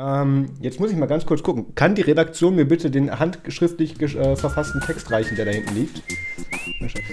[0.00, 1.74] Ähm, jetzt muss ich mal ganz kurz gucken.
[1.74, 6.02] Kann die Redaktion mir bitte den handschriftlich äh, verfassten Text reichen, der da hinten liegt?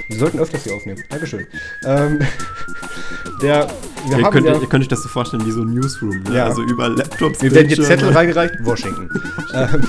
[0.07, 1.03] Wir sollten öfters hier aufnehmen.
[1.09, 1.45] Dankeschön.
[1.85, 2.19] Ähm,
[3.41, 3.67] der,
[4.07, 6.23] wir ihr, könnt, ja, ihr könnt euch das so vorstellen wie so ein Newsroom.
[6.23, 6.35] Ne?
[6.35, 6.45] Ja.
[6.45, 7.41] Also über Laptops.
[7.41, 8.55] Wir werden hier Zettel reingereicht.
[8.63, 9.09] Washington.
[9.53, 9.81] ähm,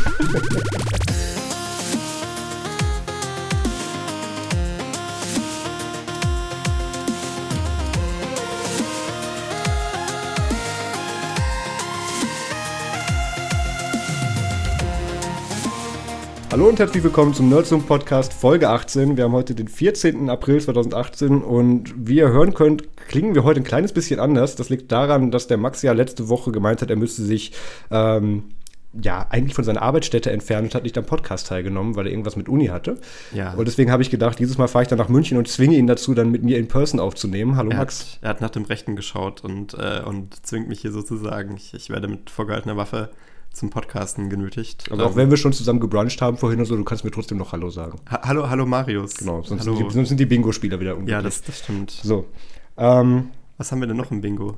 [16.69, 19.17] und herzlich willkommen zum Nerdsum Podcast Folge 18.
[19.17, 20.29] Wir haben heute den 14.
[20.29, 24.55] April 2018 und wie ihr hören könnt, klingen wir heute ein kleines bisschen anders.
[24.55, 27.53] Das liegt daran, dass der Max ja letzte Woche gemeint hat, er müsste sich
[27.91, 28.51] ähm,
[28.93, 32.37] ja, eigentlich von seiner Arbeitsstätte entfernt und hat nicht am Podcast teilgenommen, weil er irgendwas
[32.37, 32.99] mit Uni hatte.
[33.33, 33.55] Ja.
[33.55, 35.87] Und deswegen habe ich gedacht, dieses Mal fahre ich dann nach München und zwinge ihn
[35.87, 37.57] dazu, dann mit mir in Person aufzunehmen.
[37.57, 38.01] Hallo er Max.
[38.01, 41.57] Hat, er hat nach dem Rechten geschaut und, äh, und zwingt mich hier sozusagen.
[41.57, 43.09] Ich, ich werde mit vorgehaltener Waffe
[43.59, 44.91] zum Podcasten genötigt.
[44.91, 47.11] Also auch ähm, wenn wir schon zusammen gebruncht haben vorhin und so, du kannst mir
[47.11, 47.99] trotzdem noch Hallo sagen.
[48.11, 49.15] Ha hallo, hallo Marius.
[49.15, 49.77] Genau, sonst, hallo.
[49.77, 51.13] Sind, die, sonst sind die Bingo-Spieler wieder unglücklich.
[51.13, 51.91] Ja, das, das stimmt.
[51.91, 52.27] So.
[52.77, 54.57] Ähm, Was haben wir denn noch im Bingo?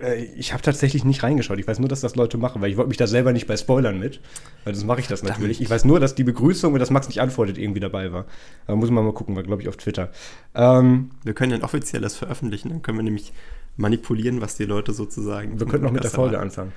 [0.00, 1.58] Äh, ich habe tatsächlich nicht reingeschaut.
[1.58, 3.56] Ich weiß nur, dass das Leute machen, weil ich wollte mich da selber nicht bei
[3.56, 4.20] Spoilern mit.
[4.64, 5.60] Weil das mache ich das natürlich.
[5.60, 8.26] Ich weiß nur, dass die Begrüßung, wenn das Max nicht antwortet, irgendwie dabei war.
[8.66, 10.10] Aber muss man mal gucken, war glaube ich auf Twitter.
[10.54, 13.32] Ähm, wir können ein offizielles veröffentlichen, dann können wir nämlich
[13.76, 15.58] manipulieren, was die Leute sozusagen.
[15.58, 16.72] Wir könnten noch mit der Folge anfangen.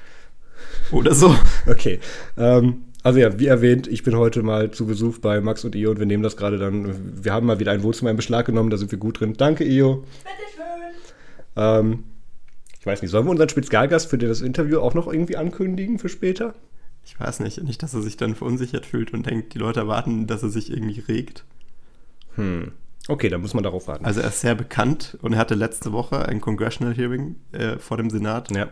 [0.91, 1.35] Oder so.
[1.67, 1.99] Okay.
[2.37, 5.91] Ähm, also ja, wie erwähnt, ich bin heute mal zu Besuch bei Max und Io
[5.91, 7.23] und wir nehmen das gerade dann.
[7.23, 9.35] Wir haben mal wieder ein Wohnzimmer in Beschlag genommen, da sind wir gut drin.
[9.37, 9.97] Danke, Io.
[10.23, 10.95] Bitteschön.
[11.55, 12.03] Ähm,
[12.79, 16.09] ich weiß nicht, sollen wir unseren Spezialgast für das Interview auch noch irgendwie ankündigen für
[16.09, 16.55] später?
[17.05, 17.61] Ich weiß nicht.
[17.63, 20.71] Nicht, dass er sich dann verunsichert fühlt und denkt, die Leute erwarten, dass er sich
[20.71, 21.43] irgendwie regt.
[22.37, 22.71] Hm.
[23.07, 24.03] Okay, dann muss man darauf warten.
[24.03, 27.97] Also er ist sehr bekannt und er hatte letzte Woche ein Congressional Hearing äh, vor
[27.97, 28.49] dem Senat.
[28.49, 28.69] Ja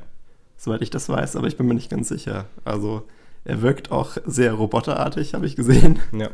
[0.64, 2.45] soweit ich das weiß, aber ich bin mir nicht ganz sicher.
[2.64, 3.03] Also
[3.44, 6.00] er wirkt auch sehr roboterartig, habe ich gesehen.
[6.17, 6.30] Ja.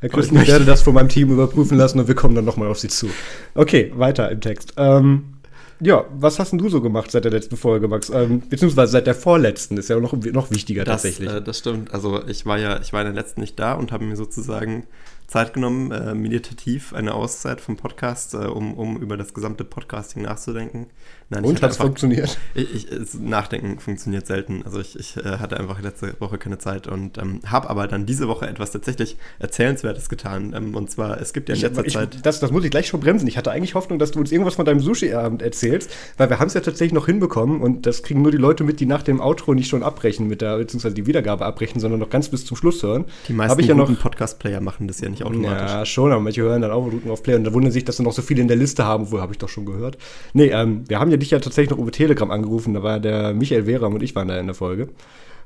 [0.00, 2.68] Herr Küsten, ich werde das von meinem Team überprüfen lassen und wir kommen dann nochmal
[2.68, 3.08] auf Sie zu.
[3.54, 4.74] Okay, weiter im Text.
[4.76, 5.34] Ähm,
[5.80, 8.10] ja, was hast denn du so gemacht seit der letzten Folge, Max?
[8.10, 11.30] Ähm, beziehungsweise seit der vorletzten, ist ja noch, noch wichtiger das, tatsächlich.
[11.30, 11.92] Äh, das stimmt.
[11.92, 14.86] Also ich war ja, ich war in der letzten nicht da und habe mir sozusagen
[15.26, 20.22] Zeit genommen, äh, meditativ eine Auszeit vom Podcast, äh, um, um über das gesamte Podcasting
[20.22, 20.86] nachzudenken.
[21.30, 22.38] Nein, Und hat es funktioniert?
[22.54, 24.62] Ich, ich, Nachdenken funktioniert selten.
[24.64, 28.06] Also ich, ich äh, hatte einfach letzte Woche keine Zeit und ähm, habe aber dann
[28.06, 30.54] diese Woche etwas tatsächlich Erzählenswertes getan.
[30.56, 32.24] Ähm, und zwar, es gibt ja in letzter Zeit...
[32.24, 33.26] Das, das muss ich gleich schon bremsen.
[33.26, 36.48] Ich hatte eigentlich Hoffnung, dass du uns irgendwas von deinem Sushi-Abend erzählst, weil wir haben
[36.48, 39.20] es ja tatsächlich noch hinbekommen und das kriegen nur die Leute mit, die nach dem
[39.20, 42.56] Outro nicht schon abbrechen, mit der, beziehungsweise die Wiedergabe abbrechen, sondern noch ganz bis zum
[42.56, 43.06] Schluss hören.
[43.28, 45.70] Die meisten ich ja noch, Podcast-Player machen das ja nicht automatisch.
[45.70, 47.84] Ja, schon, aber manche hören dann auch und drücken auf Play und da wundern sich,
[47.84, 49.98] dass sie noch so viele in der Liste haben, wo habe ich doch schon gehört.
[50.32, 53.34] Nee, ähm, wir haben ja dich ja tatsächlich noch über Telegram angerufen, da war der
[53.34, 54.88] Michael Wehram und ich waren da in der Folge.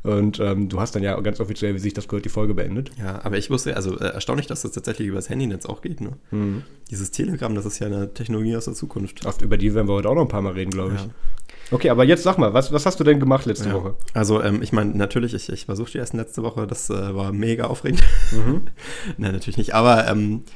[0.02, 2.92] Und ähm, du hast dann ja ganz offiziell, wie sich das gehört, die Folge beendet.
[2.98, 6.00] Ja, aber ich wusste, also äh, erstaunlich, dass das tatsächlich über das Handynetz auch geht.
[6.00, 6.12] Ne?
[6.30, 6.62] Mhm.
[6.90, 9.26] Dieses Telegram, das ist ja eine Technologie aus der Zukunft.
[9.26, 11.00] Oft, über die werden wir heute auch noch ein paar Mal reden, glaube ich.
[11.00, 11.08] Ja.
[11.70, 13.74] Okay, aber jetzt sag mal, was, was hast du denn gemacht letzte ja.
[13.74, 13.96] Woche?
[14.14, 17.64] Also, ähm, ich meine, natürlich, ich, ich versuchte erst letzte Woche, das äh, war mega
[17.66, 18.02] aufregend.
[18.30, 18.62] Mhm.
[19.18, 19.74] Nein, natürlich nicht.
[19.74, 20.50] Aber ähm, äh,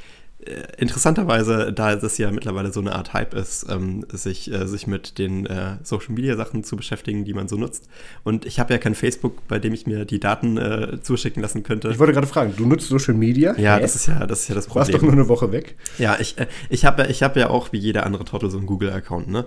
[0.78, 5.18] interessanterweise, da es ja mittlerweile so eine Art Hype ist, ähm, sich, äh, sich mit
[5.18, 7.88] den äh, Social Media Sachen zu beschäftigen, die man so nutzt.
[8.24, 11.62] Und ich habe ja kein Facebook, bei dem ich mir die Daten äh, zuschicken lassen
[11.62, 11.90] könnte.
[11.90, 13.56] Ich wollte gerade fragen, du nutzt Social Media?
[13.56, 14.86] Ja, das ist ja, das ist ja das Problem.
[14.86, 15.76] Du warst doch nur eine Woche weg.
[15.98, 18.66] Ja, ich, äh, ich habe ich hab ja auch wie jeder andere Trottel so einen
[18.66, 19.44] Google-Account, ne?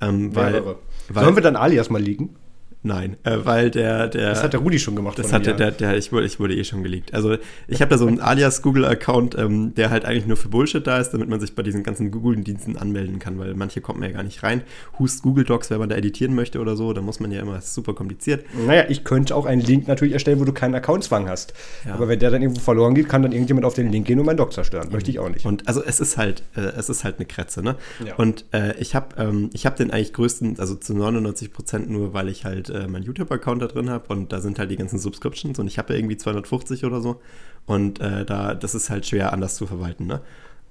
[0.00, 0.64] Ähm, weil,
[1.08, 2.36] weil, Sollen wir dann Alias mal liegen?
[2.82, 4.30] Nein, äh, weil der, der.
[4.30, 5.18] Das hat der Rudi schon gemacht.
[5.18, 7.12] Das hat der, der, der, ich wurde, ich wurde eh schon geleakt.
[7.12, 7.36] Also
[7.68, 10.98] ich habe da so einen alias Google-Account, ähm, der halt eigentlich nur für Bullshit da
[10.98, 14.16] ist, damit man sich bei diesen ganzen Google-Diensten anmelden kann, weil manche kommt man ja
[14.16, 14.62] gar nicht rein.
[14.98, 17.58] Hust Google Docs, wenn man da editieren möchte oder so, da muss man ja immer,
[17.58, 18.46] ist super kompliziert.
[18.66, 21.52] Naja, ich könnte auch einen Link natürlich erstellen, wo du keinen Accountzwang hast.
[21.84, 21.94] Ja.
[21.94, 24.24] Aber wenn der dann irgendwo verloren geht, kann dann irgendjemand auf den Link gehen und
[24.24, 24.86] meinen Doc zerstören.
[24.86, 24.94] Mhm.
[24.94, 25.44] Möchte ich auch nicht.
[25.44, 27.76] Und also es ist halt, äh, es ist halt eine Kretze, ne?
[28.06, 28.14] Ja.
[28.14, 32.30] Und äh, ich habe ähm, hab den eigentlich größten, also zu 99 Prozent nur, weil
[32.30, 34.98] ich halt äh, mein YouTube-Account Account da drin habe und da sind halt die ganzen
[34.98, 37.20] Subscriptions und ich habe ja irgendwie 250 oder so
[37.66, 40.20] und äh, da, das ist halt schwer anders zu verwalten, ne?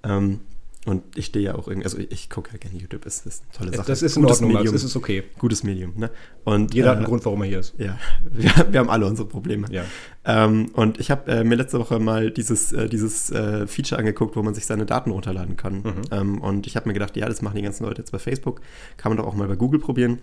[0.04, 0.40] Ähm,
[0.86, 3.44] und ich stehe ja auch irgendwie, also ich, ich gucke ja gerne YouTube, ist, ist
[3.44, 3.88] eine tolle Sache.
[3.88, 5.24] Das ist in Gutes Ordnung, Medium, das ist okay.
[5.38, 6.10] Gutes Medium, ne?
[6.46, 7.74] Und jeder äh, hat einen Grund, warum er hier ist.
[7.78, 8.00] Ja,
[8.32, 9.68] wir, wir haben alle unsere Probleme.
[9.72, 9.84] Ja.
[10.24, 14.38] Ähm, und ich habe äh, mir letzte Woche mal dieses, äh, dieses äh, Feature angeguckt,
[14.38, 15.82] wo man sich seine Daten runterladen kann.
[15.82, 16.02] Mhm.
[16.12, 18.62] Ähm, und ich habe mir gedacht, ja, das machen die ganzen Leute jetzt bei Facebook,
[18.96, 20.20] kann man doch auch mal bei Google probieren.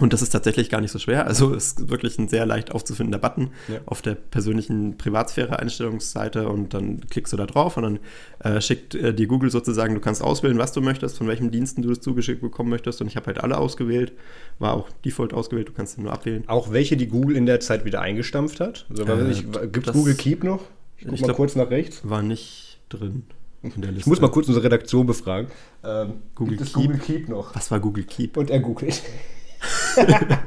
[0.00, 1.24] Und das ist tatsächlich gar nicht so schwer.
[1.26, 3.78] Also es ist wirklich ein sehr leicht aufzufindender Button Ja.
[3.86, 7.98] auf der persönlichen Privatsphäre-Einstellungsseite und dann klickst du da drauf und dann
[8.40, 11.82] äh, schickt äh, dir Google sozusagen, du kannst auswählen, was du möchtest, von welchen Diensten
[11.82, 14.12] du das zugeschickt bekommen möchtest und ich habe halt alle ausgewählt,
[14.58, 16.42] war auch Default ausgewählt, du kannst nur abwählen.
[16.48, 18.86] Auch welche, die Google in der Zeit wieder eingestampft hat?
[18.90, 19.32] Also, Äh,
[19.68, 20.60] Gibt es das- Google Keep noch?
[20.98, 22.00] Ich guck Ich mal glaub- kurz nach rechts.
[22.02, 23.24] War nicht drin.
[23.62, 25.48] Ich muss mal kurz unsere Redaktion befragen.
[25.82, 26.82] Ähm, Google gibt es Keep?
[26.82, 27.54] Google Keep noch?
[27.54, 28.36] Was war Google Keep?
[28.36, 29.02] Und er googelt.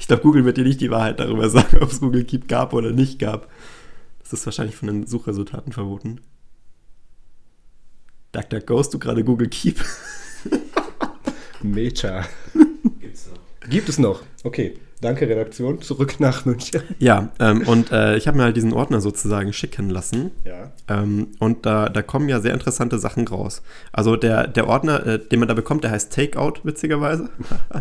[0.00, 2.72] Ich glaube, Google wird dir nicht die Wahrheit darüber sagen, ob es Google Keep gab
[2.74, 3.50] oder nicht gab.
[4.20, 6.20] Das ist wahrscheinlich von den Suchresultaten verboten.
[8.30, 9.84] DuckDuckGo, hast du gerade Google Keep?
[11.62, 12.24] Meta.
[13.00, 13.68] Gibt's noch.
[13.68, 14.22] Gibt es noch?
[14.44, 14.78] Okay.
[15.00, 15.82] Danke, Redaktion.
[15.82, 16.82] Zurück nach München.
[16.98, 20.30] Ja, ähm, und äh, ich habe mir halt diesen Ordner sozusagen schicken lassen.
[20.44, 20.72] Ja.
[20.88, 23.62] Ähm, und da, da kommen ja sehr interessante Sachen raus.
[23.92, 27.28] Also der, der Ordner, äh, den man da bekommt, der heißt Takeout, witzigerweise.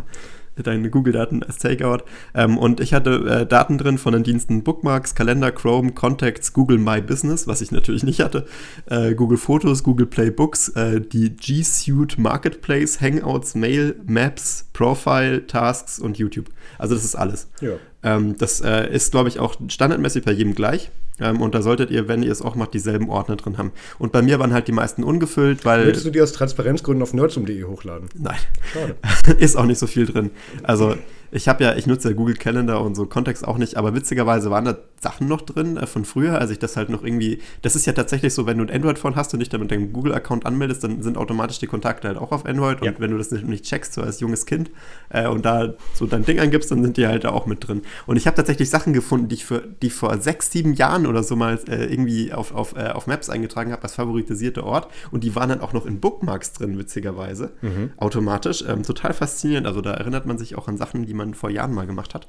[0.63, 2.03] Deine Google-Daten als Takeout.
[2.33, 6.77] Ähm, und ich hatte äh, Daten drin von den Diensten Bookmarks, Kalender, Chrome, Contacts, Google
[6.77, 8.45] My Business, was ich natürlich nicht hatte,
[8.85, 15.45] äh, Google Fotos, Google Play Books, äh, die G Suite Marketplace, Hangouts, Mail, Maps, Profile,
[15.47, 16.47] Tasks und YouTube.
[16.77, 17.49] Also das ist alles.
[17.61, 17.73] Ja.
[18.03, 20.91] Ähm, das äh, ist, glaube ich, auch standardmäßig bei jedem gleich.
[21.19, 23.71] Ähm, und da solltet ihr, wenn ihr es auch macht, dieselben Ordner drin haben.
[24.00, 25.85] Und bei mir waren halt die meisten ungefüllt, weil.
[25.85, 28.09] Willst du die aus Transparenzgründen auf nerdsum.de hochladen?
[28.17, 28.38] Nein,
[28.73, 28.95] Schade.
[29.39, 30.31] ist auch nicht so viel drin.
[30.63, 30.95] Also
[31.35, 34.49] ich habe ja, ich nutze ja Google Calendar und so Kontext auch nicht, aber witzigerweise
[34.51, 37.75] waren da Sachen noch drin äh, von früher, als ich das halt noch irgendwie, das
[37.75, 40.83] ist ja tatsächlich so, wenn du ein Android-Phone hast und dich damit deinem Google-Account anmeldest,
[40.85, 42.93] dann sind automatisch die Kontakte halt auch auf Android und Ja.
[42.99, 44.71] wenn du das nicht, nicht checkst, so als junges Kind
[45.09, 47.81] äh, und da so dein Ding angibst, dann sind die halt da auch mit drin.
[48.07, 51.21] Und ich habe tatsächlich Sachen gefunden, die ich für, die vor sechs, sieben Jahren oder
[51.21, 55.23] so mal äh, irgendwie auf, auf, äh, auf Maps eingetragen habe als favoritisierte Ort und
[55.25, 57.51] die waren dann auch noch in Bookmarks drin, witzigerweise,
[57.97, 58.63] automatisch.
[58.67, 61.74] Ähm, total faszinierend, also da erinnert man sich auch an Sachen, die man vor Jahren
[61.74, 62.27] mal gemacht hat.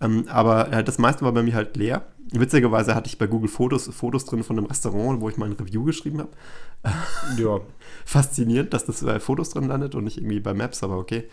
[0.00, 2.04] Ähm, aber äh, das meiste war bei mir halt leer.
[2.32, 5.52] Witzigerweise hatte ich bei Google Fotos Fotos drin von einem Restaurant, wo ich mal ein
[5.54, 6.30] Review geschrieben habe.
[7.38, 7.60] Ja.
[8.04, 11.24] Faszinierend, dass das bei Fotos drin landet und nicht irgendwie bei Maps, aber okay.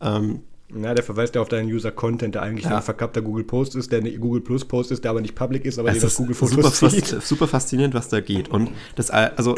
[0.00, 0.40] Ähm,
[0.70, 2.76] Na, der verweist ja auf deinen User-Content, der eigentlich Ja.
[2.76, 5.64] ein verkappter Google Post ist, der eine Google Plus Post ist, der aber nicht public
[5.64, 7.06] ist, aber es das Google super, Fotos sieht.
[7.08, 8.48] fas super faszinierend, was da geht.
[8.48, 9.54] Und das, äh, also,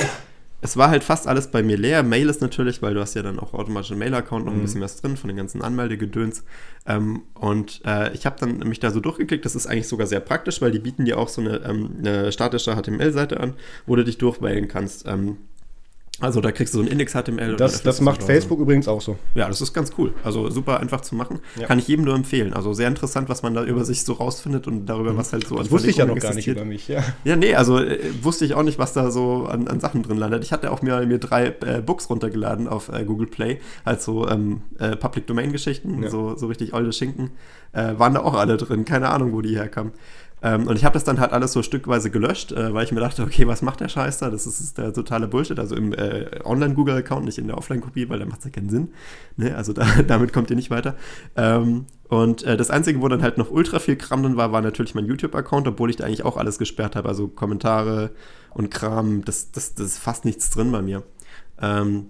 [0.62, 2.02] es war halt fast alles bei mir leer.
[2.02, 4.80] Mail ist natürlich, weil du hast ja dann auch automatisch einen Mail-Account noch ein bisschen
[4.80, 6.44] was drin von den ganzen Anmeldegedöns.
[6.86, 9.44] Ähm, und äh, ich habe dann mich da so durchgeklickt.
[9.44, 12.32] Das ist eigentlich sogar sehr praktisch, weil die bieten dir auch so eine, ähm, eine
[12.32, 13.54] statische HTML-Seite an,
[13.86, 15.06] wo du dich durchwählen kannst.
[15.06, 15.36] Ähm,
[16.20, 17.56] also da kriegst du so ein Index-HTML.
[17.56, 18.22] Das, das macht.
[18.22, 19.18] Facebook übrigens auch so.
[19.34, 20.14] Ja, das ist ganz cool.
[20.24, 21.40] Also super einfach zu machen.
[21.60, 21.66] Ja.
[21.66, 22.54] Kann ich jedem nur empfehlen.
[22.54, 25.56] Also sehr interessant, was man da über sich so rausfindet und darüber, was halt so
[25.56, 27.02] Das wusste ich ja noch gar nicht über mich, ja.
[27.24, 30.16] Ja, nee, also äh, wusste ich auch nicht, was da so an, an Sachen drin
[30.16, 30.42] landet.
[30.42, 34.26] Ich hatte auch mir, mir drei äh, Books runtergeladen auf äh, Google Play, halt so
[34.28, 36.10] ähm, äh, Public Domain Geschichten, Ja.
[36.10, 37.32] so, so richtig olle Schinken,
[37.72, 38.84] äh, waren da auch alle drin.
[38.86, 39.92] Keine Ahnung, wo die herkamen.
[40.42, 43.00] Ähm, und ich habe das dann halt alles so stückweise gelöscht, äh, weil ich mir
[43.00, 44.30] dachte, okay, was macht der Scheiß da?
[44.30, 45.58] Das ist, ist der totale Bullshit.
[45.58, 48.90] Also im äh, Online-Google-Account, nicht in der Offline-Kopie, weil da macht es ja keinen Sinn.
[49.36, 49.56] Ne?
[49.56, 50.94] Also da, damit kommt ihr nicht weiter.
[51.36, 54.60] Ähm, und äh, das Einzige, wo dann halt noch ultra viel Kram drin war, war
[54.60, 57.08] natürlich mein YouTube-Account, obwohl ich da eigentlich auch alles gesperrt habe.
[57.08, 58.10] Also Kommentare
[58.50, 61.02] und Kram, das, das, das ist fast nichts drin bei mir.
[61.60, 62.08] Ähm,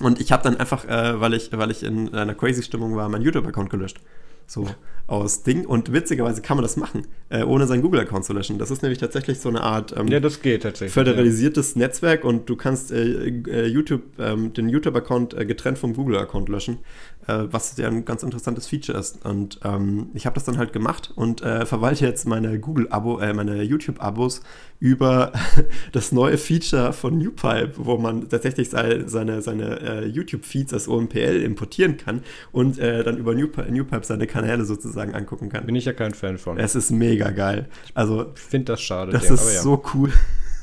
[0.00, 3.08] und ich habe dann einfach, äh, weil, ich, weil ich in einer crazy Stimmung war,
[3.08, 4.00] meinen YouTube-Account gelöscht.
[4.46, 4.68] So
[5.06, 5.66] aus Ding.
[5.66, 8.58] Und witzigerweise kann man das machen, äh, ohne seinen Google-Account zu löschen.
[8.58, 10.92] Das ist nämlich tatsächlich so eine Art ähm, Ja, das geht tatsächlich.
[10.94, 16.48] föderalisiertes Netzwerk und du kannst äh, äh, YouTube, ähm, den YouTube-Account äh, getrennt vom Google-Account
[16.48, 16.78] löschen,
[17.26, 19.24] äh, was ja ein ganz interessantes Feature ist.
[19.26, 23.34] Und ähm, ich habe das dann halt gemacht und äh, verwalte jetzt meine Google-Abo, äh,
[23.34, 24.40] meine YouTube-Abos
[24.80, 25.32] über
[25.92, 31.42] das neue Feature von NewPipe, wo man tatsächlich sei- seine, seine äh, YouTube-Feeds als OMPL
[31.42, 35.66] importieren kann und dann über NewPipe, NewPipe seine Kanäle sozusagen angucken kann.
[35.66, 36.58] Bin ich ja kein Fan von.
[36.58, 37.68] Es ist mega geil.
[37.94, 39.12] Also Ich finde das schade.
[39.12, 39.62] das sehr, ist ja.
[39.62, 40.12] so cool.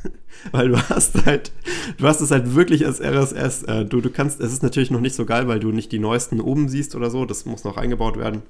[0.51, 1.51] weil du hast halt,
[1.97, 3.63] du hast es halt wirklich als RSS.
[3.63, 5.99] Äh, du, du kannst, es ist natürlich noch nicht so geil, weil du nicht die
[5.99, 7.25] neuesten oben siehst oder so.
[7.25, 8.41] Das muss noch eingebaut werden.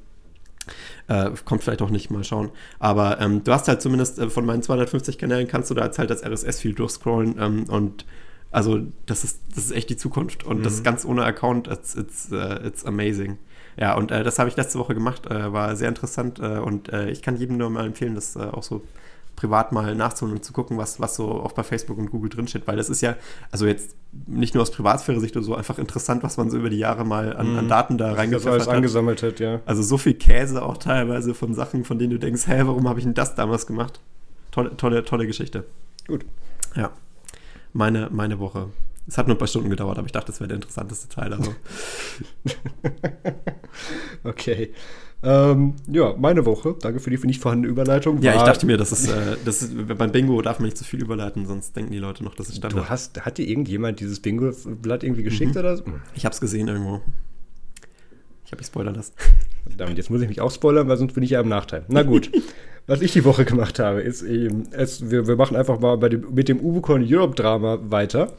[1.08, 2.52] Äh, kommt vielleicht auch nicht, mal schauen.
[2.80, 6.00] Aber ähm, du hast halt zumindest äh, von meinen 250 Kanälen kannst du da jetzt
[6.00, 8.06] halt das RSS-Feed durchscrollen ähm, und
[8.52, 12.30] also das ist, das ist echt die Zukunft und das ganz ohne Account, it's, it's,
[12.32, 13.38] uh, it's amazing.
[13.78, 16.92] Ja, und äh, das habe ich letzte Woche gemacht, äh, war sehr interessant äh, und
[16.92, 18.82] äh, ich kann jedem nur mal empfehlen, das äh, auch so
[19.36, 22.68] privat mal nachzuholen und zu gucken, was, was so auch bei Facebook und Google drinsteht,
[22.68, 23.16] weil das ist ja,
[23.50, 23.96] also jetzt
[24.28, 27.36] nicht nur aus Privatsphäre-Sicht oder so, einfach interessant, was man so über die Jahre mal
[27.36, 28.76] an, an Daten da reingepfeffert hat.
[28.76, 29.62] angesammelt hat, ja.
[29.66, 33.00] Also so viel Käse auch teilweise von Sachen, von denen du denkst, hä, warum habe
[33.00, 34.00] ich denn das damals gemacht?
[34.52, 35.64] Tolle, tolle, tolle Geschichte.
[36.08, 36.26] Gut.
[36.76, 36.92] Ja.
[37.74, 38.68] Meine, meine Woche.
[39.08, 41.34] Es hat nur ein paar Stunden gedauert, aber ich dachte, das wäre der interessanteste Teil.
[41.34, 41.54] Also.
[44.24, 44.72] okay.
[45.24, 46.76] Ähm, ja, meine Woche.
[46.80, 48.22] Danke für die nicht vorhandene Überleitung.
[48.22, 50.84] Ja, ich dachte mir, das ist, äh, das ist, beim Bingo darf man nicht zu
[50.84, 52.86] viel überleiten, sonst denken die Leute noch, das ist Standard.
[52.86, 55.60] Du hast, hat dir irgendjemand dieses Bingo-Blatt irgendwie geschickt mhm.
[55.60, 55.84] oder so?
[56.16, 57.02] Ich habe es gesehen irgendwo.
[58.46, 59.14] Ich habe mich spoilern lassen.
[59.78, 61.86] Damit jetzt muss ich mich auch spoilern, weil sonst bin ich ja im Nachteil.
[61.88, 62.32] Na gut.
[62.88, 66.34] Was ich die Woche gemacht habe, ist eben, es, wir, wir machen einfach mal dem,
[66.34, 68.34] mit dem Ubucon Europe Drama weiter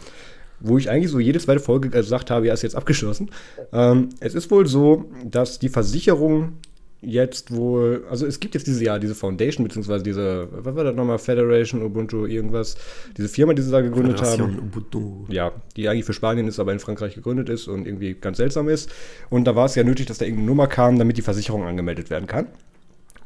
[0.62, 3.31] wo ich eigentlich so jede zweite Folge gesagt habe, ja, ist jetzt abgeschlossen.
[3.73, 6.54] Ähm, es ist wohl so, dass die Versicherung
[7.02, 10.95] jetzt wohl, also es gibt jetzt dieses Jahr diese Foundation, beziehungsweise diese, was war das
[10.95, 12.76] nochmal, Federation, Ubuntu, irgendwas,
[13.16, 14.69] diese Firma, die sie da gegründet Federation, haben.
[14.69, 15.25] Ubuntu.
[15.28, 18.69] Ja, die eigentlich für Spanien ist, aber in Frankreich gegründet ist und irgendwie ganz seltsam
[18.69, 18.90] ist.
[19.31, 22.09] Und da war es ja nötig, dass da irgendeine Nummer kam, damit die Versicherung angemeldet
[22.09, 22.47] werden kann.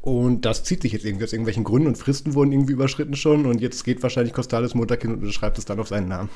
[0.01, 3.45] Und das zieht sich jetzt irgendwie aus irgendwelchen Gründen und Fristen wurden irgendwie überschritten schon
[3.45, 6.29] und jetzt geht wahrscheinlich Costales Montag hin und schreibt es dann auf seinen Namen.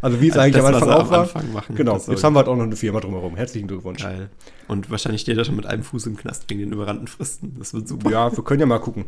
[0.00, 1.20] Also wie es also eigentlich das, am Anfang auch war.
[1.22, 3.36] Anfang machen, genau, jetzt haben wir halt auch noch eine Firma drumherum.
[3.36, 4.02] Herzlichen Glückwunsch.
[4.02, 4.30] Geil.
[4.66, 7.56] Und wahrscheinlich steht er schon mit einem Fuß im Knast wegen den überrannten Fristen.
[7.58, 8.10] Das wird super.
[8.10, 9.06] Ja, wir können ja mal gucken,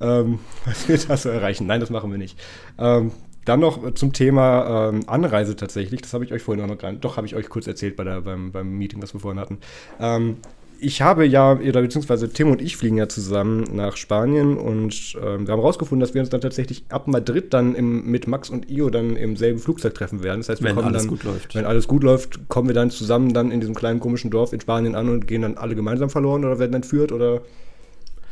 [0.00, 1.66] ähm, was wir da so erreichen.
[1.66, 2.38] Nein, das machen wir nicht.
[2.78, 3.12] Ähm,
[3.44, 6.00] dann noch zum Thema ähm, Anreise tatsächlich.
[6.02, 7.04] Das habe ich euch vorhin auch noch gar nicht.
[7.04, 9.58] Doch, habe ich euch kurz erzählt bei der, beim, beim Meeting, was wir vorhin hatten.
[9.98, 10.36] Ähm,
[10.82, 15.46] ich habe ja, oder beziehungsweise Tim und ich fliegen ja zusammen nach Spanien und ähm,
[15.46, 18.68] wir haben herausgefunden, dass wir uns dann tatsächlich ab Madrid dann im, mit Max und
[18.68, 20.40] Io dann im selben Flugzeug treffen werden.
[20.40, 21.54] Das heißt, wir wenn kommen alles dann, gut läuft.
[21.54, 24.60] Wenn alles gut läuft, kommen wir dann zusammen dann in diesem kleinen komischen Dorf in
[24.60, 27.42] Spanien an und gehen dann alle gemeinsam verloren oder werden entführt oder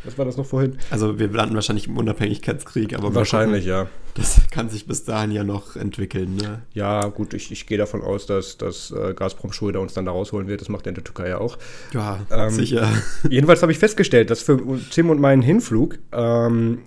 [0.04, 0.78] was war das noch vorhin?
[0.90, 3.88] Also wir landen wahrscheinlich im Unabhängigkeitskrieg, aber wahrscheinlich ja.
[4.14, 6.36] Das kann sich bis dahin ja noch entwickeln.
[6.36, 6.62] Ne?
[6.72, 10.10] Ja, gut, ich, ich gehe davon aus, dass, dass äh, Gazprom Schröder uns dann da
[10.10, 10.60] rausholen wird.
[10.60, 11.58] Das macht er in der Türkei ja auch.
[11.92, 12.88] Ja, ähm, sicher.
[13.30, 16.78] Jedenfalls habe ich festgestellt, dass für Tim und meinen Hinflug ähm,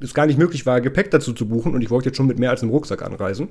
[0.00, 2.38] es gar nicht möglich war, Gepäck dazu zu buchen und ich wollte jetzt schon mit
[2.38, 3.48] mehr als einem Rucksack anreisen.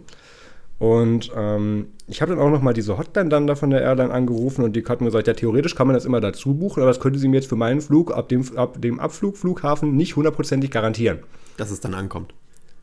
[0.80, 4.12] Und ähm, ich habe dann auch noch mal diese Hotline dann da von der Airline
[4.12, 6.90] angerufen und die hat mir gesagt, ja, theoretisch kann man das immer dazu buchen, aber
[6.90, 10.72] das könnte sie mir jetzt für meinen Flug ab dem, ab dem Abflugflughafen nicht hundertprozentig
[10.72, 11.20] garantieren.
[11.58, 12.34] Dass es dann ankommt.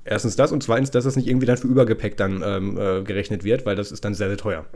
[0.05, 3.43] Erstens das und zweitens, dass es nicht irgendwie dann für Übergepäck dann ähm, äh, gerechnet
[3.45, 4.67] wird, weil das ist dann sehr, sehr teuer.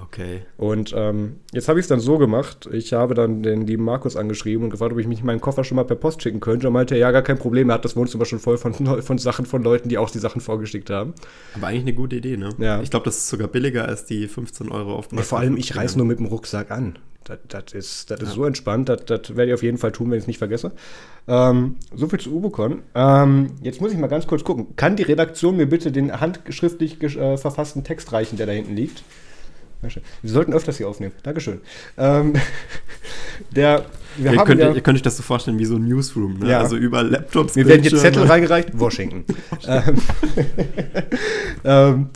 [0.00, 0.42] Okay.
[0.56, 2.68] Und ähm, jetzt habe ich es dann so gemacht.
[2.70, 5.76] Ich habe dann den lieben Markus angeschrieben und gefragt, ob ich mich meinen Koffer schon
[5.76, 6.68] mal per Post schicken könnte.
[6.68, 7.70] Und meinte, ja, gar kein Problem.
[7.70, 10.40] Er hat das Wohnzimmer schon voll von, von Sachen von Leuten, die auch die Sachen
[10.40, 11.14] vorgeschickt haben.
[11.54, 12.50] Aber eigentlich eine gute Idee, ne?
[12.58, 12.82] Ja.
[12.82, 15.76] Ich glaube, das ist sogar billiger als die 15 Euro auf ja, Vor allem, ich
[15.76, 16.98] reise nur mit dem Rucksack an.
[17.24, 18.34] Das, das ist, das ist ja.
[18.34, 18.88] so entspannt.
[18.88, 20.72] Das, das werde ich auf jeden Fall tun, wenn ich es nicht vergesse.
[21.26, 22.82] Ähm, so viel zu Ubicon.
[22.94, 24.76] Ähm, jetzt muss ich mal ganz kurz gucken.
[24.76, 29.02] Kann die Redaktion mir bitte den handschriftlich äh, verfassten Text reichen, der da hinten liegt?
[29.82, 31.12] Wir sollten öfters hier aufnehmen.
[31.22, 31.60] Dankeschön.
[31.98, 32.34] Ähm,
[33.50, 35.86] der, wir ihr, haben könnt, ja, ihr könnt euch das so vorstellen wie so ein
[35.86, 36.38] Newsroom.
[36.38, 36.50] Ne?
[36.50, 36.60] Ja.
[36.60, 37.56] Also über Laptops.
[37.56, 38.70] Mir werden jetzt Zettel reingereicht.
[38.72, 39.24] Washington.
[39.68, 39.96] ähm,
[41.64, 42.10] ähm,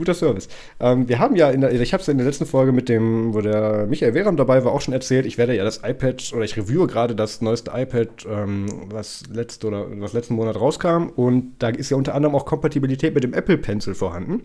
[0.00, 0.48] guter Service.
[0.80, 3.34] Ähm, wir haben ja, in der, ich habe es in der letzten Folge mit dem,
[3.34, 5.26] wo der Michael Wehram dabei war, auch schon erzählt.
[5.26, 9.66] Ich werde ja das iPad oder ich reviewe gerade das neueste iPad, ähm, was letzte
[9.66, 11.08] oder was letzten Monat rauskam.
[11.14, 14.42] Und da ist ja unter anderem auch Kompatibilität mit dem Apple Pencil vorhanden.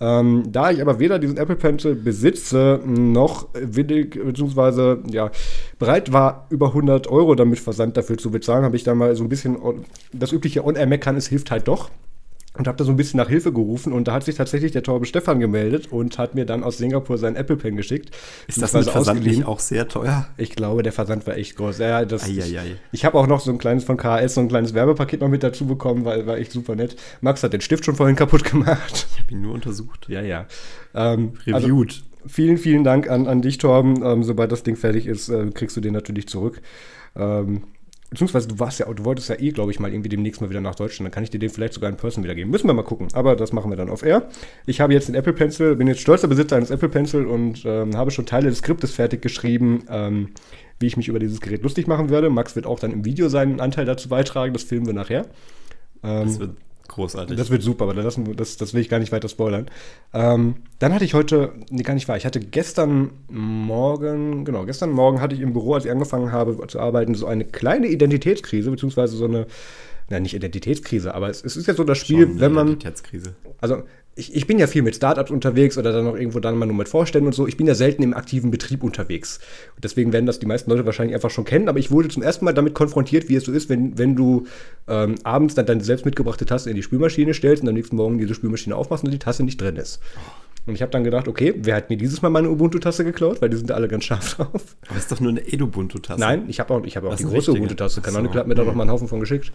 [0.00, 5.30] Ähm, da ich aber weder diesen Apple Pencil besitze, noch willig, beziehungsweise ja,
[5.78, 9.24] bereit war, über 100 Euro damit Versand dafür zu bezahlen, habe ich da mal so
[9.24, 9.58] ein bisschen
[10.12, 11.90] das übliche On-Air-Meckern, es hilft halt doch
[12.58, 14.82] und habe da so ein bisschen nach Hilfe gerufen und da hat sich tatsächlich der
[14.82, 18.10] Torbe Stefan gemeldet und hat mir dann aus Singapur seinen Apple Pen geschickt.
[18.48, 20.26] Ist das mit Versand nicht auch sehr teuer?
[20.36, 21.78] Ich glaube, der Versand war echt groß.
[21.78, 22.58] Ja, das, ich,
[22.92, 25.42] ich habe auch noch so ein kleines von KHS, so ein kleines Werbepaket noch mit
[25.42, 26.96] dazu bekommen, weil war echt super nett.
[27.20, 29.06] Max hat den Stift schon vorhin kaputt gemacht.
[29.12, 30.06] Ich habe ihn nur untersucht.
[30.08, 30.46] Ja, ja.
[30.94, 31.88] Ähm, Reviewed.
[31.88, 34.02] Also, vielen, vielen Dank an, an dich, Torben.
[34.04, 36.60] Ähm, sobald das Ding fertig ist, äh, kriegst du den natürlich zurück.
[37.16, 37.62] Ähm,
[38.10, 40.62] Beziehungsweise du warst ja, du wolltest ja eh, glaube ich, mal irgendwie demnächst mal wieder
[40.62, 41.06] nach Deutschland.
[41.06, 42.50] Dann kann ich dir den vielleicht sogar in Person wiedergeben.
[42.50, 43.08] Müssen wir mal gucken.
[43.12, 44.28] Aber das machen wir dann auf Air.
[44.66, 47.96] Ich habe jetzt den Apple Pencil, bin jetzt stolzer Besitzer eines Apple Pencil und ähm,
[47.96, 50.30] habe schon Teile des Skriptes fertig geschrieben, ähm,
[50.80, 52.30] wie ich mich über dieses Gerät lustig machen werde.
[52.30, 54.54] Max wird auch dann im Video seinen Anteil dazu beitragen.
[54.54, 55.26] Das filmen wir nachher.
[56.02, 56.56] Ähm, das wird
[56.88, 57.36] Großartig.
[57.36, 59.66] Das wird super, aber das, das, das will ich gar nicht weiter spoilern.
[60.14, 64.90] Ähm, dann hatte ich heute, nee, gar nicht wahr, ich hatte gestern Morgen, genau, gestern
[64.90, 68.70] Morgen hatte ich im Büro, als ich angefangen habe zu arbeiten, so eine kleine Identitätskrise,
[68.70, 69.46] beziehungsweise so eine,
[70.08, 72.68] na, nicht Identitätskrise, aber es, es ist ja so das Spiel, wenn man.
[72.68, 73.36] Identitätskrise.
[73.60, 73.82] Also,
[74.18, 76.74] ich, ich bin ja viel mit Startups unterwegs oder dann noch irgendwo dann mal nur
[76.74, 77.46] mit Vorständen und so.
[77.46, 79.38] Ich bin ja selten im aktiven Betrieb unterwegs.
[79.76, 81.68] Und deswegen werden das die meisten Leute wahrscheinlich einfach schon kennen.
[81.68, 84.46] Aber ich wurde zum ersten Mal damit konfrontiert, wie es so ist, wenn, wenn du
[84.88, 88.18] ähm, abends dann deine selbst mitgebrachte Tasse in die Spülmaschine stellst und am nächsten Morgen
[88.18, 90.00] diese Spülmaschine aufmachst und die Tasse nicht drin ist.
[90.66, 93.40] Und ich habe dann gedacht, okay, wer hat mir dieses Mal meine Ubuntu-Tasse geklaut?
[93.40, 94.76] Weil die sind da alle ganz scharf drauf.
[94.88, 96.20] Aber ist doch nur eine Edubuntu-Tasse.
[96.20, 98.00] Nein, ich habe auch, ich hab auch die große Ubuntu-Tasse.
[98.00, 99.52] Kann auch nicht, hat mir da noch mal einen Haufen von geschickt.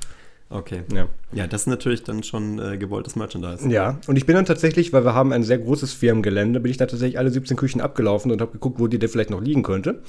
[0.50, 0.84] Okay.
[0.94, 1.08] Ja.
[1.32, 3.68] Ja, das ist natürlich dann schon äh, gewolltes Merchandise.
[3.70, 6.78] Ja, und ich bin dann tatsächlich, weil wir haben ein sehr großes Firmengelände, bin ich
[6.78, 9.64] dann tatsächlich alle 17 Küchen abgelaufen und habe geguckt, wo die denn vielleicht noch liegen
[9.64, 10.02] könnte.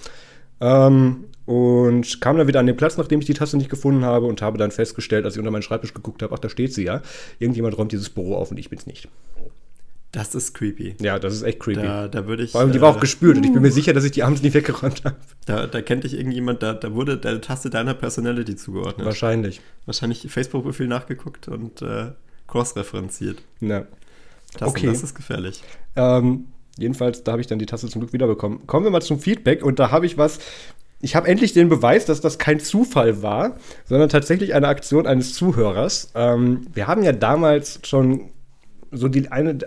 [0.61, 4.27] Ähm, und kam dann wieder an den Platz, nachdem ich die Tasse nicht gefunden habe
[4.27, 6.85] und habe dann festgestellt, als ich unter meinen Schreibtisch geguckt habe, ach, da steht sie
[6.85, 7.03] ja.
[7.39, 9.09] Irgendjemand räumt dieses Büro auf und ich bin's nicht.
[10.15, 10.95] Das ist creepy.
[11.01, 11.83] Ja, das ist echt creepy.
[11.83, 12.53] Da, da würde ich.
[12.53, 14.23] Vor allem, die war auch äh, gespült und ich bin mir sicher, dass ich die
[14.23, 15.17] abends nicht weggeräumt habe.
[15.45, 19.05] Da, da kennt dich irgendjemand, da, da wurde der Taste deiner Personality zugeordnet.
[19.05, 19.61] Wahrscheinlich.
[19.87, 22.13] Wahrscheinlich Facebook-Profil nachgeguckt und äh,
[22.47, 23.43] cross-referenziert.
[23.61, 23.87] Ja.
[24.59, 24.87] Das, Okay.
[24.87, 25.63] das ist gefährlich.
[25.97, 26.47] Ähm,
[26.79, 28.67] jedenfalls, da habe ich dann die Tasse zum Glück wiederbekommen.
[28.69, 30.39] Kommen wir mal zum Feedback und da habe ich was.
[31.01, 35.35] Ich habe endlich den Beweis, dass das kein Zufall war, sondern tatsächlich eine Aktion eines
[35.35, 36.13] Zuhörers.
[36.15, 38.31] Ähm, wir haben ja damals schon
[38.95, 39.59] so die eine,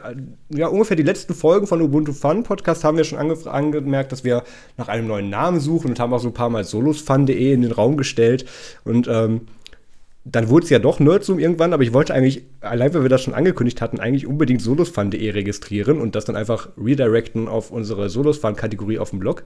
[0.50, 4.24] ja, ungefähr die letzten Folgen von Ubuntu Fun Podcast haben wir schon ange angemerkt, dass
[4.24, 4.44] wir
[4.78, 7.72] nach einem neuen Namen suchen und haben auch so ein paar Mal solosfun.de in den
[7.72, 8.46] Raum gestellt.
[8.84, 9.42] Und ähm,
[10.24, 13.22] dann wurde es ja doch Nerdzoom irgendwann, aber ich wollte eigentlich, allein weil wir das
[13.22, 19.00] schon angekündigt hatten, eigentlich unbedingt solosfun.de registrieren und das dann einfach redirecten auf unsere Solosfun-Kategorie
[19.00, 19.44] auf dem Blog.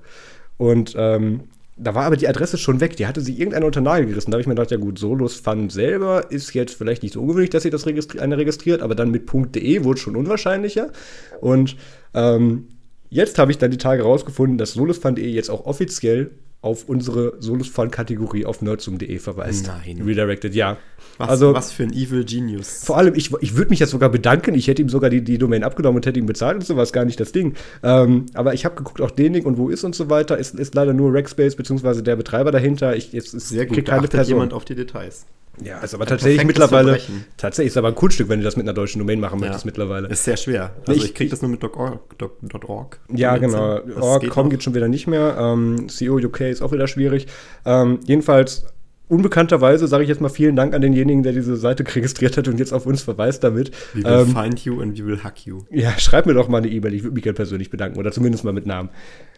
[0.57, 1.41] Und ähm,
[1.78, 2.98] da war aber die Adresse schon weg.
[2.98, 4.32] Die hatte sie irgendeiner unter Nagel gerissen.
[4.32, 7.50] Da habe ich mir gedacht, ja gut, Solosfun selber ist jetzt vielleicht nicht so ungewöhnlich,
[7.50, 10.92] dass sie das registri eine registriert, aber dann mit .de wurde schon unwahrscheinlicher.
[11.40, 11.78] Und
[12.13, 12.68] ähm,
[13.10, 18.46] jetzt habe ich dann die Tage rausgefunden, dass solosfun.de jetzt auch offiziell auf unsere Solosfun-Kategorie
[18.46, 19.68] auf nerdzoom.de verweist.
[19.68, 20.01] Nein.
[20.06, 20.77] Redirected, ja.
[21.18, 22.84] Was, also, was für ein Evil Genius.
[22.84, 24.53] vor allem, ich, ich würde mich jetzt sogar bedanken.
[24.53, 27.06] Ich hätte ihm sogar die, die Domain abgenommen und hätte ihm bezahlt und sowas, gar
[27.06, 27.56] nicht das Ding.
[27.82, 30.38] Ähm, aber ich habe geguckt, auch den Ding und wo ist und so weiter.
[30.38, 32.96] Ist, ist leider nur Rackspace beziehungsweise der Betreiber dahinter.
[32.96, 34.36] Ich, jetzt Sehr krieg gut, da keine achtet Person.
[34.36, 35.25] jemand auf die Details.
[35.63, 36.98] Ja, ist aber Ein tatsächlich mittlerweile.
[37.38, 39.67] Tatsächlich ist aber ein Kunststück, wenn du das mit einer deutschen Domain machen möchtest Ja.
[39.67, 40.08] mittlerweile.
[40.08, 40.72] Ist sehr schwer.
[40.88, 42.17] Also Ich- ich, krieg das nur mit .org.
[42.17, 42.38] Doc-
[42.70, 43.00] .org.
[43.13, 43.79] Ja, genau.
[43.79, 45.36] Das Org, geht geht schon wieder nicht mehr.
[45.38, 47.27] Ähm, CO UK ist auch wieder schwierig.
[47.65, 48.65] Ähm, jedenfalls,
[49.12, 52.60] unbekannterweise sage ich jetzt mal vielen Dank an denjenigen, der diese Seite registriert hat und
[52.60, 53.72] jetzt auf uns verweist damit.
[53.94, 55.60] We will Ähm, find you and we will hack you.
[55.70, 56.94] ja, schreib mir doch mal eine E-Mail.
[56.94, 58.89] Ich würde mich gerne persönlich bedanken oder zumindest mal mit Namen.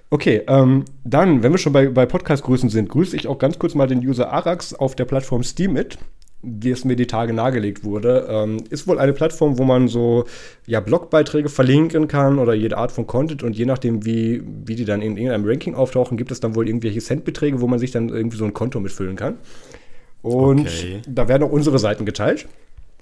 [0.10, 3.74] Okay, ähm, dann, wenn wir schon bei, bei Podcast-Grüßen sind, grüße ich auch ganz kurz
[3.74, 5.98] mal den User Arax auf der Plattform Steamit,
[6.44, 8.28] wie es mir die Tage nahegelegt wurde.
[8.30, 10.26] Ähm, ist wohl eine Plattform, wo man so
[10.68, 14.86] ja, Blogbeiträge verlinken kann oder jede Art von Content und je nachdem, wie, wie die
[14.86, 18.10] dann in irgendeinem Ranking auftauchen, gibt es dann wohl irgendwelche Centbeträge, wo man sich dann
[18.10, 19.38] irgendwie so ein Konto mitfüllen kann.
[20.22, 21.02] Und Okay.
[21.08, 22.48] da werden auch unsere Seiten geteilt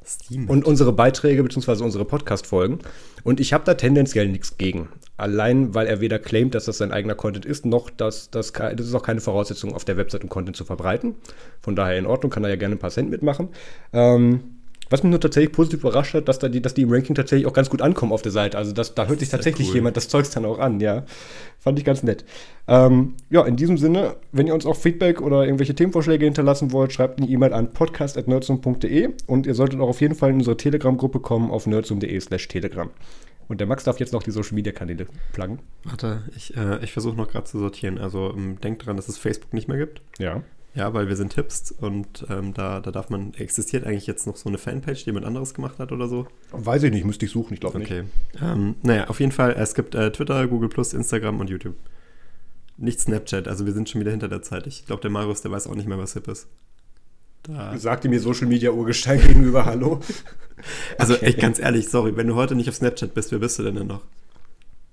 [0.06, 0.50] Steam.
[0.50, 1.84] und unsere Beiträge bzw.
[1.84, 2.80] unsere Podcast-Folgen.
[3.24, 4.90] Und ich habe da tendenziell nichts gegen.
[5.18, 8.80] Allein, weil er weder claimt, dass das sein eigener Content ist, noch dass das, das
[8.80, 11.16] ist auch keine Voraussetzung, auf der Website um Content zu verbreiten.
[11.60, 13.50] Von daher in Ordnung, kann er ja gerne ein paar Cent mitmachen.
[13.94, 14.61] Ähm,
[14.92, 17.48] was mich nur tatsächlich positiv überrascht hat, dass, da die, dass die im Ranking tatsächlich
[17.48, 18.58] auch ganz gut ankommen auf der Seite.
[18.58, 19.76] Also das, da hört sich tatsächlich cool.
[19.76, 21.06] jemand das Zeugs dann auch an, ja.
[21.60, 22.26] Fand ich ganz nett.
[22.68, 26.92] Ähm, ja, in diesem Sinne, wenn ihr uns auch Feedback oder irgendwelche Themenvorschläge hinterlassen wollt,
[26.92, 31.22] schreibt eine E-Mail an podcast.nerdsum.de und ihr solltet auch auf jeden Fall in unsere Telegram-Gruppe
[31.22, 32.90] kommen auf nerdsum.de slash telegram.
[33.48, 35.60] Und der Max darf jetzt noch die Social-Media-Kanäle pluggen.
[35.84, 37.98] Warte, ich, äh, ich versuche noch gerade zu sortieren.
[37.98, 40.02] Also ähm, denkt dran, dass es Facebook nicht mehr gibt.
[40.20, 40.42] Ja.
[40.74, 44.38] Ja, weil wir sind Tipps und ähm, da, da darf man, existiert eigentlich jetzt noch
[44.38, 46.28] so eine Fanpage, die jemand anderes gemacht hat oder so?
[46.52, 47.92] Weiß ich nicht, müsste ich suchen, ich glaube nicht.
[47.92, 48.04] Okay.
[48.42, 51.76] Ähm, naja, auf jeden Fall, es gibt äh, Twitter, Google Instagram und YouTube.
[52.78, 54.66] Nicht Snapchat, also wir sind schon wieder hinter der Zeit.
[54.66, 56.48] Ich glaube, der Marius, der weiß auch nicht mehr, was hip ist.
[57.44, 57.78] Da.
[57.78, 60.00] Sagte mir Social-Media-Urgestein gegenüber Hallo.
[61.00, 61.26] Also Okay.
[61.26, 63.74] echt ganz ehrlich, sorry, wenn du heute nicht auf Snapchat bist, wer bist du denn
[63.74, 64.04] denn noch?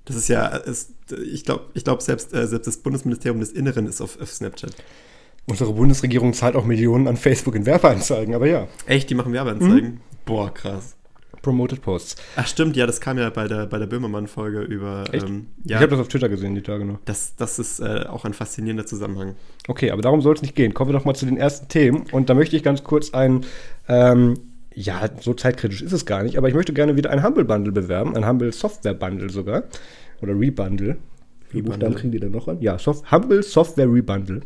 [0.06, 3.86] Das ist ja, ist, ich glaube, ich glaub, selbst, äh, selbst das Bundesministerium des Inneren
[3.86, 4.74] ist auf, auf Snapchat.
[5.48, 8.68] Unsere Bundesregierung zahlt auch Millionen an Facebook in Werbeanzeigen, aber ja.
[8.86, 10.00] Echt, die machen Werbeanzeigen?
[10.24, 10.94] Boah, krass.
[11.40, 12.16] Promoted Posts.
[12.36, 15.04] Ach stimmt, ja, das kam ja bei der, bei der Böhmermann-Folge über.
[15.12, 15.24] Echt?
[15.26, 16.98] Ähm, Ich ja, habe das auf Twitter gesehen, die Tage noch.
[17.04, 19.36] das, das ist äh, auch ein faszinierender Zusammenhang.
[19.68, 20.74] Okay, aber darum soll es nicht gehen.
[20.74, 22.04] Kommen wir doch mal zu den ersten Themen.
[22.10, 23.46] Und da möchte ich ganz kurz ein,
[23.88, 24.34] ähm,
[24.74, 27.72] ja, so zeitkritisch ist es gar nicht, aber ich möchte gerne wieder ein Humble Bundle
[27.72, 29.62] bewerben, ein Humble Software Bundle sogar.
[30.20, 30.96] Oder Rebundle.
[31.50, 31.62] Wie.
[31.62, 32.60] Buchstaben kriegen die denn noch an?
[32.60, 34.42] Ja, Soft Humble Software Rebundle.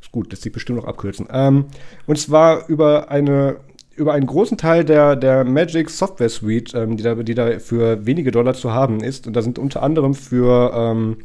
[0.00, 1.28] Ist gut, das sich bestimmt noch abkürzen.
[1.30, 1.66] Ähm,
[2.06, 3.58] und zwar über eine
[4.00, 8.06] über einen großen Teil der, der Magic Software Suite, ähm, die, da, die da für
[8.06, 9.26] wenige Dollar zu haben ist.
[9.26, 11.18] Und da sind unter anderem für, ähm,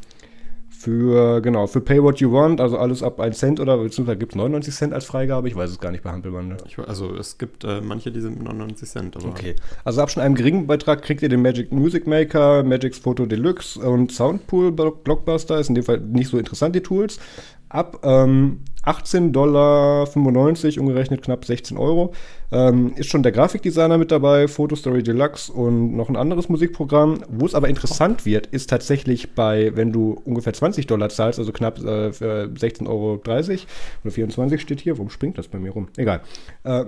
[0.69, 4.33] für, genau, für Pay What You Want, also alles ab 1 Cent oder beziehungsweise gibt
[4.33, 6.13] es 99 Cent als Freigabe, ich weiß es gar nicht bei.
[6.67, 9.15] Ich, also es gibt äh, manche, die sind 99 Cent.
[9.15, 9.55] Okay.
[9.83, 13.79] Also ab schon einem geringen Beitrag kriegt ihr den Magic Music Maker, Magic's Photo Deluxe
[13.79, 15.59] und Soundpool Blockbuster.
[15.59, 17.19] Ist in dem Fall nicht so interessant, die Tools.
[17.75, 20.07] Ab ähm, 18,95 Dollar,
[20.79, 22.13] umgerechnet knapp 16 Euro.
[22.53, 27.23] Ähm, ist schon der Grafikdesigner mit dabei, Photostory Deluxe und noch ein anderes Musikprogramm.
[27.27, 31.51] Wo es aber interessant wird, ist tatsächlich bei, wenn du ungefähr 20 Dollar zahlst, also
[31.51, 34.97] knapp äh, 16,30 Euro oder 24 steht hier.
[34.97, 35.89] Warum springt das bei mir rum?
[35.97, 36.21] Egal.
[36.63, 36.85] Äh,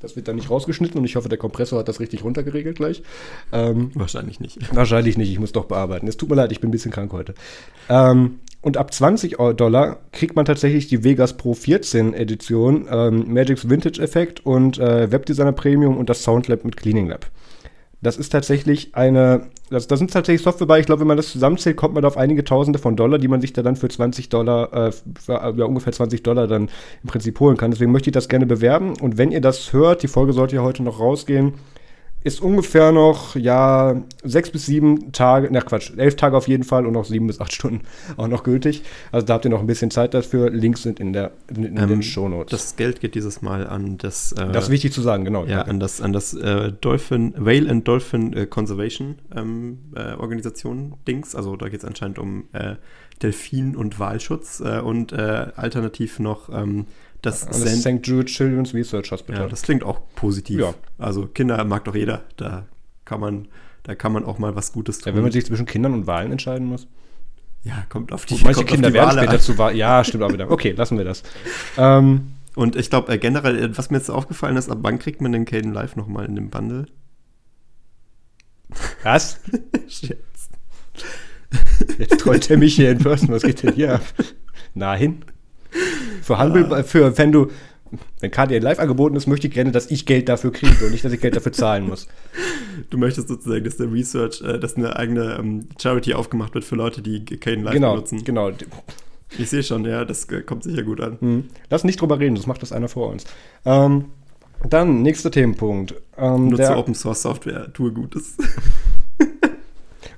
[0.00, 3.02] das wird dann nicht rausgeschnitten und ich hoffe, der Kompressor hat das richtig runtergeregelt gleich.
[3.52, 4.58] Ähm, wahrscheinlich nicht.
[4.74, 6.06] Wahrscheinlich nicht, ich muss doch bearbeiten.
[6.08, 7.34] Es tut mir leid, ich bin ein bisschen krank heute.
[7.88, 13.68] Ähm, und ab 20 Dollar kriegt man tatsächlich die Vegas Pro 14 Edition, ähm, Magic's
[13.68, 17.26] Vintage Effekt und äh, Webdesigner Premium und das Soundlab mit Cleaning Lab.
[18.00, 21.32] Das ist tatsächlich eine, das, da sind tatsächlich Software bei, ich glaube, wenn man das
[21.32, 24.28] zusammenzählt, kommt man auf einige Tausende von Dollar, die man sich da dann für 20
[24.28, 26.68] Dollar, äh, für, ja, ungefähr 20 Dollar dann
[27.02, 27.72] im Prinzip holen kann.
[27.72, 28.94] Deswegen möchte ich das gerne bewerben.
[29.00, 31.54] Und wenn ihr das hört, die Folge sollte ja heute noch rausgehen,
[32.24, 36.84] ist ungefähr noch, ja, sechs bis sieben Tage, na Quatsch, elf Tage auf jeden Fall
[36.86, 37.82] und noch sieben bis acht Stunden
[38.16, 38.82] auch noch gültig.
[39.12, 40.50] Also da habt ihr noch ein bisschen Zeit dafür.
[40.50, 42.50] Links sind in, der, in, in ähm, den Shownotes.
[42.50, 44.32] Das Geld geht dieses Mal an das.
[44.32, 45.44] Äh, das ist wichtig zu sagen, genau.
[45.44, 50.94] Ja, an das, an das äh, Dolphin, Whale and Dolphin äh, Conservation ähm, äh, Organisation
[51.06, 51.34] Dings.
[51.34, 52.74] Also da geht es anscheinend um äh,
[53.22, 56.50] Delfin- und Walschutz äh, und alternativ noch.
[56.50, 56.86] Ähm,
[57.22, 58.00] das, das St.
[58.02, 59.42] Jude Children's Research Hospital.
[59.42, 60.60] Ja, das klingt auch positiv.
[60.60, 60.74] Ja.
[60.98, 62.22] Also Kinder mag doch jeder.
[62.36, 62.66] Da
[63.04, 63.48] kann man,
[63.82, 65.10] da kann man auch mal was Gutes tun.
[65.10, 66.86] Ja, wenn man sich zwischen Kindern und Wahlen entscheiden muss.
[67.64, 69.76] Ja, kommt auf die Gut, Manche Kinder werden Wale später zu Wahlen.
[69.76, 70.50] Ja, stimmt auch wieder.
[70.50, 71.22] Okay, lassen wir das.
[71.76, 75.20] Ähm, und ich glaube, äh, generell, äh, was mir jetzt aufgefallen ist, ab wann kriegt
[75.20, 76.86] man den Caden Live nochmal in dem Bundle?
[79.02, 79.40] Was?
[81.98, 83.28] Jetzt trollt er mich hier in Person.
[83.30, 84.02] Was geht denn hier ab?
[84.74, 85.24] Nein.
[86.28, 86.82] Für Handel, ah.
[86.82, 87.46] für, wenn du,
[88.20, 91.02] wenn KDN live angeboten ist, möchte ich gerne, dass ich Geld dafür kriege und nicht,
[91.02, 92.06] dass ich Geld dafür zahlen muss.
[92.90, 96.76] Du möchtest sozusagen, dass der Research, äh, dass eine eigene ähm, Charity aufgemacht wird für
[96.76, 98.24] Leute, die KDN live genau, benutzen.
[98.24, 98.50] Genau,
[99.38, 101.16] Ich sehe schon, ja, das äh, kommt sicher gut an.
[101.18, 101.44] Mhm.
[101.70, 103.24] Lass nicht drüber reden, das macht das einer vor uns.
[103.64, 104.04] Ähm,
[104.68, 105.94] dann, nächster Themenpunkt.
[106.18, 108.36] Ähm, Nutze Open Source Software, tue Gutes.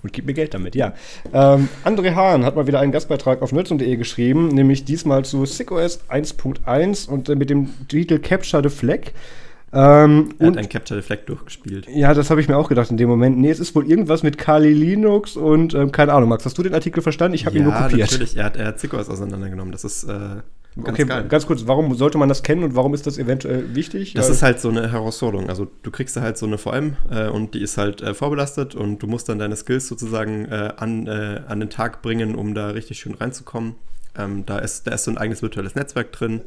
[0.02, 0.94] Und gib mir Geld damit, ja.
[1.32, 6.00] Ähm, André Hahn hat mal wieder einen Gastbeitrag auf nerds.de geschrieben, nämlich diesmal zu SickOS
[6.08, 9.12] 1.1 und äh, mit dem Titel Capture the Flag.
[9.72, 11.86] Ähm, er hat ein Capture the Flag durchgespielt.
[11.88, 13.38] Ja, das habe ich mir auch gedacht in dem Moment.
[13.38, 16.28] Nee, es ist wohl irgendwas mit Kali Linux und ähm, keine Ahnung.
[16.28, 17.34] Max, hast du den Artikel verstanden?
[17.34, 17.98] Ich habe ja, ihn nur kopiert.
[17.98, 18.36] Ja, natürlich.
[18.36, 19.70] Er hat, er hat SickOS auseinandergenommen.
[19.70, 20.42] Das ist äh,
[20.76, 21.24] Ganz okay, geil.
[21.28, 24.14] ganz kurz, warum sollte man das kennen und warum ist das eventuell wichtig?
[24.14, 25.48] Das ist halt so eine Herausforderung.
[25.48, 28.76] Also du kriegst da halt so eine VM äh, und die ist halt äh, vorbelastet
[28.76, 32.54] und du musst dann deine Skills sozusagen äh, an, äh, an den Tag bringen, um
[32.54, 33.74] da richtig schön reinzukommen.
[34.16, 36.42] Ähm, da, ist, da ist so ein eigenes virtuelles Netzwerk drin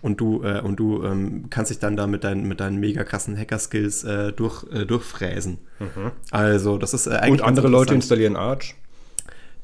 [0.00, 3.02] und du, äh, und du ähm, kannst dich dann da mit, dein, mit deinen mega
[3.02, 5.58] krassen Hacker-Skills äh, durch, durchfräsen.
[5.80, 6.12] Mhm.
[6.30, 7.40] Also das ist eigentlich.
[7.40, 8.76] Und andere Leute installieren Arch.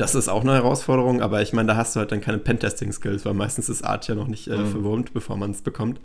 [0.03, 3.25] Das ist auch eine Herausforderung, aber ich meine, da hast du halt dann keine Pentesting-Skills,
[3.25, 4.67] weil meistens ist Art ja noch nicht äh, mhm.
[4.67, 6.01] verwurmt, bevor man es bekommt.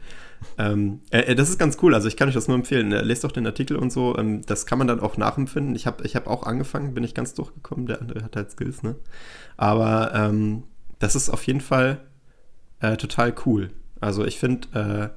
[0.59, 2.91] Ähm, äh, äh, das ist ganz cool, also ich kann euch das nur empfehlen.
[2.91, 5.75] Äh, lest doch den Artikel und so, ähm, das kann man dann auch nachempfinden.
[5.75, 8.83] Ich habe ich hab auch angefangen, bin ich ganz durchgekommen, der andere hat halt Skills,
[8.83, 8.97] ne?
[9.57, 10.61] Aber ähm,
[10.99, 11.97] das ist auf jeden Fall
[12.81, 13.71] äh, total cool.
[13.99, 15.09] Also ich finde, äh,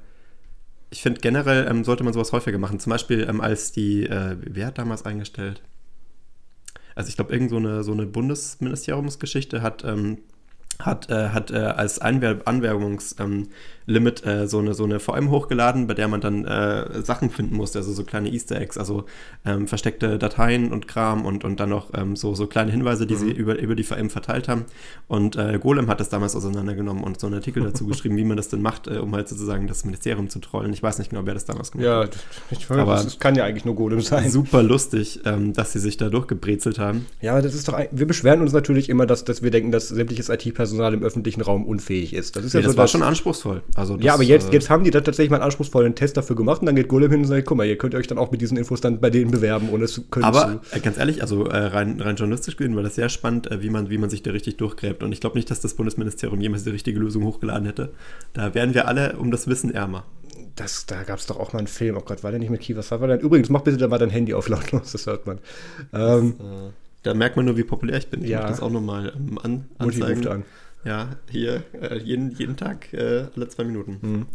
[0.88, 2.80] ich finde generell ähm, sollte man sowas häufiger machen.
[2.80, 5.60] Zum Beispiel ähm, als die, wer hat damals eingestellt?
[6.94, 10.18] Also ich glaube, irgend so eine, so eine Bundesministeriumsgeschichte hat, ähm,
[10.78, 13.48] hat, äh, hat äh, als Einwerb Anwerbungslimit ähm,
[13.96, 17.78] äh, so, eine, so eine VM hochgeladen, bei der man dann äh, Sachen finden musste,
[17.78, 19.04] also so kleine Easter Eggs, also
[19.44, 23.14] ähm, versteckte Dateien und Kram und, und dann noch ähm, so, so kleine Hinweise, die
[23.14, 23.18] mhm.
[23.18, 24.64] sie über, über die VM verteilt haben.
[25.08, 28.36] Und äh, Golem hat das damals auseinandergenommen und so einen Artikel dazu geschrieben, wie man
[28.36, 30.72] das denn macht, äh, um halt sozusagen das Ministerium zu trollen.
[30.72, 32.14] Ich weiß nicht genau, wer das damals gemacht ja, hat.
[32.14, 34.30] Ja, ich weiß, aber das kann ja eigentlich nur Golem sein.
[34.30, 37.06] Super lustig, ähm, dass sie sich da durchgebrezelt haben.
[37.20, 40.28] Ja, das ist doch, wir beschweren uns natürlich immer, dass, dass wir denken, dass sämtliches
[40.28, 42.36] IT-Personal im öffentlichen Raum unfähig ist.
[42.36, 43.62] Das ist ja, ja so, das war schon anspruchsvoll.
[43.80, 46.16] Also das, ja, aber jetzt, äh, jetzt haben die da tatsächlich mal einen anspruchsvollen Test
[46.16, 48.18] dafür gemacht und dann geht Golem hin und sagt, guck mal, ihr könnt euch dann
[48.18, 50.76] auch mit diesen Infos dann bei denen bewerben, ohne es können Aber zu.
[50.76, 53.90] Äh, ganz ehrlich, also äh, rein, rein journalistisch gesehen war das sehr spannend, wie, man,
[53.90, 55.02] wie man sich da richtig durchgräbt.
[55.02, 57.90] Und ich glaube nicht, dass das Bundesministerium jemals die richtige Lösung hochgeladen hätte.
[58.32, 60.04] Da wären wir alle um das Wissen ärmer.
[60.56, 61.96] Das, da gab es doch auch mal einen Film.
[61.96, 63.22] Oh Gott, war der nicht mit Kiefer Sutherland?
[63.22, 65.38] Übrigens, mach bitte da mal dein Handy auf lautlos, das hört man.
[65.92, 66.70] Ähm, das, äh,
[67.02, 68.22] da merkt man nur, wie populär ich bin.
[68.22, 68.46] Ich ja.
[68.46, 70.26] das auch nochmal ähm, an, anzeigen.
[70.28, 70.44] an.
[70.84, 73.98] Ja, hier äh, jeden, jeden Tag, äh, alle zwei Minuten.
[74.00, 74.26] Mhm.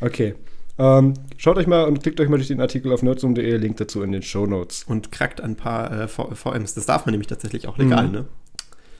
[0.00, 0.34] Okay.
[0.78, 4.02] Ähm, schaut euch mal und klickt euch mal durch den Artikel auf nerdsum.de, Link dazu
[4.02, 4.84] in den Show Notes.
[4.84, 6.74] Und krackt ein paar äh, VMs.
[6.74, 8.12] Das darf man nämlich tatsächlich auch legal, mhm.
[8.12, 8.24] ne?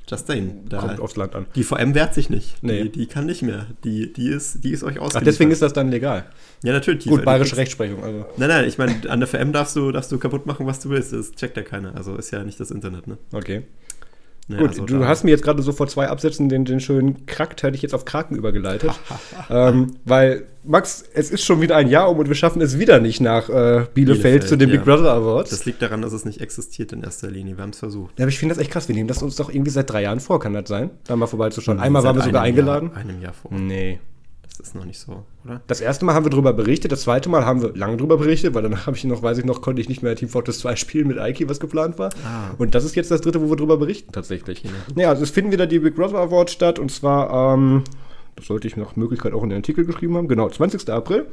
[0.08, 0.68] Just saying.
[0.68, 1.46] Da, Kommt aufs Land an.
[1.56, 2.62] Die VM wehrt sich nicht.
[2.62, 2.84] Nee.
[2.84, 3.66] Die, die kann nicht mehr.
[3.82, 5.22] Die, die, ist, die ist euch ausgeliefert.
[5.22, 6.26] Ach, deswegen ist das dann legal.
[6.62, 7.06] Ja, natürlich.
[7.06, 8.04] Gut, bayerische Rechtsprechung.
[8.04, 8.24] Also.
[8.36, 10.90] Nein, nein, ich meine, an der VM darfst du, darfst du kaputt machen, was du
[10.90, 11.12] willst.
[11.12, 11.96] Das checkt ja keiner.
[11.96, 13.18] Also ist ja nicht das Internet, ne?
[13.32, 13.64] Okay.
[14.48, 17.26] Naja, Gut, also du hast mir jetzt gerade so vor zwei Absätzen den, den schönen
[17.26, 18.92] Krakt, hätte ich jetzt auf Kraken übergeleitet.
[19.50, 23.00] ähm, weil, Max, es ist schon wieder ein Jahr um und wir schaffen es wieder
[23.00, 24.76] nicht nach äh, Bielefeld, Bielefeld, zu den ja.
[24.76, 25.50] Big Brother Awards.
[25.50, 27.56] Das liegt daran, dass es nicht existiert in erster Linie.
[27.56, 28.16] Wir haben es versucht.
[28.18, 28.86] Ja, aber ich finde das echt krass.
[28.86, 30.90] Wir nehmen das uns doch irgendwie seit drei Jahren vor, kann das sein?
[31.04, 31.80] Da mal vorbeizuschauen.
[31.80, 32.90] Einmal waren wir sogar eingeladen.
[32.90, 33.50] Jahr, einem Jahr vor.
[33.52, 33.98] Nee.
[34.58, 35.60] Das ist noch nicht so, oder?
[35.66, 38.54] Das erste Mal haben wir darüber berichtet, das zweite Mal haben wir lange darüber berichtet,
[38.54, 40.76] weil danach habe ich noch, weiß ich noch, konnte ich nicht mehr Team Fortress 2
[40.76, 42.10] spielen mit Aiki, was geplant war.
[42.24, 42.54] Ah.
[42.56, 44.62] Und das ist jetzt das dritte, wo wir darüber berichten, tatsächlich.
[44.94, 47.84] Ja, also es finden wieder die Big Brother Awards statt und zwar, ähm,
[48.34, 50.88] das sollte ich nach Möglichkeit auch in den Artikel geschrieben haben, genau, 20.
[50.88, 51.26] April.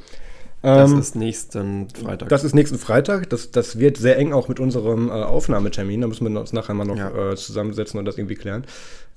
[0.63, 2.29] Das ähm, ist nächsten Freitag.
[2.29, 3.29] Das ist nächsten Freitag.
[3.29, 5.99] Das, das wird sehr eng auch mit unserem äh, Aufnahmetermin.
[5.99, 7.31] Da müssen wir uns nachher mal noch ja.
[7.31, 8.63] äh, zusammensetzen und das irgendwie klären.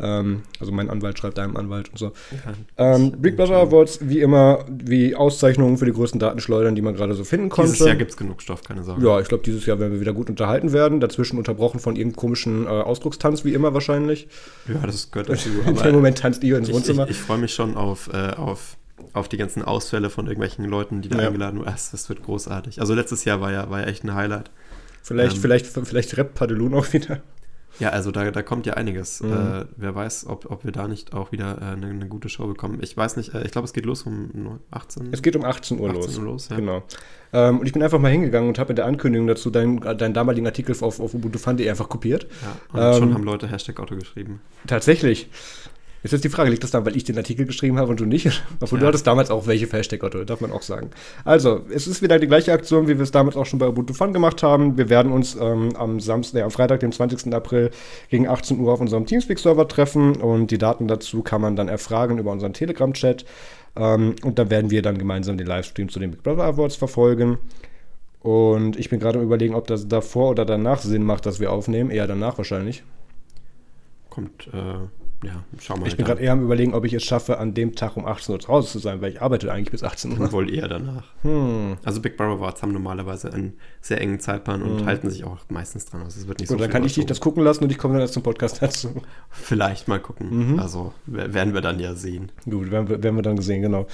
[0.00, 2.06] Ähm, also mein Anwalt schreibt deinem Anwalt und so.
[2.76, 6.96] Ja, ähm, Big Brother Awards, wie immer, wie Auszeichnungen für die größten Datenschleudern, die man
[6.96, 7.70] gerade so finden konnte.
[7.70, 9.06] Dieses Jahr gibt es genug Stoff, keine Sorge.
[9.06, 10.98] Ja, ich glaube, dieses Jahr werden wir wieder gut unterhalten werden.
[10.98, 14.26] Dazwischen unterbrochen von irgendeinem komischen äh, Ausdruckstanz, wie immer wahrscheinlich.
[14.66, 15.48] Ja, das gehört dazu.
[15.64, 17.04] In dem Moment tanzt ihr ins Wohnzimmer.
[17.04, 18.76] Ich, ich, ich freue mich schon auf, äh, auf
[19.16, 21.28] auf die ganzen Ausfälle von irgendwelchen Leuten, die da ja.
[21.28, 21.70] eingeladen wurden.
[21.70, 22.80] Das, das, wird großartig.
[22.80, 24.50] Also letztes Jahr war ja, war ja echt ein Highlight.
[25.02, 27.20] Vielleicht, ähm, vielleicht, vielleicht rappt Padelun auch wieder.
[27.78, 29.20] Ja, also da, da kommt ja einiges.
[29.20, 29.32] Mhm.
[29.32, 32.46] Äh, wer weiß, ob, ob wir da nicht auch wieder äh, eine, eine, gute Show
[32.46, 32.78] bekommen.
[32.80, 35.78] Ich weiß nicht, äh, ich glaube, es geht los um 18 Es geht um 18
[35.78, 36.18] Uhr 18 los.
[36.18, 36.56] Uhr los ja.
[36.56, 36.82] Genau.
[37.32, 40.14] Ähm, und ich bin einfach mal hingegangen und habe in der Ankündigung dazu deinen, deinen
[40.14, 42.26] damaligen Artikel auf, auf Ubuntu Fun.de einfach kopiert.
[42.72, 44.40] Ja, und ähm, schon haben Leute Hashtag Auto geschrieben.
[44.66, 45.28] Tatsächlich.
[46.06, 48.04] Jetzt ist die Frage, liegt das daran, weil ich den Artikel geschrieben habe und du
[48.04, 48.26] nicht?
[48.60, 48.82] Obwohl ja.
[48.82, 50.90] du hattest damals auch welche für Hashtag Otto, darf man auch sagen.
[51.24, 53.92] Also, es ist wieder die gleiche Aktion, wie wir es damals auch schon bei Ubuntu
[53.92, 54.78] Fun gemacht haben.
[54.78, 57.34] Wir werden uns ähm, am Samstag, äh, am Freitag, dem 20.
[57.34, 57.72] April
[58.08, 62.18] gegen 18 Uhr auf unserem Teamspeak-Server treffen und die Daten dazu kann man dann erfragen
[62.18, 63.24] über unseren Telegram-Chat.
[63.74, 67.38] Ähm, und dann werden wir dann gemeinsam den Livestream zu den Big Brother Awards verfolgen.
[68.20, 71.90] Und ich bin gerade überlegen, ob das davor oder danach Sinn macht, dass wir aufnehmen.
[71.90, 72.84] Eher danach wahrscheinlich.
[74.08, 75.88] Kommt, äh ja, schauen wir mal.
[75.88, 78.32] Ich bin gerade eher am überlegen, ob ich es schaffe, an dem Tag um 18
[78.32, 80.32] Uhr draußen zu sein, weil ich arbeite eigentlich bis 18 Uhr.
[80.32, 81.04] Wohl eher danach.
[81.22, 81.76] Hm.
[81.84, 84.86] Also Big Brother Awards haben normalerweise einen sehr engen Zeitplan und hm.
[84.86, 86.02] halten sich auch meistens dran.
[86.02, 87.78] Also es wird nicht Gut, so dann kann ich dich das gucken lassen und ich
[87.78, 88.90] komme dann erst zum Podcast dazu.
[89.30, 90.52] Vielleicht mal gucken.
[90.52, 90.58] Mhm.
[90.60, 92.30] Also werden wir dann ja sehen.
[92.44, 93.86] Gut, werden wir, werden wir dann sehen, genau.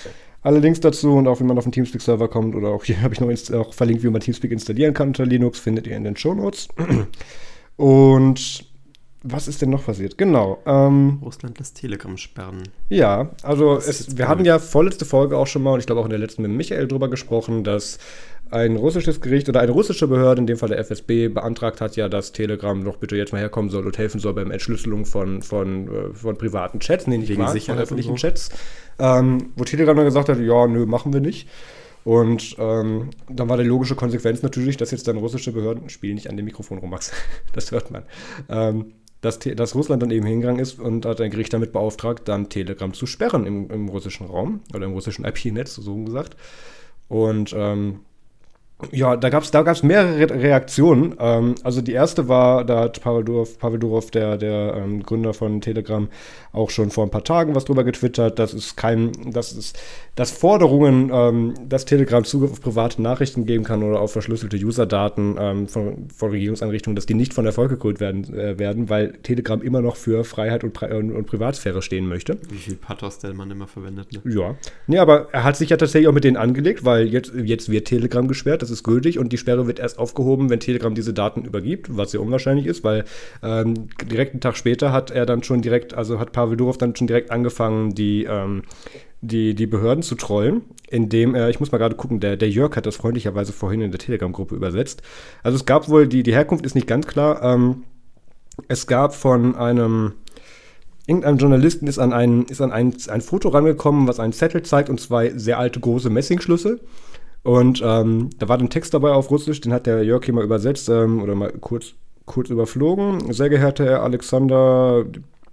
[0.43, 3.15] Alle Links dazu und auch wie man auf den Teamspeak-Server kommt oder auch hier habe
[3.15, 6.17] ich noch auch verlinkt, wie man Teamspeak installieren kann unter Linux, findet ihr in den
[6.17, 6.69] Show Notes.
[7.77, 8.72] Und
[9.23, 10.19] was ist denn noch passiert?
[10.19, 10.59] Genau.
[10.67, 12.65] Ähm, Russland lässt Telegram sperren.
[12.89, 16.07] Ja, also es, wir hatten ja vorletzte Folge auch schon mal und ich glaube auch
[16.07, 17.99] in der letzten mit Michael drüber gesprochen, dass
[18.51, 22.09] ein russisches Gericht oder eine russische Behörde, in dem Fall der FSB, beantragt hat ja,
[22.09, 25.89] dass Telegram doch bitte jetzt mal herkommen soll und helfen soll beim Entschlüsselung von, von,
[25.89, 28.17] äh, von privaten Chats, nee, nicht Wegen mal, von öffentlichen so.
[28.17, 28.51] Chats.
[28.99, 31.49] Ähm, wo Telegram dann gesagt hat, ja, nö, machen wir nicht.
[32.05, 36.29] Und ähm, dann war die logische Konsequenz natürlich, dass jetzt dann russische Behörden, spielen nicht
[36.29, 37.13] an dem Mikrofon rum, Max,
[37.55, 38.03] das hört man,
[38.49, 42.49] ähm, dass, dass Russland dann eben hingegangen ist und hat ein Gericht damit beauftragt, dann
[42.49, 46.37] Telegram zu sperren im, im russischen Raum oder im russischen IP-Netz, so gesagt.
[47.09, 48.01] Und ähm,
[48.91, 51.15] ja, da gab es da gab's mehrere Reaktionen.
[51.19, 55.35] Ähm, also die erste war, da hat Pavel Durov, Pavel Durov der, der ähm, Gründer
[55.35, 56.09] von Telegram,
[56.53, 58.39] auch schon vor ein paar Tagen was drüber getwittert.
[58.39, 59.79] Das ist kein, das ist,
[60.17, 65.37] dass Forderungen, ähm, dass Telegram Zugriff auf private Nachrichten geben kann oder auf verschlüsselte Userdaten
[65.39, 69.63] ähm, von, von Regierungseinrichtungen, dass die nicht von Erfolg geholt werden, äh, werden, weil Telegram
[69.63, 72.39] immer noch für Freiheit und, und, und, Privatsphäre stehen möchte.
[72.51, 74.21] Wie viel Pathos der man immer verwendet, ne?
[74.33, 74.57] Ja.
[74.87, 77.87] Nee, aber er hat sich ja tatsächlich auch mit denen angelegt, weil jetzt, jetzt wird
[77.87, 81.45] Telegram gesperrt, das ist gültig und die Sperre wird erst aufgehoben, wenn Telegram diese Daten
[81.45, 83.05] übergibt, was sehr unwahrscheinlich ist, weil
[83.43, 86.97] ähm, direkt einen Tag später hat er dann schon direkt, also hat Pavel Durov dann
[86.97, 88.63] schon direkt angefangen, die, ähm,
[89.21, 92.75] die, die Behörden zu trollen, indem er, ich muss mal gerade gucken, der, der Jörg
[92.77, 95.03] hat das freundlicherweise vorhin in der Telegram-Gruppe übersetzt.
[95.43, 97.85] Also es gab wohl, die, die Herkunft ist nicht ganz klar, ähm,
[98.69, 100.13] es gab von einem,
[101.07, 104.91] irgendeinem Journalisten ist an, ein, ist an ein, ein Foto rangekommen, was einen Zettel zeigt
[104.91, 106.81] und zwei sehr alte große Messingschlüssel.
[107.43, 110.45] Und ähm, da war ein Text dabei auf Russisch, den hat der Jörg hier mal
[110.45, 113.33] übersetzt ähm, oder mal kurz, kurz überflogen.
[113.33, 115.05] Sehr geehrter Herr Alexander,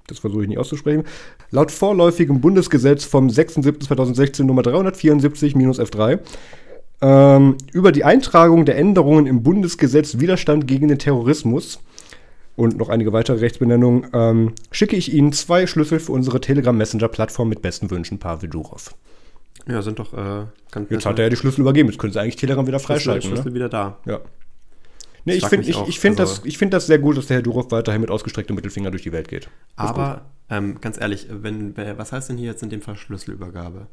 [0.08, 1.04] das versuche ich nicht auszusprechen,
[1.50, 6.20] laut vorläufigem Bundesgesetz vom 6.7.2016 Nummer 374-F3
[7.02, 11.80] ähm, über die Eintragung der Änderungen im Bundesgesetz Widerstand gegen den Terrorismus
[12.56, 17.62] und noch einige weitere Rechtsbenennungen, ähm, schicke ich Ihnen zwei Schlüssel für unsere Telegram-Messenger-Plattform mit
[17.62, 18.94] besten Wünschen, Pavel Durov.
[19.68, 20.14] Ja, sind doch.
[20.14, 20.46] Äh,
[20.90, 21.90] Jetzt hat er ja die Schlüssel übergeben.
[21.90, 23.22] Jetzt können sie eigentlich Telegram wieder freischalten.
[23.22, 23.56] Schlüssel, Schlüssel ne?
[23.56, 23.98] wieder da.
[24.06, 24.20] Ja.
[25.26, 27.42] Nee, ich finde ich, ich find also, das, find das sehr gut, dass der Herr
[27.44, 29.50] Durov weiterhin mit ausgestrecktem Mittelfinger durch die Welt geht.
[29.76, 33.88] aber ähm, ganz ehrlich, wenn, was heißt denn hier jetzt in dem Fall Schlüsselübergabe?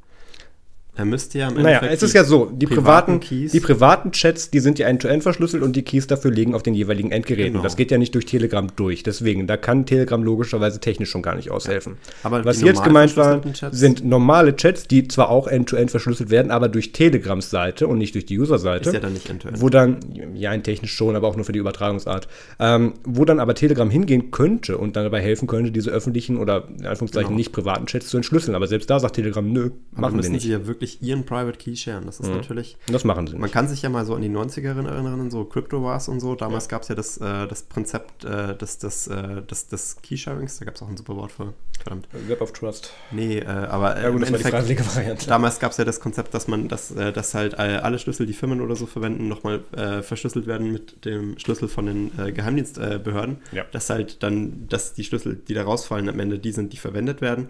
[0.97, 3.53] Er müsste ja im Naja, Endeffekt es ist ja so, die privaten, Keys.
[3.53, 6.73] die privaten Chats, die sind ja end-to-end verschlüsselt und die Keys dafür liegen auf den
[6.75, 7.53] jeweiligen Endgeräten.
[7.53, 7.63] Genau.
[7.63, 9.03] Das geht ja nicht durch Telegram durch.
[9.03, 11.97] Deswegen, da kann Telegram logischerweise technisch schon gar nicht aushelfen.
[12.23, 16.69] Aber Was jetzt gemeint war, sind normale Chats, die zwar auch end-to-end verschlüsselt werden, aber
[16.69, 18.89] durch Telegrams Seite und nicht durch die User-Seite.
[18.89, 19.61] Ist ja dann nicht end-to-end.
[19.61, 19.99] Wo dann,
[20.35, 22.27] ja, in technisch schon, aber auch nur für die Übertragungsart.
[22.59, 26.69] Ähm, wo dann aber Telegram hingehen könnte und dann dabei helfen könnte, diese öffentlichen oder
[26.79, 27.37] in Anführungszeichen Genau.
[27.39, 28.55] nicht privaten Chats zu entschlüsseln.
[28.55, 30.43] Aber selbst da sagt Telegram, nö, Aber machen wir nicht.
[30.43, 32.07] sie ja wirklich ihren Private Key sharen.
[32.07, 32.77] Das ist natürlich.
[32.89, 33.41] das machen sie nicht.
[33.41, 36.35] Man kann sich ja mal so an die 90er erinnern, so Crypto Wars und so.
[36.35, 40.59] Damals gab es ja das, äh, das Konzept äh, des, des, äh, des, des Key-Sharings.
[40.59, 41.55] Da gab es auch ein super Wort für.
[41.79, 42.09] Verdammt.
[42.27, 42.91] Web of Trust.
[43.11, 45.27] Nee, äh, aber äh, Ja gut, im das war die Endeffekt, freiwillige Variante.
[45.27, 48.27] damals gab es ja das Konzept, dass man, dass, äh, dass halt äh, alle Schlüssel,
[48.27, 52.33] die Firmen oder so verwenden, nochmal äh, verschlüsselt werden mit dem Schlüssel von den äh,
[52.33, 53.39] Geheimdienstbehörden.
[53.53, 53.65] Ja.
[53.73, 57.21] Dass halt dann, dass die Schlüssel, die da rausfallen, am Ende die sind, die verwendet
[57.21, 57.49] werden.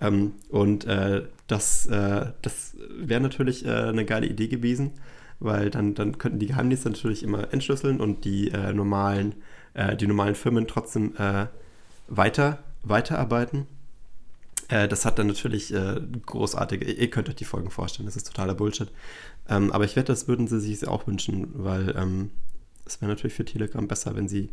[0.00, 4.92] Ähm, und äh, das, äh, das wäre natürlich äh, eine geile Idee gewesen,
[5.40, 9.34] weil dann, dann könnten die Geheimdienste natürlich immer entschlüsseln und die äh, normalen,
[9.74, 11.46] äh, die normalen Firmen trotzdem äh,
[12.06, 13.66] weiter, weiterarbeiten.
[14.68, 15.74] Äh, das hat dann natürlich
[16.26, 18.90] großartige, ihr, könnt euch die Folgen vorstellen, das ist totaler Bullshit.
[19.48, 22.30] Ähm, aber ich wette, das würden sie sich auch wünschen, weil ähm,
[22.84, 24.50] es wäre natürlich für Telegram besser, wenn sie,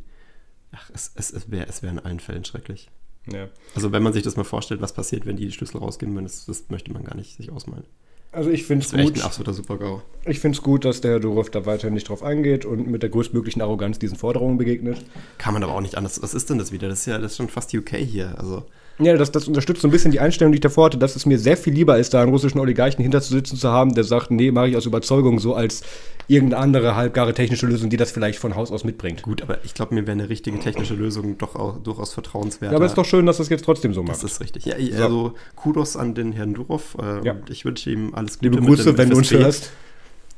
[0.72, 2.90] ach, es, es, es wäre es wär in allen Fällen schrecklich.
[3.32, 3.48] Ja.
[3.74, 6.26] Also wenn man sich das mal vorstellt, was passiert, wenn die die Schlüssel rausgeben würden,
[6.26, 7.86] das, das möchte man gar nicht sich ausmalen.
[8.32, 9.22] Also ich finde es wäre echt gut.
[9.22, 10.02] ein absoluter Super-GAU.
[10.26, 13.02] Ich finde es gut, dass der Herr Durov da weiterhin nicht drauf eingeht und mit
[13.02, 15.06] der größtmöglichen Arroganz diesen Forderungen begegnet.
[15.38, 16.22] Kann man aber auch nicht anders.
[16.22, 16.90] Was ist denn das wieder?
[16.90, 18.38] Das ist ja das ist schon fast UK hier.
[18.38, 18.66] Also
[18.98, 21.26] Ja, das, das unterstützt so ein bisschen die Einstellung, die ich davor hatte, dass es
[21.26, 24.52] mir sehr viel lieber ist, da einen russischen Oligarchen hinterzusitzen zu haben, der sagt, nee,
[24.52, 25.82] mache ich aus Überzeugung so, als
[26.28, 29.22] irgendeine andere halbgare technische Lösung, die das vielleicht von Haus aus mitbringt.
[29.22, 32.72] gut, aber ich glaube, mir wäre eine richtige technische Lösung doch auch durchaus vertrauenswert.
[32.72, 34.32] Ja, aber es ist doch schön, dass das jetzt trotzdem so Das macht.
[34.32, 34.66] ist richtig.
[34.66, 35.04] Ja, So.
[35.04, 36.96] also Kudos an den Herrn Durov.
[37.02, 37.36] Äh, Ja.
[37.50, 38.50] Ich wünsche ihm alles Gute.
[38.52, 39.72] Liebe Grüße, wenn du uns hörst.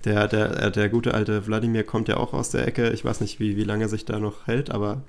[0.04, 2.90] Der, der, äh, der gute alte Wladimir kommt ja auch aus der Ecke.
[2.90, 5.02] Ich weiß nicht, wie, wie lange er sich da noch hält, aber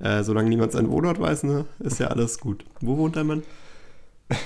[0.00, 2.64] äh, solange niemand seinen Wohnort weiß, ne, ist ja alles gut.
[2.80, 3.42] Wo wohnt der Mann?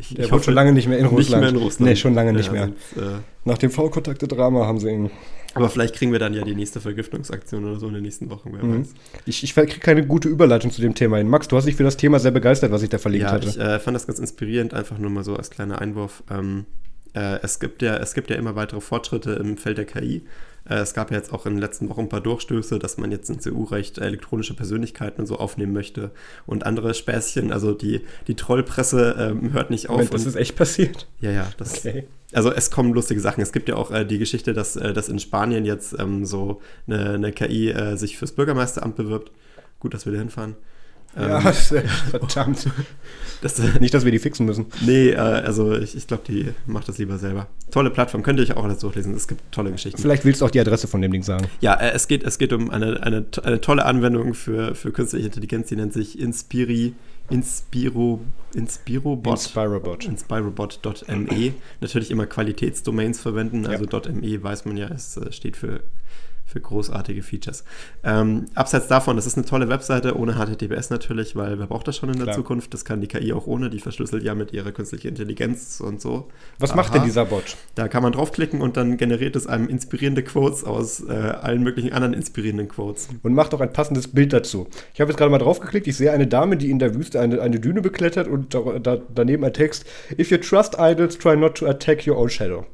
[0.00, 1.40] Ich, Der wohnt schon lange nicht mehr in nicht Russland.
[1.40, 1.88] mehr in Russland.
[1.90, 2.64] Nee, schon lange nicht Ja, mehr.
[2.66, 5.10] sonst, äh, Nach dem V-Kontakte-Drama haben sie ihn.
[5.54, 8.50] aber vielleicht kriegen wir dann ja die nächste Vergiftungsaktion oder so in den nächsten Wochen,
[8.52, 8.80] wer Mhm.
[8.80, 8.94] weiß.
[9.24, 11.26] Ich, ich kriege keine gute Überleitung zu dem Thema hin.
[11.28, 13.48] Max, du hast dich für das Thema sehr begeistert, was ich da verlinkt Ja, hatte.
[13.48, 16.22] ich äh, fand das ganz inspirierend, einfach nur mal so als kleiner Einwurf.
[16.30, 16.66] Ähm,
[17.14, 20.22] äh, es, gibt ja, es gibt ja immer weitere Fortschritte im Feld der KI.
[20.68, 23.10] Äh, es gab ja jetzt auch in den letzten Wochen ein paar Durchstöße, dass man
[23.10, 26.10] jetzt ins EU-Recht elektronische Persönlichkeiten und so aufnehmen möchte
[26.46, 27.52] und andere Späßchen.
[27.52, 29.96] Also die, die Trollpresse ähm, hört nicht auf.
[29.96, 31.06] Moment, das ist echt passiert.
[31.20, 32.06] ja, ja, das, Okay.
[32.32, 33.40] also es kommen lustige Sachen.
[33.40, 36.60] Es gibt ja auch äh, die Geschichte, dass, äh, dass in Spanien jetzt ähm, so
[36.86, 39.32] eine, eine KI äh, sich fürs Bürgermeisteramt bewirbt.
[39.80, 40.56] Gut, dass wir da hinfahren.
[41.16, 42.66] Ja, Ähm, äh, verdammt.
[43.40, 44.66] das, äh, Nicht, dass wir die fixen müssen.
[44.80, 47.46] Nee, äh, also ich, ich glaube, die macht das lieber selber.
[47.70, 49.14] Tolle Plattform, könnt ihr euch auch alles durchlesen.
[49.14, 50.00] Es gibt tolle Geschichten.
[50.00, 51.46] Vielleicht willst du auch die Adresse von dem Ding sagen.
[51.60, 55.26] Ja, äh, es, geht, es geht um eine, eine, eine tolle Anwendung für, für künstliche
[55.26, 56.94] Intelligenz, die nennt sich Inspiri,
[57.30, 58.20] Inspiro,
[58.54, 59.34] Inspirobot.
[59.34, 60.04] Inspirobot.
[60.06, 61.54] Inspirobot.me.
[61.80, 63.64] Natürlich immer Qualitätsdomains verwenden.
[63.64, 63.70] Ja.
[63.70, 65.80] Also .me weiß man ja, es steht für,
[66.58, 67.64] für großartige Features.
[68.04, 71.96] Ähm, abseits davon, das ist eine tolle Webseite, ohne HTTPS natürlich, weil wer braucht das
[71.96, 72.36] schon in der Klar.
[72.36, 72.74] Zukunft?
[72.74, 76.28] Das kann die KI auch ohne, die verschlüsselt ja mit ihrer künstlichen Intelligenz und so.
[76.58, 76.98] Was macht Aha.
[76.98, 77.56] denn dieser Bot?
[77.74, 81.92] Da kann man draufklicken und dann generiert es einem inspirierende Quotes aus äh, allen möglichen
[81.92, 83.08] anderen inspirierenden Quotes.
[83.22, 84.66] Und macht auch ein passendes Bild dazu.
[84.94, 85.86] Ich habe jetzt gerade mal draufgeklickt.
[85.86, 88.98] Ich sehe eine Dame, die in der Wüste eine, eine Düne beklettert und da, da,
[89.14, 89.84] daneben ein Text:
[90.18, 92.66] If you trust idols, try not to attack your own shadow.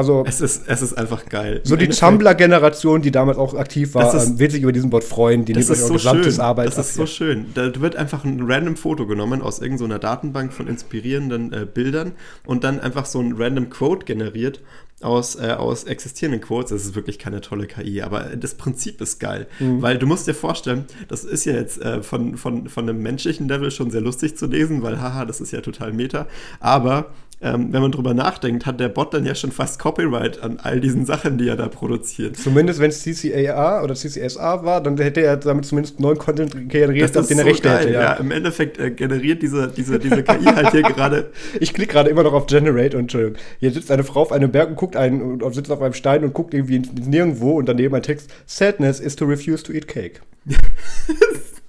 [0.00, 1.60] Also, Es ist, es ist einfach geil.
[1.64, 5.04] so die Tumblr-Generation, die damals auch aktiv war, ist- ähm, wird sich über diesen Bot
[5.04, 5.44] freuen.
[5.44, 6.44] Die Das ist euch so gesamtes schön.
[6.44, 7.46] Arbeit Das ist so schön.
[7.54, 12.12] Da wird einfach ein random Foto genommen aus irgendeiner Datenbank von inspirierenden äh, Bildern
[12.46, 14.60] und dann einfach so ein random Quote generiert
[15.02, 16.70] aus, äh, aus existierenden Quotes.
[16.70, 19.46] Das ist wirklich keine tolle KI, aber das Prinzip ist geil.
[19.58, 19.80] Mhm.
[19.82, 23.48] Weil du musst dir vorstellen, das ist ja jetzt äh, von, von, von einem menschlichen
[23.48, 26.26] Level schon sehr lustig zu lesen, weil haha, das ist ja total meta.
[26.58, 27.06] Aber
[27.42, 30.80] ähm, wenn man drüber nachdenkt, hat der Bot dann ja schon fast Copyright an all
[30.80, 32.36] diesen Sachen, die er da produziert.
[32.36, 37.16] Zumindest wenn es CCAA oder CCSA war, dann hätte er damit zumindest neuen Content generiert,
[37.16, 37.92] auf den er Rechte hätte.
[37.92, 38.00] Ja.
[38.00, 38.12] Ja.
[38.14, 41.30] im Endeffekt äh, generiert diese, diese, diese KI halt hier gerade.
[41.58, 43.38] Ich klicke gerade immer noch auf Generate und Entschuldigung.
[43.58, 46.24] Hier sitzt eine Frau auf einem Berg und guckt einen und sitzt auf einem Stein
[46.24, 49.88] und guckt irgendwie ins Nirgendwo und daneben ein Text: Sadness is to refuse to eat
[49.88, 50.20] cake.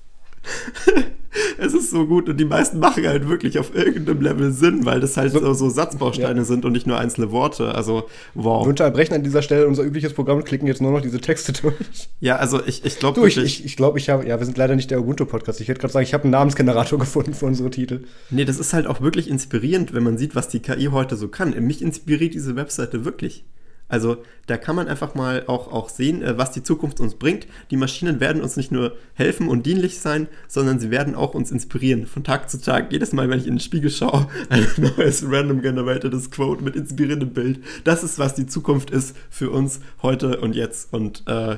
[1.57, 4.99] es ist so gut und die meisten machen halt wirklich auf irgendeinem Level Sinn, weil
[4.99, 6.43] das halt so, so Satzbausteine ja.
[6.43, 7.73] sind und nicht nur einzelne Worte.
[7.73, 8.65] Also, wow.
[8.65, 11.53] Wir unterbrechen an dieser Stelle unser übliches Programm und klicken jetzt nur noch diese Texte
[11.53, 11.75] durch.
[12.19, 13.37] Ja, also ich, ich glaube wirklich.
[13.37, 15.61] Ich, ich glaube, ich habe, ja, wir sind leider nicht der Ubuntu-Podcast.
[15.61, 18.03] Ich hätte gerade sagen, ich habe einen Namensgenerator gefunden für unsere Titel.
[18.29, 21.27] Nee, das ist halt auch wirklich inspirierend, wenn man sieht, was die KI heute so
[21.27, 21.51] kann.
[21.65, 23.45] Mich inspiriert diese Webseite wirklich.
[23.91, 27.45] Also da kann man einfach mal auch, auch sehen, äh, was die Zukunft uns bringt.
[27.71, 31.51] Die Maschinen werden uns nicht nur helfen und dienlich sein, sondern sie werden auch uns
[31.51, 32.07] inspirieren.
[32.07, 35.61] Von Tag zu Tag, jedes Mal, wenn ich in den Spiegel schaue, ein neues random
[35.61, 37.59] generatedes Quote mit inspirierendem Bild.
[37.83, 40.93] Das ist, was die Zukunft ist für uns heute und jetzt.
[40.93, 41.57] Und äh,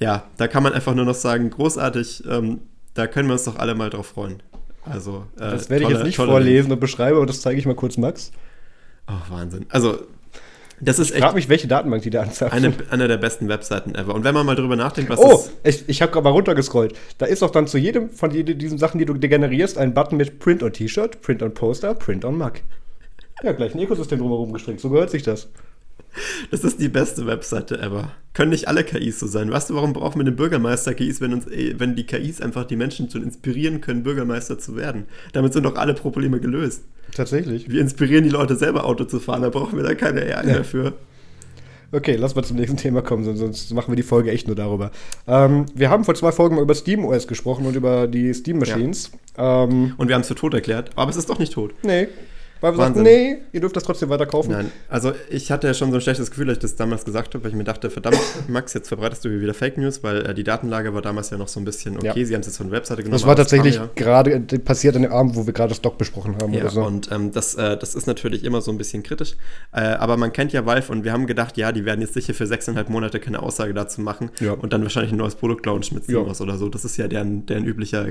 [0.00, 2.60] ja, da kann man einfach nur noch sagen, großartig, ähm,
[2.94, 4.42] da können wir uns doch alle mal drauf freuen.
[4.86, 7.74] Also, äh, das werde ich jetzt nicht vorlesen und beschreiben, aber das zeige ich mal
[7.74, 8.32] kurz Max.
[9.04, 9.66] Ach, Wahnsinn.
[9.68, 9.98] Also,
[10.80, 12.52] das ist ich frage mich, welche Datenbank die da anzeigt.
[12.52, 14.14] Eine, eine der besten Webseiten ever.
[14.14, 16.94] Und wenn man mal drüber nachdenkt, was Oh, ich, ich habe gerade mal runtergescrollt.
[17.18, 20.38] Da ist auch dann zu jedem von diesen Sachen, die du generierst, ein Button mit
[20.38, 22.52] Print on T-Shirt, Print on Poster, Print on Mug.
[23.42, 24.80] Ja, gleich ein Ökosystem drumherum gestreckt.
[24.80, 25.48] So gehört sich das.
[26.50, 28.12] Das ist die beste Webseite ever.
[28.32, 29.50] Können nicht alle KIs so sein.
[29.50, 33.08] Weißt du, warum brauchen wir den Bürgermeister-KIs, wenn, uns, wenn die KIs einfach die Menschen
[33.08, 35.06] zu inspirieren können, Bürgermeister zu werden?
[35.32, 36.82] Damit sind doch alle Probleme gelöst.
[37.14, 37.70] Tatsächlich.
[37.70, 40.42] Wir inspirieren die Leute selber Auto zu fahren, da brauchen wir da keine AI ja.
[40.42, 40.94] mehr für.
[41.92, 44.90] Okay, lass mal zum nächsten Thema kommen, sonst machen wir die Folge echt nur darüber.
[45.26, 49.12] Ähm, wir haben vor zwei Folgen mal über SteamOS gesprochen und über die Steam Machines.
[49.38, 49.64] Ja.
[49.64, 51.74] Ähm, und wir haben es für tot erklärt, aber es ist doch nicht tot.
[51.84, 52.08] Nee,
[52.60, 54.52] weil wir sagten, nee, ihr dürft das trotzdem weiter kaufen.
[54.52, 57.34] Nein, also ich hatte ja schon so ein schlechtes Gefühl, als ich das damals gesagt
[57.34, 60.34] habe, weil ich mir dachte, verdammt, Max, jetzt verbreitest du wieder Fake News, weil äh,
[60.34, 62.26] die Datenlage war damals ja noch so ein bisschen okay, ja.
[62.26, 63.18] sie haben es jetzt von der Webseite genommen.
[63.18, 63.90] Das war tatsächlich ja.
[63.94, 66.70] gerade äh, passiert an dem Abend, wo wir gerade das Doc besprochen haben ja, oder
[66.70, 66.82] so.
[66.84, 69.36] und ähm, das, äh, das ist natürlich immer so ein bisschen kritisch,
[69.72, 72.32] äh, aber man kennt ja Valve und wir haben gedacht, ja, die werden jetzt sicher
[72.32, 74.52] für sechseinhalb Monate keine Aussage dazu machen ja.
[74.52, 76.68] und dann wahrscheinlich ein neues Produkt launchen mit Steamos oder so.
[76.68, 78.08] Das ist ja deren, deren üblicher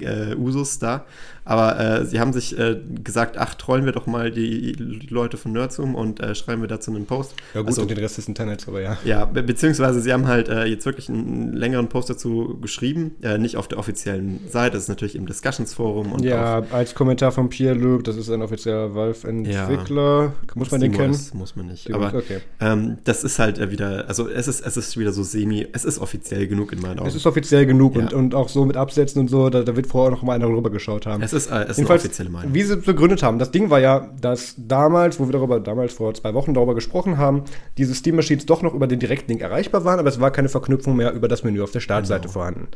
[0.00, 1.04] äh, Usus da.
[1.44, 2.56] Aber äh, sie haben sich
[3.02, 6.68] gesagt, ach, trollen wir doch mal die die Leute von Nerdzoom und äh, schreiben wir
[6.68, 7.34] dazu einen Post.
[7.54, 8.98] Ja gut, also, und den Rest des Internets, aber ja.
[9.04, 13.38] Ja, be beziehungsweise sie haben halt äh, jetzt wirklich einen längeren Post dazu geschrieben, äh,
[13.38, 16.18] nicht auf der offiziellen Seite, das ist natürlich im Discussions-Forum.
[16.22, 20.22] Ja, als Kommentar von Pierre-Luc, das ist ein offizieller Valve-Entwickler.
[20.22, 21.18] Ja, muss man den kennen?
[21.34, 22.38] Muss man nicht, aber okay.
[22.60, 25.84] ähm, das ist halt äh, wieder, also es ist, es ist wieder so semi, es
[25.84, 27.08] ist offiziell genug in meinen Augen.
[27.08, 28.02] Es ist offiziell genug ja.
[28.02, 30.48] und, und auch so mit Absätzen und so, da, da wird vorher noch mal einer
[30.48, 31.22] rüber geschaut haben.
[31.22, 32.54] Es ist, äh, es ist eine offizielle Meinung.
[32.54, 36.14] Wie sie begründet haben, das Ding war ja, dass damals, wo wir darüber, damals vor
[36.14, 37.44] zwei Wochen darüber gesprochen haben,
[37.78, 40.96] diese Steam Machines doch noch über den Direktlink erreichbar waren, aber es war keine Verknüpfung
[40.96, 42.32] mehr über das Menü auf der Startseite genau.
[42.32, 42.68] vorhanden.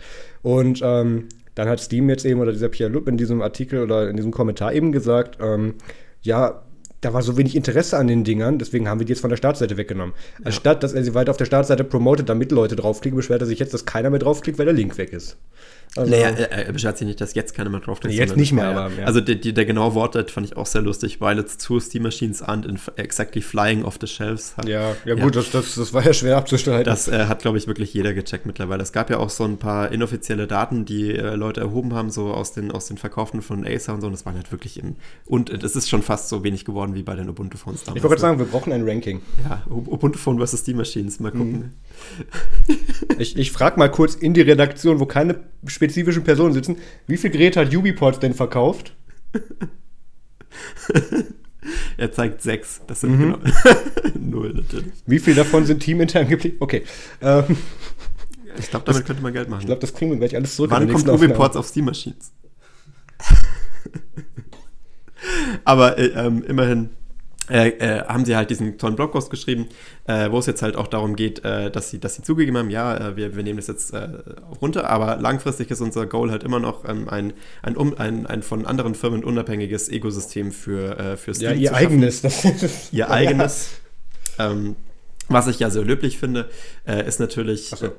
[0.43, 4.09] Und ähm, dann hat Steam jetzt eben oder dieser Pierre Lupp in diesem Artikel oder
[4.09, 5.75] in diesem Kommentar eben gesagt, ähm,
[6.23, 6.63] ja,
[7.01, 9.37] da war so wenig Interesse an den Dingern, deswegen haben wir die jetzt von der
[9.37, 10.15] Startseite weggenommen.
[10.39, 10.47] Ja.
[10.47, 13.59] Anstatt, dass er sie weiter auf der Startseite promotet, damit Leute draufklicken, beschwert er sich
[13.59, 15.37] jetzt, dass keiner mehr draufklickt, weil der Link weg ist.
[15.97, 18.15] Also, naja, er, er beschwert sich nicht, dass jetzt keiner mehr draufklickt.
[18.15, 18.91] Jetzt nicht mehr, aber.
[18.95, 19.07] Ja.
[19.07, 22.43] Also der, der genaue Wortlaut fand ich auch sehr lustig, weil it's two Steam Machines
[22.43, 24.57] aren't exactly flying off the shelves.
[24.57, 26.85] Hat, ja, ja, gut, Das, das, das war ja schwer abzustreiten.
[26.85, 28.83] Das äh, hat, glaube ich, wirklich jeder gecheckt mittlerweile.
[28.83, 32.33] Es gab ja auch so ein paar inoffizielle Daten, die äh, Leute erhoben haben, so
[32.33, 34.07] aus den, aus den Verkauften von Acer und so.
[34.09, 34.97] Und das war halt wirklich im.
[35.25, 37.97] Und es ist schon fast so wenig geworden wie bei den Ubuntu-Phones damals.
[37.97, 39.21] Ich wollte gerade sagen, wir brauchen ein Ranking.
[39.45, 41.21] Ja, Ubuntu-Phone versus Steam Machines.
[41.21, 41.75] Mal gucken.
[42.67, 42.77] Mhm.
[43.19, 46.77] ich ich frage mal kurz in die Redaktion, wo keine spezifischen Personen sitzen,
[47.07, 48.95] wie viel Geräte hat Ubiport denn verkauft?
[51.97, 52.81] er zeigt sechs.
[52.87, 53.19] Das sind mhm.
[53.19, 53.39] genau
[54.19, 54.93] null natürlich.
[55.07, 56.57] Wie viel davon sind teamintern geblieben?
[56.61, 56.85] Okay.
[57.21, 57.45] Ähm,
[58.59, 59.61] ich glaube, damit das, könnte man Geld machen.
[59.61, 60.71] Ich glaube, das kriegen wir gleich alles zurück.
[60.71, 62.33] Wann kommt Ubiports auf Steam Machines?
[65.65, 66.91] Aber äh, ähm, immerhin
[67.51, 69.69] äh, äh, haben sie halt diesen tollen Blogpost geschrieben,
[70.07, 72.71] äh, wo es jetzt halt auch darum geht, äh, dass, sie, dass sie zugegeben haben,
[72.71, 74.09] ja, äh, wir, wir nehmen das jetzt äh,
[74.61, 78.43] runter, aber langfristig ist unser Goal halt immer noch ähm, ein, ein, um, ein, ein
[78.43, 82.21] von anderen Firmen unabhängiges Ökosystem für, für Steam Ja, ihr eigenes.
[82.21, 83.71] Das, ihr eigenes.
[84.39, 84.77] Ähm,
[85.29, 86.49] was ich ja sehr löblich finde,
[86.87, 87.73] äh, ist natürlich.
[87.73, 87.91] Achso,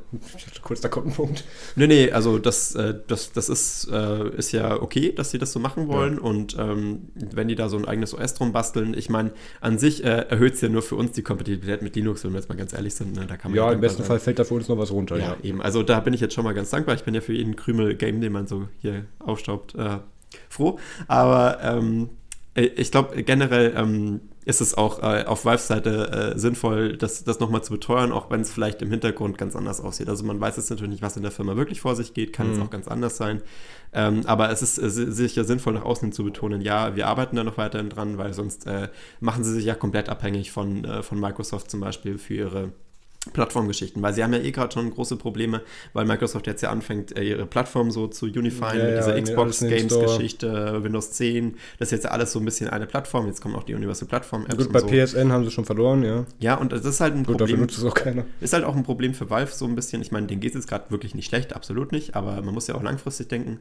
[0.63, 1.43] kurz, da kommt ein Punkt.
[1.75, 5.51] Nee, nee, also das, äh, das, das ist, äh, ist ja okay, dass sie das
[5.51, 6.15] so machen wollen.
[6.15, 6.21] Ja.
[6.21, 10.03] Und ähm, wenn die da so ein eigenes OS drum basteln, ich meine, an sich
[10.03, 12.55] äh, erhöht es ja nur für uns die Kompatibilität mit Linux, wenn wir jetzt mal
[12.55, 13.15] ganz ehrlich sind.
[13.15, 13.25] Ne?
[13.27, 14.07] Da kann man ja, im besten sein.
[14.07, 15.17] Fall fällt da für uns noch was runter.
[15.17, 15.61] Ja, ja, eben.
[15.61, 16.95] Also da bin ich jetzt schon mal ganz dankbar.
[16.95, 19.99] Ich bin ja für jeden Krümel-Game, den man so hier aufstaubt, äh,
[20.49, 20.79] froh.
[21.07, 22.09] Aber ähm,
[22.55, 23.73] ich glaube generell.
[23.75, 28.11] Ähm, ist es auch äh, auf Valves Seite äh, sinnvoll, das, das nochmal zu beteuern,
[28.11, 30.09] auch wenn es vielleicht im Hintergrund ganz anders aussieht.
[30.09, 32.47] Also man weiß jetzt natürlich nicht, was in der Firma wirklich vor sich geht, kann
[32.47, 32.53] mhm.
[32.53, 33.43] es auch ganz anders sein.
[33.93, 37.43] Ähm, aber es ist äh, sicher sinnvoll, nach außen zu betonen, ja, wir arbeiten da
[37.43, 38.89] noch weiterhin dran, weil sonst äh,
[39.19, 42.71] machen sie sich ja komplett abhängig von, äh, von Microsoft zum Beispiel für ihre
[43.33, 45.61] Plattformgeschichten, weil sie haben ja eh gerade schon große Probleme,
[45.93, 49.15] weil Microsoft jetzt ja anfängt, äh, ihre Plattform so zu unifieren Ja, mit ja, dieser
[49.17, 49.99] in- Xbox Games.
[49.99, 53.63] Geschichte, Windows 10, das ist jetzt alles so ein bisschen eine Plattform, jetzt kommen auch
[53.63, 54.87] die Universal Plattform Apps Gut, bei so.
[54.87, 56.25] PSN haben sie schon verloren, ja.
[56.39, 57.61] Ja, und das ist halt ein Gut, dafür Problem.
[57.61, 58.23] nutzt es auch keiner.
[58.39, 60.01] Ist halt auch ein Problem für Valve so ein bisschen.
[60.01, 62.67] Ich meine, denen geht es jetzt gerade wirklich nicht schlecht, absolut nicht, aber man muss
[62.67, 63.59] ja auch langfristig denken.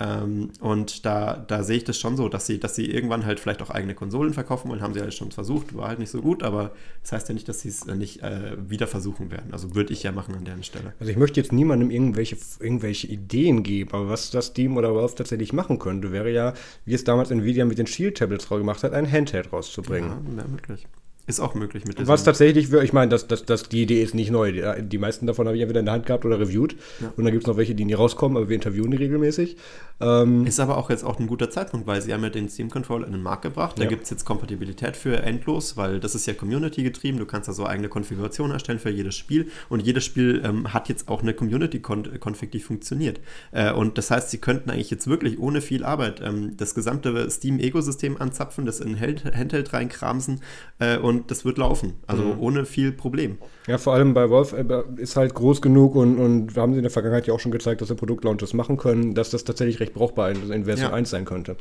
[0.00, 3.40] Ähm, und da, da sehe ich das schon so, dass sie, dass sie irgendwann halt
[3.40, 4.80] vielleicht auch eigene Konsolen verkaufen wollen.
[4.80, 6.70] Haben sie halt schon versucht, war halt nicht so gut, aber
[7.02, 8.97] das heißt ja nicht, dass sie es äh, nicht äh, wieder versuchen
[9.30, 9.52] werden.
[9.52, 10.92] Also würde ich ja machen an deren Stelle.
[11.00, 15.14] Also ich möchte jetzt niemandem irgendwelche, irgendwelche Ideen geben, aber was das Steam oder Valve
[15.14, 19.10] tatsächlich machen könnte, wäre ja, wie es damals Nvidia mit den Shield-Tablets gemacht hat, ein
[19.10, 20.10] Handheld rauszubringen.
[20.36, 20.86] Ja, möglich.
[21.28, 24.14] Ist auch möglich mit Was diesem- tatsächlich, ich meine, das, das, das, die Idee ist
[24.14, 24.52] nicht neu.
[24.80, 26.74] Die, meisten davon habe ich entweder in der Hand gehabt oder reviewed.
[27.00, 27.12] Ja.
[27.16, 29.56] Und dann gibt es noch welche, die nie rauskommen, aber wir interviewen die regelmäßig.
[30.00, 32.70] Ähm, Ist aber auch jetzt auch ein guter Zeitpunkt, weil sie haben ja den Steam
[32.70, 33.78] Controller in den Markt gebracht.
[33.78, 33.88] Da Ja.
[33.88, 37.18] gibt es jetzt Kompatibilität für endlos, weil das ist ja Community getrieben.
[37.18, 40.88] Du kannst da so eigene Konfiguration erstellen für jedes Spiel und jedes Spiel ähm, hat
[40.88, 43.20] jetzt auch eine Community-Config, die funktioniert.
[43.52, 47.28] Äh, und das heißt, sie könnten eigentlich jetzt wirklich ohne viel Arbeit ähm, das gesamte
[47.30, 50.40] Steam-Ökosystem anzapfen, das in Hand- Handheld reinkramsen
[50.78, 51.94] äh, und das wird laufen.
[52.06, 52.40] Also Mhm.
[52.40, 53.38] ohne viel Problem.
[53.66, 54.64] Ja, vor allem bei Wolf äh,
[54.96, 57.52] ist halt groß genug und, und wir haben sie in der Vergangenheit ja auch schon
[57.52, 60.94] gezeigt, dass sie Produktlaunches machen können, dass das tatsächlich recht brauchbar in, Version Ja.
[60.94, 61.56] 1 sein könnte.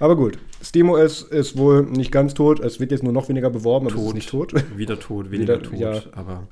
[0.00, 3.86] Aber gut, SteamOS ist wohl nicht ganz tot, es wird jetzt nur noch weniger beworben,
[3.86, 4.14] aber es ist Tot.
[4.14, 4.54] nicht tot.
[4.76, 6.00] Wieder tot, weniger Wieder- tot, ja.
[6.12, 6.46] aber.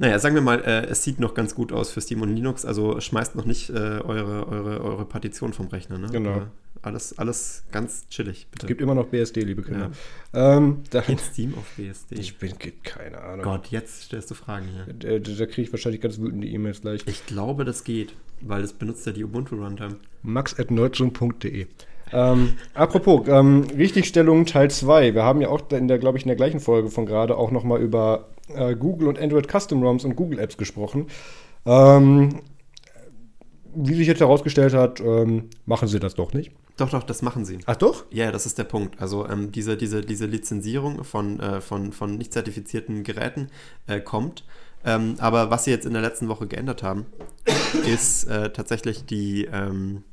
[0.00, 2.64] Naja, sagen wir mal, äh, es sieht noch ganz gut aus für Steam und Linux,
[2.64, 5.98] also schmeißt noch nicht äh, eure, eure, eure Partition vom Rechner.
[5.98, 6.08] Ne?
[6.10, 6.38] Genau.
[6.38, 6.42] Äh,
[6.80, 8.64] alles, alles ganz chillig, bitte.
[8.64, 9.90] Es gibt immer noch BSD, liebe Kinder.
[10.32, 12.14] Ähm, da, Geht Steam auf BSD.
[12.14, 13.44] ich bin, geht keine Ahnung.
[13.44, 14.86] Gott, jetzt stellst du Fragen hier.
[14.94, 17.02] Da, da kriege ich wahrscheinlich ganz wütende E-Mails gleich.
[17.04, 19.96] Ich glaube, das geht, weil es benutzt ja die Ubuntu Runtime.
[20.22, 21.66] max.nerdzoom.de.
[22.12, 25.14] Ähm, apropos, ähm, Richtigstellung Teil 2.
[25.14, 27.50] Wir haben ja auch in der, glaube ich, in der gleichen Folge von gerade auch
[27.50, 31.06] nochmal über äh, Google und Android Custom ROMs und Google Apps gesprochen.
[31.66, 32.40] Ähm,
[33.74, 36.52] wie sich jetzt herausgestellt hat, ähm, machen sie das doch nicht.
[36.76, 37.58] Doch, doch, das machen sie.
[37.66, 38.04] Ach doch?
[38.10, 39.00] Ja, das ist der Punkt.
[39.00, 43.48] Also ähm, diese, diese, diese Lizenzierung von, äh, von, von nicht zertifizierten Geräten
[43.86, 44.44] äh, kommt.
[44.84, 47.06] Ähm, aber was sie jetzt in der letzten Woche geändert haben,
[47.86, 50.04] ist äh, tatsächlich die, ähm,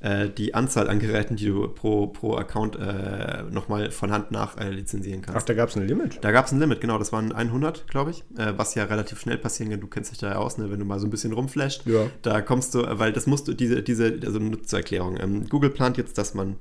[0.00, 4.56] äh, die Anzahl an Geräten, die du pro, pro Account äh, nochmal von Hand nach
[4.56, 5.40] äh, lizenzieren kannst.
[5.40, 6.18] Ach, da gab es ein Limit.
[6.22, 9.20] Da gab es ein Limit, genau, das waren 100, glaube ich, äh, was ja relativ
[9.20, 9.80] schnell passieren kann.
[9.80, 11.86] Du kennst dich da ja aus, ne, wenn du mal so ein bisschen rumflasht.
[11.86, 12.06] Ja.
[12.22, 15.18] Da kommst du, weil das musst du, diese, diese, also eine Nutzererklärung.
[15.20, 16.56] Ähm, Google plant jetzt, dass man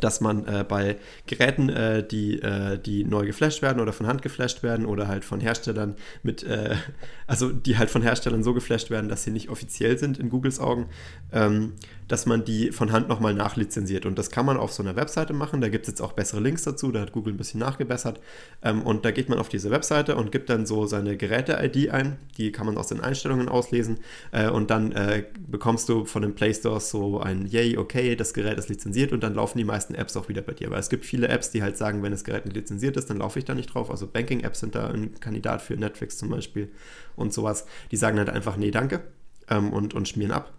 [0.00, 0.96] dass man äh, bei
[1.26, 5.24] Geräten, äh, die, äh, die neu geflasht werden oder von Hand geflasht werden oder halt
[5.24, 6.76] von Herstellern mit, äh,
[7.26, 10.60] also die halt von Herstellern so geflasht werden, dass sie nicht offiziell sind in Googles
[10.60, 10.86] Augen,
[11.32, 11.74] ähm,
[12.08, 14.06] dass man die von Hand nochmal nachlizenziert.
[14.06, 15.60] Und das kann man auf so einer Webseite machen.
[15.60, 16.92] Da gibt es jetzt auch bessere Links dazu.
[16.92, 18.20] Da hat Google ein bisschen nachgebessert.
[18.62, 22.18] Ähm, und da geht man auf diese Webseite und gibt dann so seine Geräte-ID ein.
[22.36, 23.98] Die kann man aus den Einstellungen auslesen.
[24.32, 28.34] Äh, und dann äh, bekommst du von den Play Stores so ein Yay, okay, das
[28.34, 29.12] Gerät ist lizenziert.
[29.12, 30.70] Und dann laufen die meisten Apps auch wieder bei dir.
[30.70, 33.18] Weil es gibt viele Apps, die halt sagen, wenn das Gerät nicht lizenziert ist, dann
[33.18, 33.90] laufe ich da nicht drauf.
[33.90, 36.70] Also Banking-Apps sind da ein Kandidat für Netflix zum Beispiel
[37.16, 37.66] und sowas.
[37.90, 39.02] Die sagen halt einfach, nee, danke.
[39.48, 40.52] Ähm, und, und schmieren ab.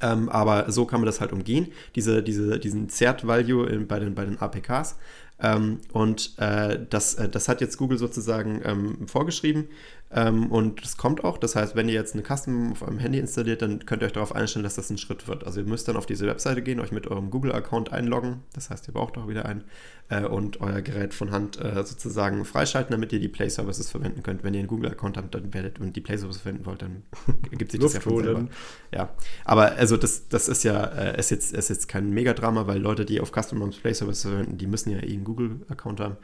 [0.00, 4.24] Ähm, aber so kann man das halt umgehen, diese, diese, diesen Zert-Value bei den, bei
[4.24, 4.96] den APKs.
[5.40, 9.68] Ähm, und äh, das, äh, das hat jetzt Google sozusagen ähm, vorgeschrieben
[10.10, 11.36] ähm, und das kommt auch.
[11.36, 14.12] Das heißt, wenn ihr jetzt eine Custom auf eurem Handy installiert, dann könnt ihr euch
[14.12, 15.44] darauf einstellen, dass das ein Schritt wird.
[15.44, 18.42] Also ihr müsst dann auf diese Webseite gehen, euch mit eurem Google-Account einloggen.
[18.54, 19.64] Das heißt, ihr braucht auch wieder einen
[20.08, 24.44] äh, und euer Gerät von Hand äh, sozusagen freischalten, damit ihr die Play-Services verwenden könnt.
[24.44, 27.02] Wenn ihr einen Google-Account habt dann werdet und die Play-Services verwenden wollt, dann
[27.50, 28.48] gibt sich das ja von selber.
[28.94, 29.10] Ja,
[29.44, 33.04] aber also das, das ist ja äh, ist jetzt, ist jetzt kein Megadrama, weil Leute,
[33.04, 36.16] die auf Custom ROMs Play Service verwenden, die müssen ja eh einen Google-Account haben.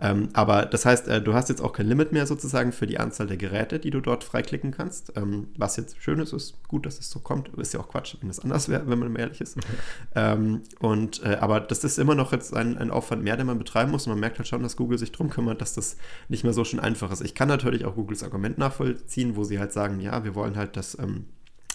[0.00, 2.98] Ähm, aber das heißt, äh, du hast jetzt auch kein Limit mehr sozusagen für die
[2.98, 5.12] Anzahl der Geräte, die du dort freiklicken kannst.
[5.16, 7.48] Ähm, was jetzt schön ist, ist gut, dass es so kommt.
[7.56, 9.58] Ist ja auch Quatsch, wenn es anders wäre, wenn man ehrlich ist.
[10.14, 13.58] ähm, und, äh, aber das ist immer noch jetzt ein, ein Aufwand mehr, den man
[13.58, 14.06] betreiben muss.
[14.06, 15.96] Und man merkt halt schon, dass Google sich drum kümmert, dass das
[16.28, 17.22] nicht mehr so schön einfach ist.
[17.22, 20.76] Ich kann natürlich auch Googles Argument nachvollziehen, wo sie halt sagen, ja, wir wollen halt,
[20.76, 21.26] dass ähm,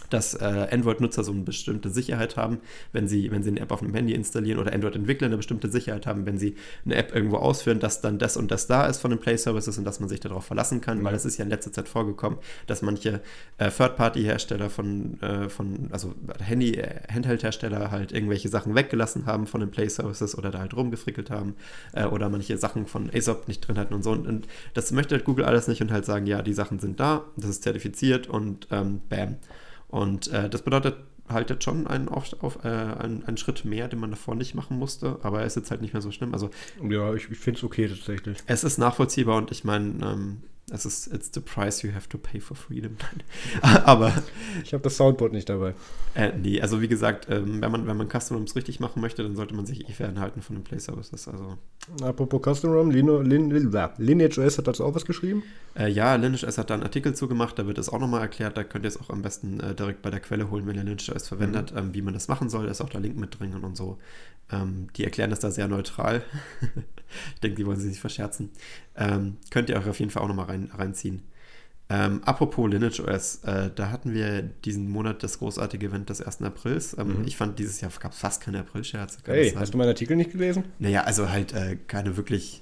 [0.09, 2.59] dass äh, Android-Nutzer so eine bestimmte Sicherheit haben,
[2.91, 6.05] wenn sie, wenn sie eine App auf einem Handy installieren oder Android-Entwickler eine bestimmte Sicherheit
[6.07, 6.55] haben, wenn sie
[6.85, 9.85] eine App irgendwo ausführen, dass dann das und das da ist von den Play-Services und
[9.85, 12.81] dass man sich darauf verlassen kann, weil es ist ja in letzter Zeit vorgekommen, dass
[12.81, 13.21] manche
[13.57, 19.61] äh, Third-Party-Hersteller von, äh, von, also Handy, äh, Handheld-Hersteller halt irgendwelche Sachen weggelassen haben von
[19.61, 21.55] den Play-Services oder da halt rumgefrickelt haben
[21.93, 24.11] äh, oder manche Sachen von ASOP nicht drin hatten und so.
[24.11, 26.99] Und, und das möchte halt Google alles nicht und halt sagen, ja, die Sachen sind
[26.99, 29.37] da, das ist zertifiziert und ähm, bam.
[29.89, 30.95] Und äh, das bedeutet
[31.27, 34.55] halt jetzt schon einen, auf, auf, äh, einen, einen Schritt mehr, den man davor nicht
[34.55, 36.33] machen musste, aber er ist jetzt halt nicht mehr so schlimm.
[36.33, 36.49] Also
[36.87, 38.37] Ja, ich, ich finde es okay tatsächlich.
[38.47, 40.37] es ist nachvollziehbar und ich meine, ähm,
[40.71, 42.97] Es ist it's the price you have to pay for freedom.
[43.61, 44.13] Aber
[44.63, 45.73] ich habe das Soundboard nicht dabei.
[46.15, 49.23] Äh, nee, also wie gesagt, ähm, wenn man wenn man Custom ROMs richtig machen möchte,
[49.23, 51.27] dann sollte man sich eh fernhalten von den Play Services.
[51.27, 51.57] Also
[52.01, 55.43] apropos Custom ROM, Lineage OS hat dazu auch was geschrieben?
[55.75, 58.57] Äh, ja, Lineage OS hat da einen Artikel zugemacht, da wird es auch nochmal erklärt.
[58.57, 60.83] Da könnt ihr es auch am besten äh, direkt bei der Quelle holen, wenn ihr
[60.83, 61.77] Lineage OS verwendet, mhm.
[61.77, 62.65] ähm, wie man das machen soll.
[62.65, 63.97] Da ist auch der Link mit drin und so.
[64.51, 66.23] Ähm, die erklären das da sehr neutral.
[67.35, 68.49] ich denke, die wollen sich nicht verscherzen.
[68.99, 71.23] Ähm, könnt ihr euch auf jeden Fall auch nochmal rein, reinziehen.
[71.91, 76.43] Ähm, apropos Lineage OS, äh, da hatten wir diesen Monat das großartige Event des 1.
[76.43, 76.95] Aprils.
[76.99, 77.23] Ähm, mhm.
[77.25, 79.19] Ich fand, dieses Jahr gab es fast keine April-Scherze.
[79.25, 80.65] Hey, hast du meinen Artikel nicht gelesen?
[80.77, 82.61] Naja, also halt äh, keine wirklich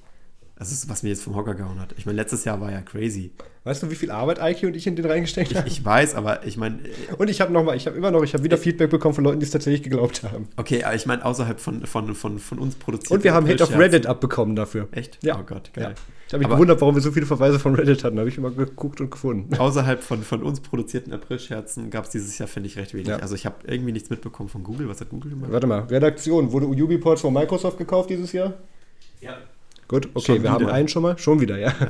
[0.57, 1.93] das ist, was mir jetzt vom Hocker gehauen hat.
[1.97, 3.31] Ich meine, letztes Jahr war ja crazy.
[3.67, 5.67] Weißt du, wie viel Arbeit Eike und ich in den reingesteckt haben?
[5.67, 6.77] Ich, ich weiß, aber ich meine.
[6.77, 9.25] Äh, und ich habe nochmal, ich habe immer noch, ich habe wieder Feedback bekommen von
[9.25, 10.47] Leuten, die es tatsächlich geglaubt haben.
[10.55, 13.11] Okay, aber ich meine, außerhalb von, von, von, von uns produziert.
[13.11, 14.87] Und wir haben Hit auf Reddit abbekommen dafür.
[14.91, 15.21] Echt?
[15.21, 15.37] Ja.
[15.37, 15.83] Oh Gott, geil.
[15.83, 15.91] Ja.
[16.27, 18.15] Ich habe mich aber gewundert, warum wir so viele Verweise von Reddit hatten.
[18.15, 19.53] Da habe ich immer geguckt und gefunden.
[19.57, 23.07] Außerhalb von, von uns produzierten April-Scherzen gab es dieses Jahr, finde ich, recht wenig.
[23.07, 23.17] Ja.
[23.17, 24.87] Also ich habe irgendwie nichts mitbekommen von Google.
[24.87, 25.51] Was hat Google gemacht?
[25.51, 26.53] Warte mal, Redaktion.
[26.53, 28.53] Wurde Ubiports von Microsoft gekauft dieses Jahr?
[29.19, 29.37] Ja.
[29.89, 30.51] Gut, okay, wir wieder.
[30.51, 31.17] haben einen schon mal.
[31.17, 31.73] Schon wieder, ja.
[31.79, 31.89] ja.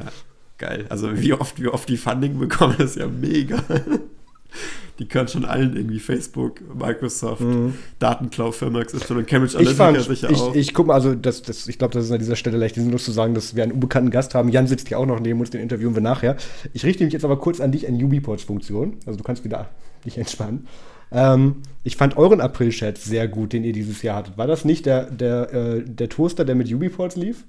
[0.58, 0.86] Geil.
[0.90, 3.64] Also wie oft, wie oft die Funding bekommen, ist ja mega.
[5.00, 7.76] Die können schon allen irgendwie Facebook, Microsoft, mhm.
[8.00, 10.56] Datenklau, Firma XY, Cambridge Analytica sicher ich, auch.
[10.56, 13.06] Ich gucke mal, also das, das, ich glaube, das ist an dieser Stelle leicht sinnlos
[13.06, 14.50] zu sagen, dass wir einen unbekannten Gast haben.
[14.50, 16.36] Jan sitzt hier auch noch neben uns, den interviewen wir nachher.
[16.74, 18.98] Ich richte mich jetzt aber kurz an dich an Ubiports-Funktion.
[19.06, 19.70] Also du kannst wieder
[20.06, 20.68] dich entspannen.
[21.12, 24.38] Ähm, ich fand euren April-Chat sehr gut, den ihr dieses Jahr hattet.
[24.38, 27.46] War das nicht der, der, äh, der Toaster, der mit Ubiports lief?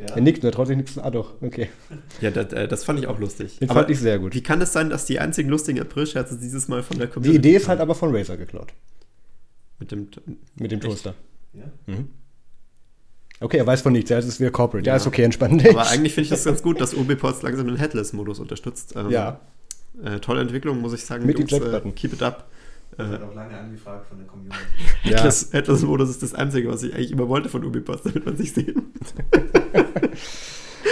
[0.00, 0.14] Ja.
[0.14, 0.96] Er nickt, er traut sich nichts.
[0.96, 1.68] Ah, doch, okay.
[2.22, 3.58] Ja, das, äh, das, fand ich auch lustig.
[3.58, 4.34] Den aber fand ich sehr gut.
[4.34, 7.48] Wie kann es sein, dass die einzigen lustigen April-Scherze dieses Mal von der Community Die
[7.48, 8.72] Idee ist halt aber von Razer geklaut.
[9.78, 10.08] Mit dem,
[10.58, 11.14] mit dem Toaster.
[11.52, 11.64] Ja.
[11.86, 12.08] Mhm.
[13.40, 14.86] Okay, er weiß von nichts, ja, es ist wieder Corporate.
[14.86, 15.66] Ja, ja ist okay, entspannt.
[15.68, 18.94] Aber eigentlich finde ich das ganz gut, dass OB-Ports langsam den Headless-Modus unterstützt.
[18.96, 19.40] Ähm, ja.
[20.02, 21.26] Äh, tolle Entwicklung, muss ich sagen.
[21.26, 22.48] Mit Jungs, dem äh, Keep it up.
[22.96, 24.58] Das wird auch lange angefragt von der Community.
[25.56, 28.92] Headless-Modus ist das Einzige, was ich eigentlich immer wollte von Ubisoft, damit man sich sehen.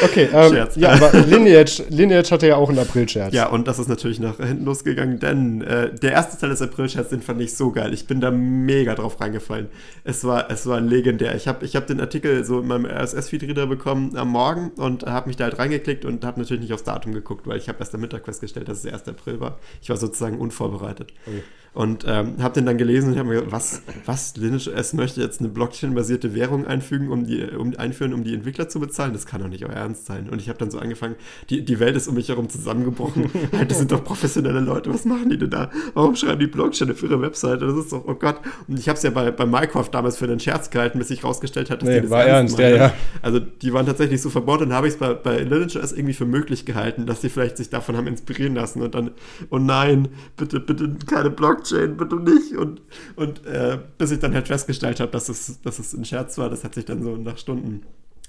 [0.03, 0.77] Okay, ähm, Scherz.
[0.77, 3.35] ja, aber Lineage, Lineage hatte ja auch einen April-Scherz.
[3.35, 7.09] Ja, und das ist natürlich nach hinten losgegangen, denn äh, der erste Teil des April-Scherz,
[7.09, 7.93] den fand ich so geil.
[7.95, 9.69] Ich bin da mega drauf reingefallen.
[10.05, 11.35] Es war, es war legendär.
[11.35, 15.29] Ich habe ich hab den Artikel so in meinem RSS-Feed-Reader bekommen am Morgen und habe
[15.29, 17.95] mich da halt reingeklickt und habe natürlich nicht aufs Datum geguckt, weil ich habe erst
[17.95, 19.09] am Mittag festgestellt, dass es der 1.
[19.09, 19.59] April war.
[19.83, 21.13] Ich war sozusagen unvorbereitet.
[21.27, 21.43] Okay.
[21.79, 25.21] Und ähm, habe den dann gelesen und habe mir gedacht, was, was, Lineage OS möchte
[25.21, 29.13] jetzt eine Blockchain-basierte Währung einfügen, um die, um, einführen, um die Entwickler zu bezahlen?
[29.13, 30.29] Das kann doch nicht euer Ernst sein.
[30.29, 31.15] Und ich habe dann so angefangen,
[31.51, 33.31] die, die Welt ist um mich herum zusammengebrochen.
[33.57, 35.71] halt, das sind doch professionelle Leute, was machen die denn da?
[35.95, 37.65] Warum schreiben die Blockchain für ihre Webseite?
[37.65, 38.41] Das ist doch, oh Gott.
[38.67, 41.23] Und ich habe es ja bei, bei Minecraft damals für den Scherz gehalten, bis sich
[41.23, 42.95] rausgestellt hat, dass nee, die das war ernst, ja, ja.
[43.23, 46.15] Also die waren tatsächlich so verbohrt und habe ich es bei, bei Lineage OS irgendwie
[46.15, 49.13] für möglich gehalten, dass sie vielleicht sich davon haben inspirieren lassen und dann,
[49.51, 52.57] oh nein, bitte, bitte keine Blockchain, bitte nicht nicht.
[52.57, 52.83] Und,
[53.17, 56.51] und äh, bis ich dann halt festgestellt habe, dass es, dass es ein Scherz war,
[56.51, 57.83] das hat sich dann so nach Stunden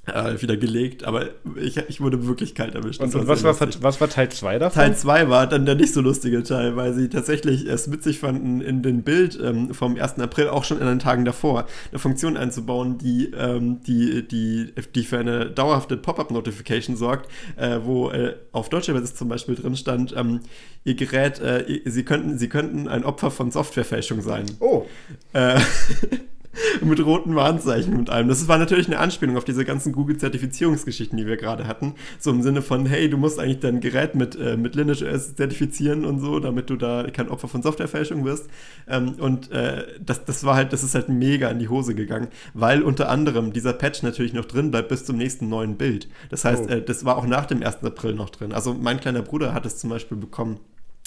[0.10, 3.02] äh, wieder gelegt, aber ich, ich wurde wirklich kalt erwischt.
[3.02, 4.82] Und, und was, war, was war Teil 2 davon?
[4.82, 8.62] Teil 2 war dann der nicht so lustige Teil, weil sie tatsächlich es witzig fanden,
[8.62, 10.20] in den Bild ähm, vom 1.
[10.20, 15.04] April auch schon in den Tagen davor eine Funktion einzubauen, die, ähm, die, die, die
[15.04, 20.14] für eine dauerhafte Pop-Up-Notification sorgt, äh, wo äh, auf deutscher Version zum Beispiel drin stand,
[20.16, 20.42] ähm,
[20.84, 24.46] ihr Gerät, äh, sie, könnten, sie könnten ein Opfer von Softwarefälschung sein.
[24.60, 24.86] Oh.
[25.34, 25.60] Äh,
[26.82, 28.28] mit roten Warnzeichen und allem.
[28.28, 31.96] Das war natürlich eine Anspielung auf diese ganzen Google-Zertifizierungsgeschichten, die wir gerade hatten.
[32.20, 35.36] So im Sinne von, hey, du musst eigentlich dein Gerät mit, äh, mit Lineage OS
[35.36, 38.50] zertifizieren und so, damit du da kein Opfer von Softwarefälschung wirst.
[38.88, 42.28] Ähm, und äh, das, das war halt, das ist halt mega in die Hose gegangen,
[42.54, 46.08] weil unter anderem dieser Patch natürlich noch drin bleibt bis zum nächsten neuen Bild.
[46.30, 46.72] Das heißt, oh.
[46.72, 47.84] äh, das war auch nach dem 1.
[47.84, 48.54] April noch drin.
[48.54, 50.60] Also mein kleiner Bruder hat es zum Beispiel bekommen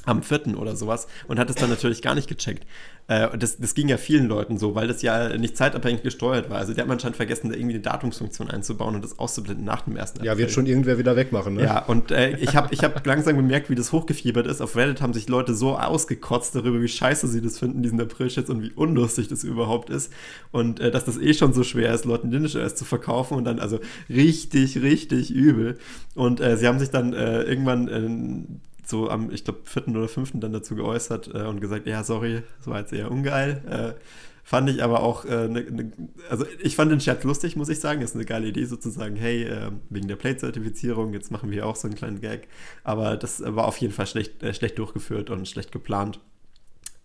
[0.05, 0.59] am 4.
[0.59, 2.67] oder sowas und hat es dann natürlich gar nicht gecheckt.
[3.09, 6.59] Äh, das, das ging ja vielen Leuten so, weil das ja nicht zeitabhängig gesteuert war.
[6.59, 9.83] Also der hat man anscheinend vergessen, da irgendwie eine Datumsfunktion einzubauen und das auszublenden nach
[9.83, 11.65] dem ersten Ja, wird schon irgendwer wieder wegmachen, ne?
[11.65, 14.61] Ja, und äh, ich habe ich hab langsam gemerkt, wie das hochgefiebert ist.
[14.61, 18.51] Auf Reddit haben sich Leute so ausgekotzt darüber, wie scheiße sie das finden, diesen April-Shits
[18.51, 20.13] und wie unlustig das überhaupt ist.
[20.53, 23.59] Und äh, dass das eh schon so schwer ist, Leuten OS zu verkaufen und dann
[23.59, 25.79] also richtig, richtig übel.
[26.15, 30.07] Und äh, sie haben sich dann äh, irgendwann äh, so am, ich glaube, vierten oder
[30.07, 33.63] fünften dann dazu geäußert äh, und gesagt, ja, sorry, das war jetzt eher ungeil.
[33.69, 34.01] Äh,
[34.45, 35.93] fand ich aber auch, äh, ne, ne,
[36.29, 38.03] also ich fand den Chat lustig, muss ich sagen.
[38.03, 41.89] Ist eine geile Idee sozusagen, hey, äh, wegen der Plate-Zertifizierung, jetzt machen wir auch so
[41.89, 42.49] einen kleinen Gag.
[42.85, 46.21] Aber das war auf jeden Fall schlecht, äh, schlecht durchgeführt und schlecht geplant.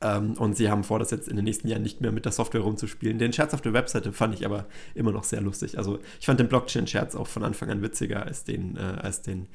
[0.01, 2.31] Ähm, und sie haben vor, das jetzt in den nächsten Jahren nicht mehr mit der
[2.31, 3.17] Software rumzuspielen.
[3.17, 5.77] Den Scherz auf der Webseite fand ich aber immer noch sehr lustig.
[5.77, 9.47] Also ich fand den Blockchain-Scherz auch von Anfang an witziger als den, äh, als den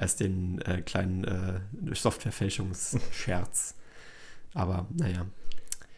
[0.00, 1.60] als den äh, kleinen äh,
[1.94, 3.74] Softwarefälschungsscherz.
[4.54, 5.26] Aber naja,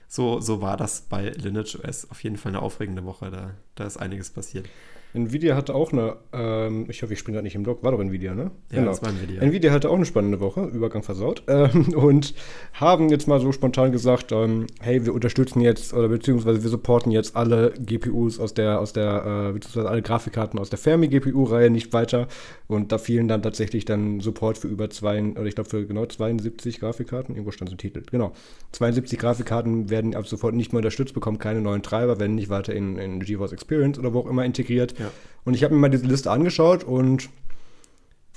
[0.09, 2.11] so, so war das bei Lineage OS.
[2.11, 3.30] Auf jeden Fall eine aufregende Woche.
[3.30, 4.68] Da, da ist einiges passiert.
[5.14, 8.00] Nvidia hatte auch eine, ähm, ich hoffe, ich springe gerade nicht im Blog, war doch
[8.00, 8.50] Nvidia, ne?
[8.70, 8.90] Ja, genau.
[8.90, 9.42] das war Nvidia.
[9.42, 12.34] Nvidia hatte auch eine spannende Woche, Übergang versaut, ähm, und
[12.72, 17.12] haben jetzt mal so spontan gesagt, ähm, hey, wir unterstützen jetzt, oder beziehungsweise wir supporten
[17.12, 21.92] jetzt alle GPUs aus der, aus der, äh, beziehungsweise alle Grafikkarten aus der Fermi-GPU-Reihe nicht
[21.92, 22.26] weiter.
[22.66, 26.06] Und da fielen dann tatsächlich dann Support für über zwei, oder ich glaube für genau
[26.06, 28.32] 72 Grafikkarten, irgendwo stand es im Titel, genau.
[28.72, 32.74] 72 Grafikkarten werden ab sofort nicht mehr unterstützt, bekommen keine neuen Treiber, werden nicht weiter
[32.74, 34.94] in, in GeForce Experience oder wo auch immer integriert.
[35.03, 35.11] Ja.
[35.44, 37.28] Und ich habe mir mal diese Liste angeschaut und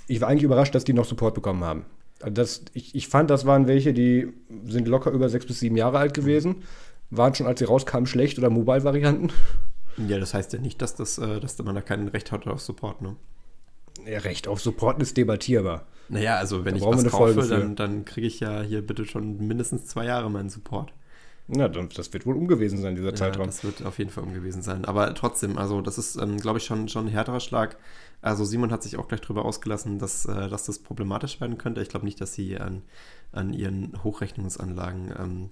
[0.08, 1.86] ich war eigentlich überrascht, dass die noch Support bekommen haben.
[2.22, 4.34] Also das, ich, ich fand, das waren welche, die
[4.68, 6.64] sind locker über sechs bis sieben Jahre alt gewesen,
[7.10, 9.32] waren schon, als sie rauskamen, schlecht oder Mobile-Varianten.
[10.08, 12.62] Ja, das heißt ja nicht, dass, das, äh, dass man da kein Recht hat auf
[12.62, 13.16] Support, ne?
[14.06, 15.86] Ja, Recht auf Support ist debattierbar.
[16.10, 19.48] Naja, also wenn Da ich was kaufe, dann, dann kriege ich ja hier bitte schon
[19.48, 20.94] mindestens zwei Jahre meinen Support.
[21.48, 23.46] Ja, dann, das wird wohl umgewesen sein, dieser Ja, Zeitraum.
[23.46, 24.84] das wird auf jeden Fall umgewesen sein.
[24.86, 27.78] Aber trotzdem, also das ist, ähm, glaube ich, schon, schon ein härterer Schlag.
[28.22, 31.82] Also Simon hat sich auch gleich drüber ausgelassen, dass, äh, dass das problematisch werden könnte.
[31.82, 32.82] Ich glaube nicht, dass sie an,
[33.32, 35.50] an ihren Hochrechnungsanlagen ähm,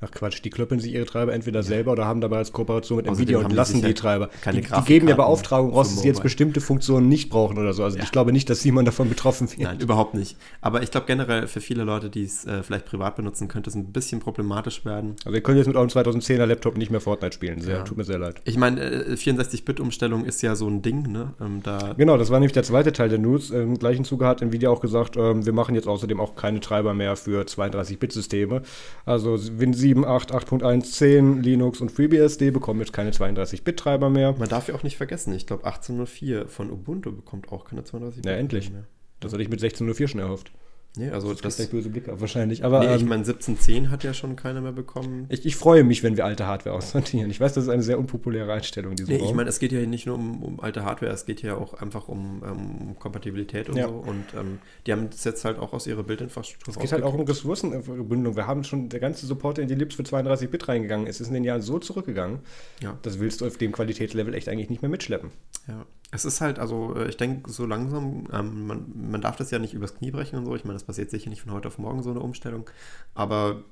[0.00, 3.06] Ach Quatsch, die klöppeln sich ihre Treiber entweder selber oder haben dabei als Kooperation mit
[3.06, 4.28] Nvidia und lassen die Treiber.
[4.42, 7.72] keine die, die geben ja Beauftragung raus, dass sie jetzt bestimmte Funktionen nicht brauchen oder
[7.72, 7.82] so.
[7.82, 8.04] Also Ja.
[8.04, 9.60] ich glaube nicht, dass Simon davon betroffen wird.
[9.60, 10.36] Nein, überhaupt nicht.
[10.60, 13.76] Aber ich glaube generell für viele Leute, die es äh, vielleicht privat benutzen, könnte es
[13.76, 15.16] ein bisschen problematisch werden.
[15.24, 17.60] Also ihr könnt jetzt mit eurem 2010er Laptop nicht mehr Fortnite spielen.
[17.60, 17.82] Sehr, Ja.
[17.82, 18.42] Tut mir sehr leid.
[18.44, 21.32] Ich meine, äh, 64-Bit-Umstellung ist ja so ein Ding, ne?
[21.40, 23.50] Ähm, da Genau, das war nämlich der zweite Teil der News.
[23.50, 26.92] Im gleichen Zuge hat Nvidia auch gesagt, ähm, wir machen jetzt außerdem auch keine Treiber
[26.94, 28.62] mehr für 32-Bit-Systeme.
[29.04, 34.34] Also Win 7, 8, 8.1, 10, Linux und FreeBSD bekommen jetzt keine 32-Bit-Treiber mehr.
[34.38, 38.24] man darf ja auch nicht vergessen, ich glaube 1804 von Ubuntu bekommt auch keine 32
[38.24, 38.70] Ja, endlich.
[38.70, 38.84] mehr.
[39.20, 40.52] Das hatte ich mit 16.04 schon erhofft.
[40.96, 41.66] Nee, also Das, das.
[41.68, 42.64] böse Blick wahrscheinlich.
[42.64, 45.26] Aber nee, ich ähm, meine, 1710 hat ja schon keiner mehr bekommen.
[45.28, 47.30] ich, ich freue mich, wenn wir alte Hardware aussortieren.
[47.30, 49.80] Ich weiß, das ist eine sehr unpopuläre Einstellung, diese Nee, ich meine, es geht ja
[49.84, 53.68] nicht nur um, um alte Hardware, es geht ja auch einfach um, ähm, um Kompatibilität
[53.68, 53.88] und Ja.
[53.88, 53.94] so.
[53.94, 57.14] Und ähm, die haben das jetzt halt auch aus ihrer Bildinfrastruktur Es geht halt auch
[57.14, 58.36] um Ressourcenbündelung.
[58.36, 61.06] Wir haben schon, der ganze Support in die Lips für 32-Bit reingegangen.
[61.06, 62.38] Es ist in den Jahren so zurückgegangen,
[62.82, 62.98] Ja.
[63.02, 65.30] das willst du auf dem Qualitätslevel echt eigentlich nicht mehr mitschleppen.
[65.68, 69.50] Ja, es ist halt, also äh, ich denke, so langsam, ähm, man, man darf das
[69.50, 70.54] ja nicht übers Knie brechen und so.
[70.54, 72.68] Ich meine, das passiert sicher nicht von heute auf morgen, so eine Umstellung.
[73.14, 73.64] Aber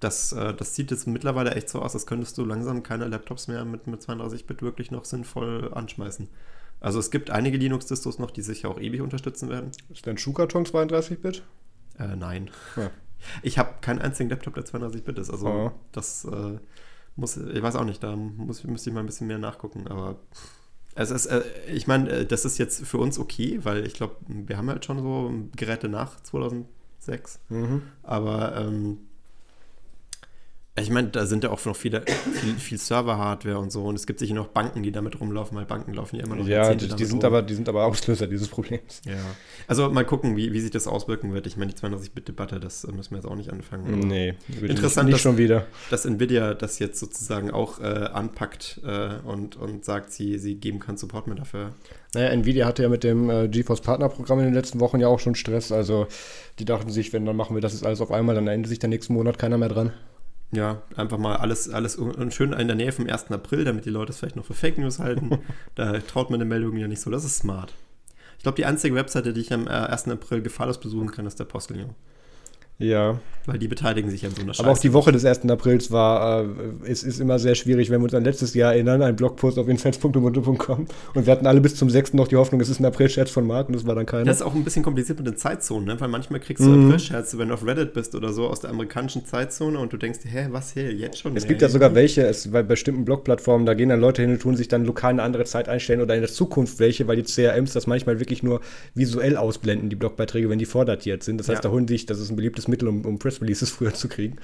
[0.00, 3.46] das, äh, das sieht jetzt mittlerweile echt so aus, als könntest du langsam keine Laptops
[3.48, 6.28] mehr mit, mit 32-Bit wirklich noch sinnvoll anschmeißen.
[6.80, 9.70] Also es gibt einige Linux-Distos noch, die sicher auch ewig unterstützen werden.
[9.90, 11.42] Ist dein Schuhkarton 32-Bit?
[11.98, 12.50] Äh, nein.
[12.76, 12.90] Ja.
[13.42, 15.30] Ich habe keinen einzigen Laptop, der 32-Bit ist.
[15.30, 15.70] Also Oh.
[15.92, 16.58] das äh,
[17.14, 19.86] muss, ich weiß auch nicht, da muss, müsste ich mal ein bisschen mehr nachgucken.
[19.86, 20.16] Aber
[20.94, 24.16] es ist, äh, ich meine, äh, das ist jetzt für uns okay, weil ich glaube,
[24.26, 27.40] wir haben halt schon so Geräte nach 2006.
[27.48, 27.82] Mhm.
[28.02, 28.98] Aber ähm,
[30.74, 33.84] ich meine, da sind ja auch noch viele, viel, viel Server-Hardware und so.
[33.84, 36.46] Und es gibt sicher noch Banken, die damit rumlaufen, weil Banken laufen ja immer noch
[36.46, 37.26] Ja, die, die, sind rum.
[37.26, 39.02] aber, die sind aber Auslöser dieses Problems.
[39.04, 39.12] Ja.
[39.68, 41.46] Also mal gucken, wie, wie sich das auswirken wird.
[41.46, 43.86] Ich meine, die 32-Bit-Debatte, das äh, müssen wir jetzt auch nicht anfangen.
[43.86, 45.66] aber Nee, Interessant, nicht, dass- schon wieder.
[45.90, 50.78] Dass Nvidia das jetzt sozusagen auch äh, anpackt äh, und, und sagt, sie, sie geben
[50.78, 51.74] keinen Support mehr dafür.
[52.14, 55.20] Naja, Nvidia hatte ja mit dem äh, GeForce Partnerprogramm in den letzten Wochen ja auch
[55.20, 55.70] schon Stress.
[55.70, 56.06] Also
[56.58, 58.78] die dachten sich, wenn dann machen wir das jetzt alles auf einmal, dann erinnert sich
[58.78, 59.92] der nächsten Monat keiner mehr dran.
[60.54, 63.30] Ja, einfach mal alles, alles und schön in der Nähe vom 1.
[63.30, 65.38] April, damit die Leute es vielleicht noch für Fake News halten.
[65.74, 67.10] da traut man den Meldungen ja nicht so.
[67.10, 67.74] Das ist smart.
[68.36, 70.08] Ich glaube, die einzige Webseite, die ich am äh, 1.
[70.08, 71.94] April gefahrlos besuchen kann, ist der Postillon.
[72.78, 75.48] Ja, Weil die beteiligen sich an so einer aber auch die Woche des 1.
[75.50, 76.46] Aprils war, äh,
[76.84, 79.68] es ist immer sehr schwierig, wenn wir uns an letztes Jahr erinnern, ein Blogpost auf
[79.68, 82.14] insights.ubuntu.com und wir hatten alle bis zum 6.
[82.14, 84.24] noch die Hoffnung, es ist ein April-Scherz von Marc und es war dann keiner.
[84.24, 86.00] Das ist auch ein bisschen kompliziert mit den Zeitzonen, ne?
[86.00, 86.86] weil manchmal kriegst du Mhm.
[86.86, 90.20] April-Scherze, wenn du auf Reddit bist oder so, aus der amerikanischen Zeitzone und du denkst,
[90.24, 91.36] hä, was hier, jetzt schon?
[91.36, 91.50] Es Nee.
[91.50, 94.56] gibt ja sogar welche, es, bei bestimmten Blogplattformen, da gehen dann Leute hin und tun
[94.56, 97.72] sich dann lokal eine andere Zeit einstellen oder in der Zukunft welche, weil die CRMs
[97.74, 98.60] das manchmal wirklich nur
[98.94, 101.38] visuell ausblenden, die Blogbeiträge, wenn die vordatiert sind.
[101.38, 101.68] Das heißt, Ja.
[101.68, 104.36] da holen sich, das ist ein beliebtes Mittel, um, um Press-Releases früher zu kriegen.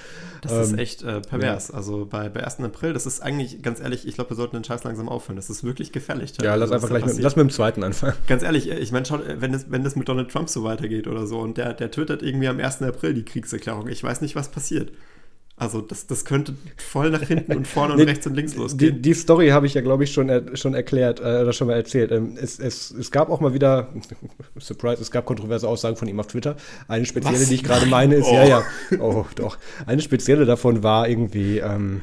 [0.43, 1.71] Das ist Ähm, echt äh, pervers.
[1.71, 2.61] Also bei, bei 1.
[2.61, 5.37] April, das ist eigentlich, ganz ehrlich, ich glaube, wir sollten den Scheiß langsam aufhören.
[5.37, 6.33] Das ist wirklich gefährlich.
[6.43, 8.14] Ja, lass teilweise, einfach gleich mit, lass mit dem zweiten anfangen.
[8.27, 11.27] Ganz ehrlich, ich meine, schau, wenn das, wenn das mit Donald Trump so weitergeht oder
[11.27, 12.83] so und der, der twittert irgendwie am 1.
[12.83, 14.93] April die Kriegserklärung, ich weiß nicht, was passiert.
[15.59, 19.02] Also das, das könnte voll nach hinten und vorne und rechts und links Die, losgehen.
[19.02, 21.74] die Story habe ich ja, glaube ich, schon, er, schon erklärt äh, oder schon mal
[21.74, 22.12] erzählt.
[22.12, 23.88] Ähm, es, es, es gab auch mal wieder,
[24.59, 26.56] Surprise, es gab kontroverse Aussagen von ihm auf Twitter.
[26.86, 27.48] Eine spezielle, Was?
[27.48, 28.34] die ich gerade meine, ist, Oh.
[28.34, 28.62] ja, ja,
[29.00, 29.59] oh, doch.
[29.86, 32.02] Eine spezielle davon war irgendwie, ähm,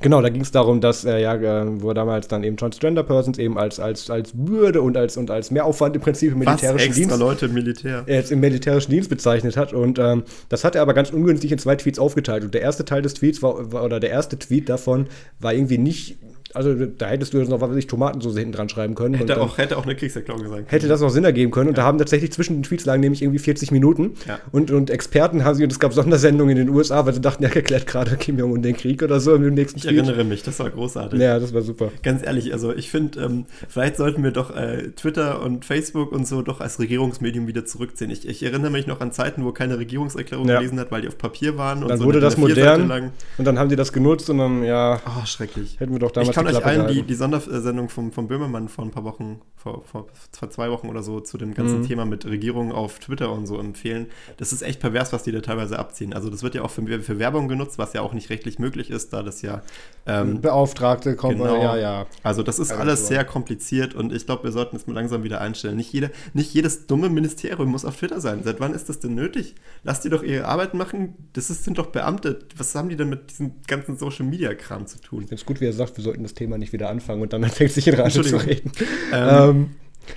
[0.00, 3.02] Genau, da ging es darum, dass er ja, äh, wo er damals dann eben Transgender
[3.02, 6.46] Persons eben als, als, als Bürde und als, und als Mehraufwand im Prinzip im Was,
[6.46, 7.18] militärischen extra Dienst.
[7.18, 8.04] Leute im Militär.
[8.06, 9.72] jetzt im militärischen Dienst bezeichnet hat.
[9.72, 12.44] Und ähm, das hat er aber ganz ungünstig in zwei Tweets aufgeteilt.
[12.44, 15.06] Und der erste Teil des Tweets war, war oder der erste Tweet davon
[15.40, 16.18] war irgendwie nicht,
[16.54, 19.14] also da hättest du jetzt noch, was weiß ich, Tomatensoße hinten dran schreiben können.
[19.14, 20.72] Hätte auch, hätte auch eine Kriegserklärung gesagt.
[20.72, 21.68] hätte das noch Sinn ergeben können.
[21.68, 24.12] Und da haben tatsächlich zwischen den Tweets lagen nämlich irgendwie 40 Minuten.
[24.26, 24.38] Ja.
[24.52, 27.42] Und, und Experten haben sie, und es gab Sondersendungen in den USA, weil sie dachten,
[27.42, 30.58] ja, erklärt gerade Kim Jong-un den Krieg oder so im nächsten Ich erinnere mich, das
[30.58, 31.20] war großartig.
[31.20, 31.90] Ja, das war super.
[32.02, 36.26] Ganz ehrlich, also ich finde, ähm, vielleicht sollten wir doch äh, Twitter und Facebook und
[36.26, 38.10] so doch als Regierungsmedium wieder zurückziehen.
[38.10, 40.56] Ich, ich erinnere mich noch an Zeiten, wo keine Regierungserklärung Ja.
[40.58, 41.82] gelesen hat, weil die auf Papier waren.
[41.82, 43.10] Und Dann so wurde das DIN A4 Seite modern lang.
[43.38, 45.78] und dann haben die das genutzt und dann, ja, Oh, schrecklich.
[45.80, 48.90] hätten wir doch damals kann euch allen die, die Sondersendung vom, vom Böhmermann vor ein
[48.92, 51.86] paar Wochen, vor, vor, vor zwei Wochen oder so, zu dem ganzen Mhm.
[51.86, 54.06] Thema mit Regierung auf Twitter und so empfehlen.
[54.36, 56.14] Das ist echt pervers, was die da teilweise abziehen.
[56.14, 58.90] Also das wird ja auch für, für Werbung genutzt, was ja auch nicht rechtlich möglich
[58.90, 59.62] ist, da das ja
[60.06, 61.60] ähm, Beauftragte, kommt, Genau.
[61.62, 62.06] ja, ja.
[62.22, 62.90] Also das ist Agentur.
[62.92, 65.76] alles sehr kompliziert und ich glaube, wir sollten es mal langsam wieder einstellen.
[65.76, 68.42] Nicht, jede, nicht jedes dumme Ministerium muss auf Twitter sein.
[68.44, 69.54] Seit wann ist das denn nötig?
[69.82, 71.14] Lasst die doch ihre Arbeit machen.
[71.32, 72.38] Das ist, sind doch Beamte.
[72.56, 75.26] Was haben die denn mit diesem ganzen Social-Media-Kram zu tun?
[75.30, 77.70] Jetzt gut, wie er sagt, wir sollten das Thema nicht wieder anfangen und dann anfängt
[77.72, 78.70] sich in Rage zu reden.
[79.12, 79.70] Ähm, Ähm,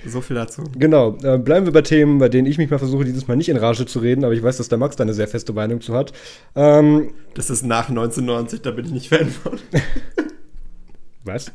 [0.06, 0.62] so viel dazu.
[0.78, 3.48] genau, äh, bleiben wir bei Themen, bei denen ich mich mal versuche, dieses Mal nicht
[3.48, 5.80] in Rage zu reden, aber ich weiß, dass der Max da eine sehr feste Meinung
[5.80, 6.12] zu hat.
[6.54, 9.58] Ähm, Das ist nach 1990, da bin ich nicht Fan von.
[11.24, 11.48] was?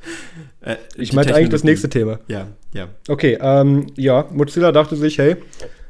[0.61, 2.19] Äh, Ich meinte eigentlich das nächste Thema.
[2.27, 2.89] Ja, ja.
[3.07, 5.37] Okay, ähm, ja, Mozilla dachte sich, hey,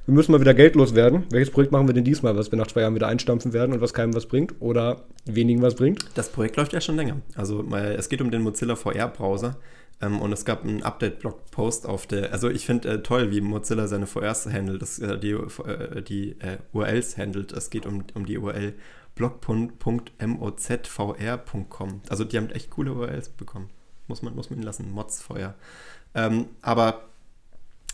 [0.05, 1.25] wir müssen mal wieder geldlos werden.
[1.29, 3.81] Welches Projekt machen wir denn diesmal, was wir nach zwei Jahren wieder einstampfen werden und
[3.81, 6.05] was keinem was bringt oder wenigen was bringt?
[6.13, 7.17] Das Projekt läuft ja schon länger.
[7.35, 9.57] Also es geht um den Mozilla VR-Browser.
[10.01, 13.87] Ähm, und es gab einen Update-Blog-Post auf der, also ich finde äh, toll, wie Mozilla
[13.87, 17.53] seine VRs handelt, das, äh, die, äh, die äh, URLs handelt.
[17.53, 18.73] Es geht um, um die URL
[19.15, 22.01] blog.mozvr.com.
[22.09, 23.69] Also die haben echt coole URLs bekommen.
[24.07, 24.91] Muss man, muss man lassen.
[24.91, 25.55] Mods-VR.
[26.13, 27.05] Ähm, aber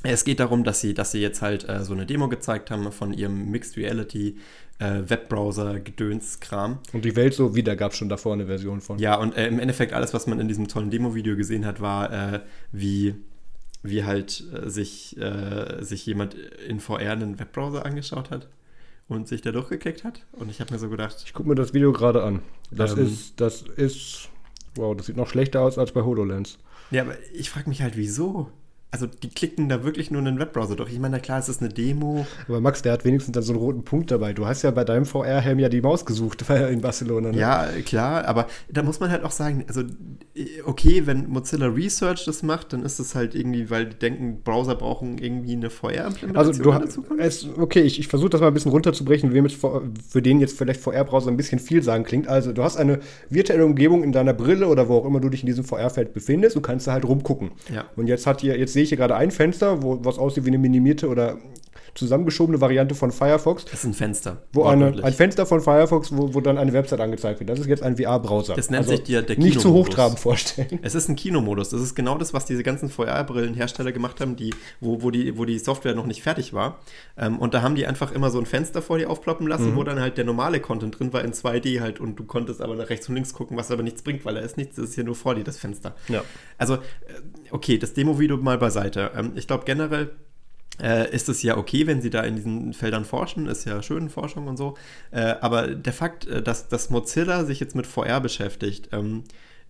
[0.04, 2.92] es geht darum, dass sie, dass sie jetzt halt äh, so eine Demo gezeigt haben
[2.92, 4.38] von ihrem Mixed Reality
[4.80, 6.80] äh, Webbrowser Gedönskram.
[6.94, 8.98] Und die Welt so wieder gab es schon davor eine Version von.
[9.00, 12.12] Ja, und äh, im Endeffekt alles, was man in diesem tollen Demo-Video gesehen hat, war,
[12.34, 12.40] äh,
[12.72, 13.16] wie,
[13.84, 16.34] wie halt äh, sich, äh, sich jemand
[16.68, 18.48] in VR einen Webbrowser angeschaut hat
[19.08, 20.26] und sich da durchgeklickt hat.
[20.32, 22.42] Und ich habe mir so gedacht, Ich gucke mir das Video gerade an.
[22.72, 23.06] Das Ähm.
[23.06, 24.30] ist, das ist,
[24.76, 26.58] wow, das sieht noch schlechter aus als bei HoloLens.
[26.90, 28.50] ja, aber ich frage mich halt, wieso?
[28.94, 30.92] Also die klicken da wirklich nur einen Webbrowser durch.
[30.92, 32.26] Ich meine, na klar, es ist eine Demo.
[32.50, 34.34] Aber Max, der hat wenigstens dann so einen roten Punkt dabei.
[34.34, 37.32] Du hast ja bei deinem VR-Helm ja die Maus gesucht in Barcelona.
[37.32, 37.40] Ne?
[37.40, 39.84] Ja, klar, aber da muss man halt auch sagen, also
[40.66, 44.76] okay, wenn Mozilla Research das macht, dann ist es halt irgendwie, weil die denken, Browser
[44.76, 47.24] brauchen irgendwie eine VR-Implementation Also du in der hast, Zukunft.
[47.24, 50.82] es, okay, ich, ich versuche das mal ein bisschen runterzubrechen, wem für den jetzt vielleicht
[50.82, 52.28] VR-Browser ein bisschen viel sagen klingt.
[52.28, 55.42] Also du hast eine virtuelle Umgebung in deiner Brille oder wo auch immer du dich
[55.44, 57.52] in diesem VR-Feld befindest und kannst da halt rumgucken.
[57.74, 57.86] Ja.
[57.96, 60.50] Und jetzt hat hier, jetzt sehe ich hier gerade ein Fenster, wo was aussieht wie
[60.50, 61.38] eine minimierte oder
[61.96, 64.42] zusammengeschobene Variante von Firefox, Das ist ein Fenster.
[64.54, 67.50] wo eine, ein Fenster von Firefox, wo, wo dann eine Website angezeigt wird.
[67.50, 68.56] Das ist jetzt ein VR-Browser.
[68.56, 69.88] Das nennt sich der- der Nicht zu Kinomodus.
[69.90, 70.80] hochtrabend vorstellen.
[70.82, 71.70] Es ist ein Kinomodus.
[71.70, 75.46] Das ist genau das, was diese ganzen VR-Brillenhersteller gemacht haben, die, wo, wo, die, wo
[75.46, 76.80] die Software noch nicht fertig war.
[77.18, 79.84] Ähm, und da haben die einfach immer so ein Fenster vor dir aufploppen lassen, wo
[79.84, 82.90] dann halt der normale Content drin war in 2D halt und du konntest aber nach
[82.90, 85.04] rechts und links gucken, was aber nichts bringt, weil da ist nichts, das ist hier
[85.04, 85.96] nur vor dir, das Fenster.
[86.08, 86.24] Ja.
[86.58, 86.80] Also, äh,
[87.52, 89.12] okay, das Demo-Video mal beiseite.
[89.18, 90.12] Ähm, ich glaube generell
[90.82, 94.10] äh, ist es ja okay, wenn sie da in diesen Feldern forschen, ist ja schön
[94.10, 94.76] Forschung und so.
[95.12, 99.24] Äh, aber der Fakt, äh, dass, dass Mozilla sich jetzt mit VR beschäftigt, ähm,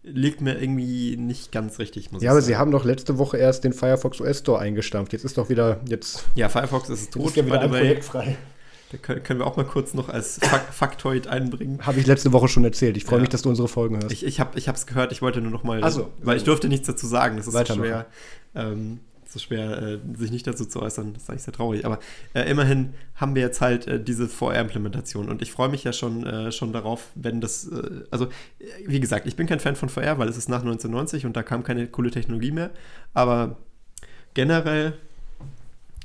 [0.04, 2.48] liegt mir irgendwie nicht ganz richtig, muss Ja, aber sagen.
[2.54, 5.14] sie haben doch letzte Woche erst den Firefox OS Store eingestampft.
[5.14, 7.70] Jetzt ist doch wieder, jetzt ja, Firefox ist jetzt tot, ist ja wieder ein.
[7.70, 8.38] Projekt frei.
[8.92, 11.80] Da können, wir auch mal kurz noch als Fak Faktoid einbringen.
[11.86, 12.98] Habe ich letzte Woche schon erzählt.
[12.98, 13.22] Ich freue Ja.
[13.22, 14.12] mich, dass du unsere Folgen hörst.
[14.12, 16.12] Ich, ich habe es gehört, ich wollte nur noch mal, Ach so.
[16.22, 17.38] weil ich durfte nichts dazu sagen.
[17.38, 18.08] Das ist so schwer,
[18.54, 19.00] ähm,
[19.32, 21.14] so schwer äh, sich nicht dazu zu äußern.
[21.14, 21.86] Das ist eigentlich sehr traurig.
[21.86, 22.00] Aber
[22.34, 26.26] äh, immerhin haben wir jetzt halt äh, diese VR-Implementation und ich freue mich ja schon,
[26.26, 28.28] äh, schon darauf, wenn das, äh, also
[28.86, 31.44] wie gesagt, ich bin kein Fan von VR, weil es ist nach 1990 und da
[31.44, 32.72] kam keine coole Technologie mehr.
[33.14, 33.58] Aber
[34.34, 34.94] generell,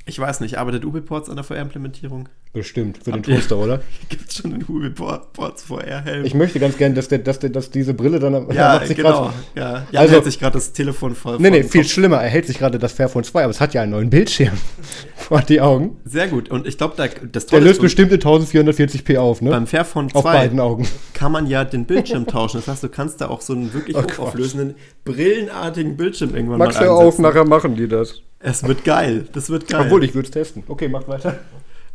[0.05, 2.29] ich weiß nicht, arbeitet UbiPorts an der VR-Implementierung?
[2.57, 3.81] Bestimmt, für den ihr- Toaster, oder?
[4.09, 6.25] Gibt es schon einen UbiPorts VR-Helm?
[6.25, 8.97] Ich möchte ganz gerne, dass, der, dass, der, dass diese Brille dann Ja, macht sich
[8.97, 9.25] genau.
[9.25, 11.37] grad- Ja, Jan Also- hält sich gerade das Telefon vor.
[11.39, 12.17] Nee, nee, viel schlimmer.
[12.17, 14.53] Er hält sich gerade das Fairphone 2, aber es hat ja einen neuen Bildschirm
[15.15, 15.97] vor die Augen.
[16.05, 16.49] Sehr gut.
[16.49, 19.51] Und ich glaube, da, das Der Tolle löst ist, bestimmt in 1440p auf, ne?
[19.51, 20.87] beim Fairphone Auf 2 beiden Augen.
[21.13, 22.57] kann man ja den Bildschirm tauschen.
[22.57, 26.75] Das heißt, du kannst da auch so einen wirklich Oh hochauflösenden, brillenartigen Bildschirm irgendwann Max,
[26.75, 27.21] mal hör auf, einsetzen.
[27.21, 28.21] nachher machen die das.
[28.39, 29.27] Es wird geil.
[29.33, 29.81] Das wird geil.
[29.85, 30.63] Obwohl, ich würde es testen.
[30.67, 31.39] Okay, mach weiter.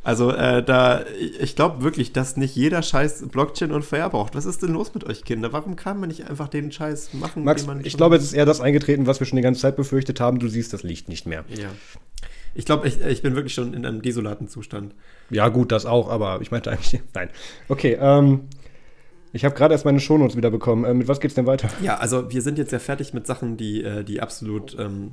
[0.05, 1.05] Also äh, da,
[1.39, 4.35] ich glaube wirklich, dass nicht jeder Scheiß Blockchain und Fair braucht.
[4.35, 5.53] Was ist denn los mit euch, Kinder?
[5.53, 7.45] Warum kann man nicht einfach den Scheiß machen?
[7.45, 9.61] Max, den man ich glaube, es ist eher das eingetreten, was wir schon die ganze
[9.61, 10.41] Zeit befürchtet haben.
[10.41, 11.45] Du siehst das Licht nicht mehr.
[11.49, 11.69] Ja.
[12.55, 14.95] Ich glaube, ich, ich bin wirklich schon in einem desolaten Zustand.
[15.31, 17.01] Ja, gut, das auch, aber ich meinte eigentlich.
[17.15, 17.31] Nein.
[17.69, 18.43] Okay, ähm.
[19.35, 20.85] Ich habe gerade erst meine Shownotes wieder bekommen.
[20.85, 21.71] Äh, mit was geht's denn weiter?
[21.81, 25.13] Ja, also wir sind jetzt ja fertig mit Sachen, die, äh, die absolut ähm,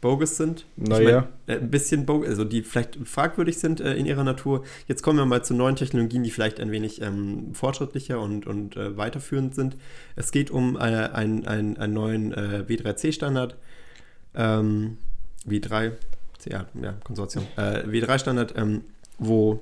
[0.00, 0.64] bogus sind.
[0.76, 1.28] Ich Naja.
[1.46, 4.64] mein, äh, ein bisschen bogus, also die vielleicht fragwürdig sind äh, in ihrer Natur.
[4.88, 8.76] Jetzt kommen wir mal zu neuen Technologien, die vielleicht ein wenig ähm, fortschrittlicher und, und
[8.76, 9.76] äh, weiterführend sind.
[10.16, 13.56] Es geht um äh, einen, einen, einen neuen äh, W3C-Standard.
[14.34, 14.98] Ähm,
[15.46, 15.92] W3,
[16.48, 17.46] ja, ja, Konsortium.
[17.56, 18.82] Äh, W3-Standard, ähm,
[19.18, 19.60] wo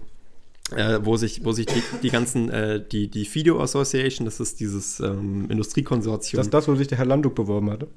[0.76, 4.60] äh, wo sich, wo sich die, die ganzen, äh, die, die FIDO Association, das ist
[4.60, 6.36] dieses ähm, Industriekonsortium.
[6.36, 7.88] Das ist das, wo sich der Herr Landuk beworben hatte.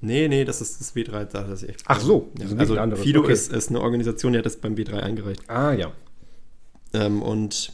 [0.00, 1.24] Nee, nee, das ist das W3.
[1.24, 3.32] Das ist echt, Ach so, ja, also FIDO okay.
[3.32, 5.48] ist, ist eine Organisation, die hat das beim W3 eingereicht.
[5.48, 5.92] Ah, ja.
[6.92, 7.72] Ähm, und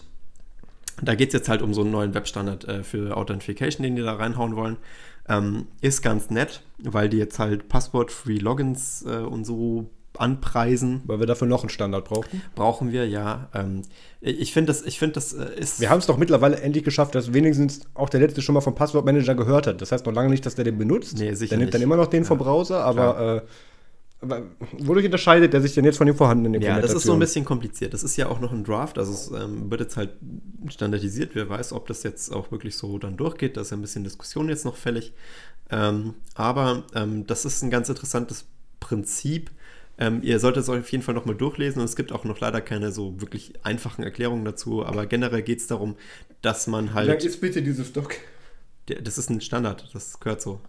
[1.02, 4.02] da geht es jetzt halt um so einen neuen Webstandard äh, für Authentication, den die
[4.02, 4.76] da reinhauen wollen.
[5.28, 9.90] Ähm, ist ganz nett, weil die jetzt halt Passwort-Free Logins äh, und so
[10.20, 11.02] anpreisen.
[11.04, 12.42] Weil wir dafür noch einen Standard brauchen.
[12.54, 13.48] Brauchen wir, ja.
[13.54, 13.82] Ähm,
[14.20, 15.80] ich finde, das, ich find, das äh, ist.
[15.80, 18.74] Wir haben es doch mittlerweile endlich geschafft, dass wenigstens auch der letzte schon mal vom
[18.74, 19.80] Passwortmanager gehört hat.
[19.80, 21.18] Das heißt noch lange nicht, dass der den benutzt.
[21.18, 21.86] Nee, sicher der nimmt dann nicht.
[21.86, 24.42] immer noch den vom Ja, Browser, aber, äh, aber
[24.78, 27.44] wodurch unterscheidet der sich denn jetzt von den vorhandenen Ja, das ist so ein bisschen
[27.44, 27.94] kompliziert.
[27.94, 30.10] Das ist ja auch noch ein Draft, also es ähm, wird jetzt halt
[30.68, 31.34] standardisiert.
[31.34, 33.56] Wer weiß, ob das jetzt auch wirklich so dann durchgeht.
[33.56, 35.12] Da ist ja ein bisschen Diskussion jetzt noch fällig.
[35.70, 38.46] Ähm, aber ähm, das ist ein ganz interessantes
[38.80, 39.50] Prinzip.
[39.98, 42.38] Ähm, ihr solltet es euch auf jeden Fall nochmal durchlesen und es gibt auch noch
[42.40, 44.84] leider keine so wirklich einfachen Erklärungen dazu.
[44.84, 45.96] Aber generell geht es darum,
[46.42, 47.08] dass man Wie halt.
[47.08, 47.92] lang ist bitte dieses?
[48.88, 50.60] Der, das ist ein Standard, das gehört so.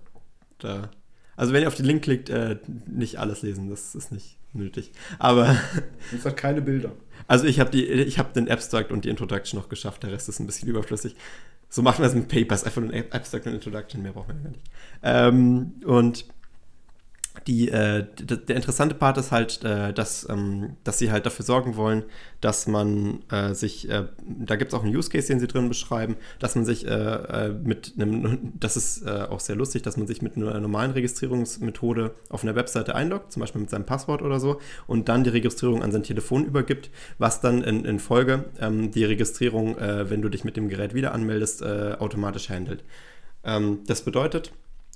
[0.59, 0.89] Da.
[1.36, 2.57] Also wenn ihr auf den Link klickt, äh,
[2.88, 4.91] nicht alles lesen, das ist nicht nötig.
[5.19, 5.55] Aber
[6.15, 6.93] Es hat keine Bilder.
[7.28, 10.47] also ich habe habe den Abstract und die Introduction noch geschafft, der Rest ist ein
[10.47, 11.15] bisschen überflüssig.
[11.69, 14.41] So machen wir es mit Papers, einfach nur ein Abstract und Introduction, mehr brauchen wir
[14.41, 14.63] gar nicht.
[15.03, 16.25] Ähm, und
[17.46, 21.76] die, äh, der interessante Part ist halt, äh, dass, ähm, dass sie halt dafür sorgen
[21.76, 22.04] wollen,
[22.42, 25.68] dass man äh, sich, äh, da gibt es auch einen Use Case, den sie drin
[25.68, 30.08] beschreiben, dass man sich äh, äh, mit einem, das ist auch sehr lustig, dass man
[30.08, 34.40] sich mit einer normalen Registrierungsmethode auf einer Webseite einloggt, zum Beispiel mit seinem Passwort oder
[34.40, 38.92] so, und dann die Registrierung an sein Telefon übergibt, was dann in, in Folge ähm,
[38.92, 42.84] die Registrierung, wenn du dich mit dem Gerät wieder anmeldest, automatisch handelt.
[43.44, 44.52] Ähm, das bedeutet,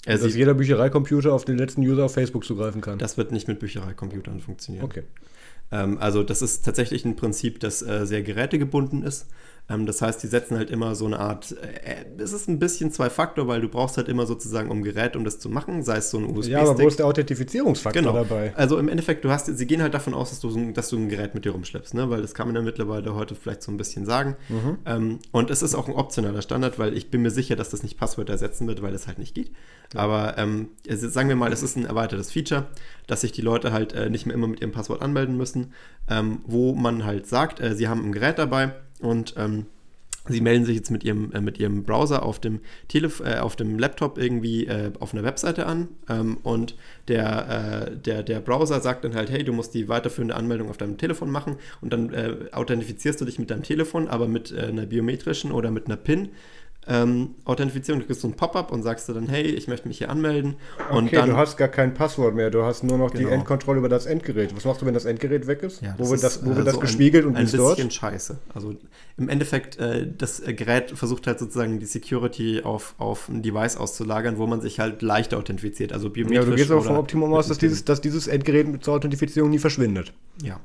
[0.05, 2.97] äh, dass jeder Büchereicomputer auf den letzten User auf Facebook zugreifen kann.
[2.99, 4.85] das wird nicht mit Büchereicomputern funktionieren.
[4.85, 5.03] okay.
[5.71, 9.27] Ähm, also das ist tatsächlich ein Prinzip, das äh, sehr gerätegebunden ist.
[9.69, 12.91] Ähm, das heißt, die setzen halt immer so eine Art, äh, es ist ein bisschen
[12.91, 16.09] Zwei-Faktor, weil du brauchst halt immer sozusagen um Gerät, um das zu machen, sei es
[16.11, 16.51] so ein USB-Stick.
[16.53, 18.13] Ja, aber wo ist der Authentifizierungsfaktor Genau.
[18.13, 18.53] dabei?
[18.55, 21.09] Also im Endeffekt, du hast, sie gehen halt davon aus, dass du, dass du ein
[21.09, 22.09] Gerät mit dir rumschleppst, ne?
[22.09, 24.35] weil das kann man ja mittlerweile heute vielleicht so ein bisschen sagen.
[24.49, 24.77] Mhm.
[24.85, 27.83] Ähm, und es ist auch ein optionaler Standard, weil ich bin mir sicher, dass das
[27.83, 29.51] nicht Passwörter ersetzen wird, weil es halt nicht geht.
[29.95, 32.67] Aber ähm, sagen wir mal, es ist ein erweitertes Feature,
[33.07, 35.73] dass sich die Leute halt äh, nicht mehr immer mit ihrem Passwort anmelden müssen,
[36.09, 39.65] ähm, wo man halt sagt, äh, sie haben ein Gerät dabei und ähm,
[40.27, 43.55] Sie melden sich jetzt mit ihrem, äh, mit ihrem Browser auf dem, Telef äh, auf
[43.55, 46.75] dem Laptop irgendwie äh, auf einer Webseite an ähm, und
[47.07, 50.77] der, äh, der, der Browser sagt dann halt, hey, du musst die weiterführende Anmeldung auf
[50.77, 54.67] deinem Telefon machen und dann äh, authentifizierst du dich mit deinem Telefon, aber mit äh,
[54.67, 56.29] einer biometrischen oder mit einer PIN.
[56.87, 59.99] Ähm, Authentifizierung, du kriegst so ein Pop-up und sagst du dann, hey, ich möchte mich
[59.99, 60.55] hier anmelden.
[60.91, 63.29] Und okay, dann, du hast gar kein Passwort mehr, du hast nur noch die Genau.
[63.29, 64.55] Endkontrolle über das Endgerät.
[64.55, 65.81] Was machst du, wenn das Endgerät weg ist?
[65.83, 67.51] Ja, wo wird das, wo äh, wird das so gespiegelt und ein, wie ein ist
[67.51, 67.93] bisschen dort?
[67.93, 68.39] scheiße.
[68.55, 68.73] Also
[69.17, 73.77] im Endeffekt, äh, das äh, Gerät versucht halt sozusagen die Security auf, auf ein Device
[73.77, 75.93] auszulagern, wo man sich halt leichter authentifiziert.
[75.93, 78.95] Also Ja, biometrisch du gehst aber vom Optimum aus, dass dieses, dass dieses Endgerät zur
[78.95, 80.13] Authentifizierung nie verschwindet.
[80.41, 80.59] Ja.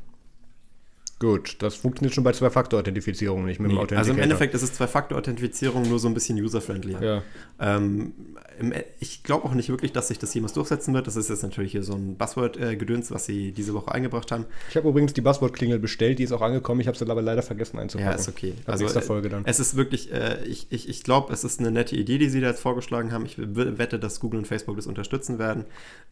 [1.18, 4.18] Gut, das funktioniert schon bei Zwei-Faktor-Authentifizierung nicht mit dem Nee, also im.
[4.18, 7.02] Endeffekt ist es Zwei-Faktor-Authentifizierung nur so ein bisschen user-friendlier.
[7.02, 7.22] Ja.
[7.58, 8.12] Ähm,
[8.58, 11.06] im, ich glaube auch nicht wirklich, dass sich das jemals durchsetzen wird.
[11.06, 14.44] Das ist jetzt natürlich hier so ein Buzzword-Gedöns, was sie diese Woche eingebracht haben.
[14.68, 17.42] Ich habe übrigens die Buzzword-Klingel bestellt, die ist auch angekommen, ich habe sie aber leider
[17.42, 18.12] vergessen einzupacken.
[18.12, 18.52] Ja, ist okay.
[18.66, 19.42] Also, nächster Folge dann.
[19.46, 22.42] Es ist wirklich, äh, ich, ich, ich glaube, es ist eine nette Idee, die sie
[22.42, 23.24] da jetzt vorgeschlagen haben.
[23.24, 25.64] Ich wette, dass Google und Facebook das unterstützen werden.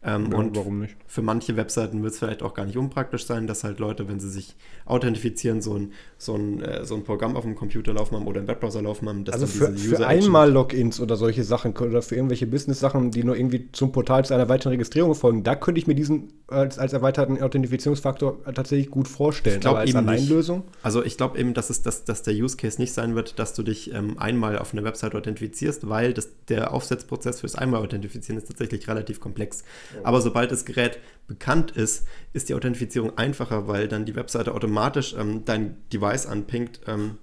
[0.03, 0.95] Ähm, Ja, und warum nicht?
[1.05, 4.19] für manche Webseiten wird es vielleicht auch gar nicht unpraktisch sein, dass halt Leute, wenn
[4.19, 4.55] sie sich
[4.95, 8.41] authentifizieren, so ein, so ein, äh, so ein Programm auf dem Computer laufen haben oder
[8.41, 9.25] im Webbrowser laufen haben.
[9.31, 13.69] Also für, für einmal Logins oder solche Sachen oder für irgendwelche Business-Sachen, die nur irgendwie
[13.71, 17.41] zum Portal zu einer weiteren Registrierung folgen, da könnte ich mir diesen als, als erweiterten
[17.41, 19.55] Authentifizierungsfaktor tatsächlich gut vorstellen.
[19.55, 20.09] Ich glaub aber als eben nicht.
[20.09, 20.63] Alleinlösung?
[20.83, 23.53] Also ich glaube eben, dass, es, dass, dass der Use Case nicht sein wird, dass
[23.53, 28.37] du dich ähm, einmal auf einer Website authentifizierst, weil das, der Aufsetzprozess fürs einmal authentifizieren
[28.37, 29.63] ist tatsächlich relativ komplex.
[30.03, 34.84] Aber sobald das Gerät bekannt ist, ist die Authentifizierung einfacher, weil dann die Webseite automatisch
[34.85, 37.17] automatisch ähm, dein Device anpingt, ähm,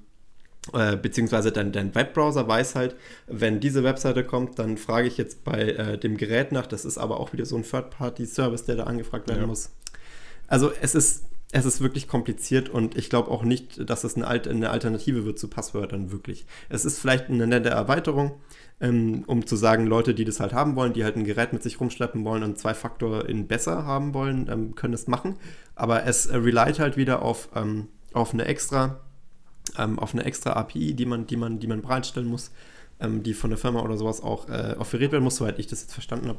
[0.73, 2.97] äh, beziehungsweise dein, dein Webbrowser weiß halt,
[3.27, 6.67] wenn diese Webseite kommt, dann frage ich jetzt bei äh, dem Gerät nach.
[6.67, 9.47] Das ist aber auch wieder so ein Third-Party-Service, der da angefragt werden ja.
[9.47, 9.71] muss.
[10.47, 14.27] Also es ist, es ist wirklich kompliziert und ich glaube auch nicht, dass es eine,
[14.27, 16.47] Alt eine Alternative wird zu Passwörtern wirklich.
[16.69, 18.41] Es ist vielleicht eine nette Erweiterung,
[18.83, 21.63] ähm, um zu sagen, Leute, die das halt haben wollen, die halt ein Gerät mit
[21.63, 25.37] sich rumschleppen wollen und zwei Faktor in besser haben wollen, ähm, können es machen.
[25.75, 29.01] Aber es äh, relied halt wieder auf, ähm, auf eine extra
[29.79, 32.51] ähm, auf eine extra API, die man, die man, die man bereitstellen muss,
[33.01, 35.83] ähm, die von der Firma oder sowas auch äh, offeriert werden muss, soweit ich das
[35.83, 36.39] jetzt verstanden habe,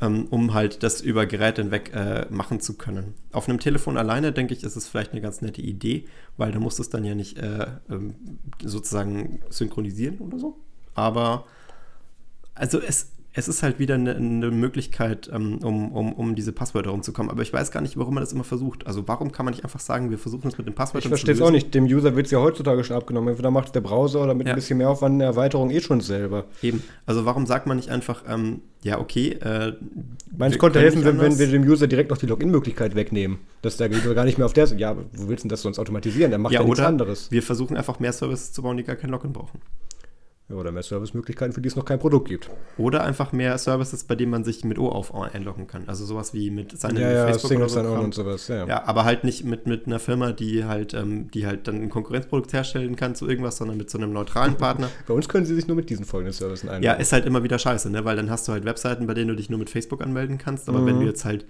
[0.00, 3.14] ähm, um halt das über Geräte hinweg äh, machen zu können.
[3.32, 6.58] Auf einem Telefon alleine, denke ich, ist es vielleicht eine ganz nette Idee, weil da
[6.58, 7.66] musst du es dann ja nicht äh,
[8.62, 10.56] sozusagen synchronisieren oder so.
[10.94, 11.46] Aber
[12.60, 16.90] also es, es ist halt wieder eine, eine Möglichkeit, ähm, um, um, um diese Passwörter
[16.90, 17.30] rumzukommen.
[17.30, 18.86] Aber ich weiß gar nicht, warum man das immer versucht.
[18.86, 21.34] Also warum kann man nicht einfach sagen, wir versuchen es mit den Passwörtern Ich verstehe
[21.34, 21.74] es auch nicht.
[21.74, 23.28] Dem User wird es ja heutzutage schon abgenommen.
[23.28, 24.52] Entweder macht der Browser oder mit ja.
[24.52, 26.46] ein bisschen mehr Aufwand eine Erweiterung eh schon selber.
[26.60, 26.82] Eben.
[27.06, 29.30] Also warum sagt man nicht einfach, ähm, ja, okay.
[29.40, 29.74] Äh,
[30.36, 33.38] Meins konnte helfen, wenn, wenn, wir dem User direkt noch die Login-Möglichkeit wegnehmen.
[33.62, 35.78] Dass der User gar nicht mehr auf der Ja, wo willst du denn das sonst
[35.78, 36.30] automatisieren?
[36.30, 37.30] Der macht ja, ja nichts anderes.
[37.30, 39.60] Wir versuchen einfach mehr Services zu bauen, die gar kein Login brauchen.
[40.50, 42.50] Ja, oder mehr Servicemöglichkeiten, für die es noch kein Produkt gibt.
[42.76, 45.84] Oder einfach mehr Services, bei denen man sich mit OAuth einloggen kann.
[45.86, 48.48] Also sowas wie mit seinem ja, ja, Facebook Single oder so und sowas.
[48.48, 48.66] Ja.
[48.66, 51.88] ja, aber halt nicht mit, mit einer Firma, die halt, ähm, die halt dann ein
[51.88, 54.88] Konkurrenzprodukt herstellen kann zu irgendwas, sondern mit so einem neutralen Partner.
[55.06, 56.84] bei uns können sie sich nur mit diesen folgenden Services einloggen.
[56.84, 58.04] Ja, ist halt immer wieder scheiße, ne?
[58.04, 60.68] weil dann hast du halt Webseiten, bei denen du dich nur mit Facebook anmelden kannst.
[60.68, 60.86] Aber mhm.
[60.86, 61.46] wenn du jetzt halt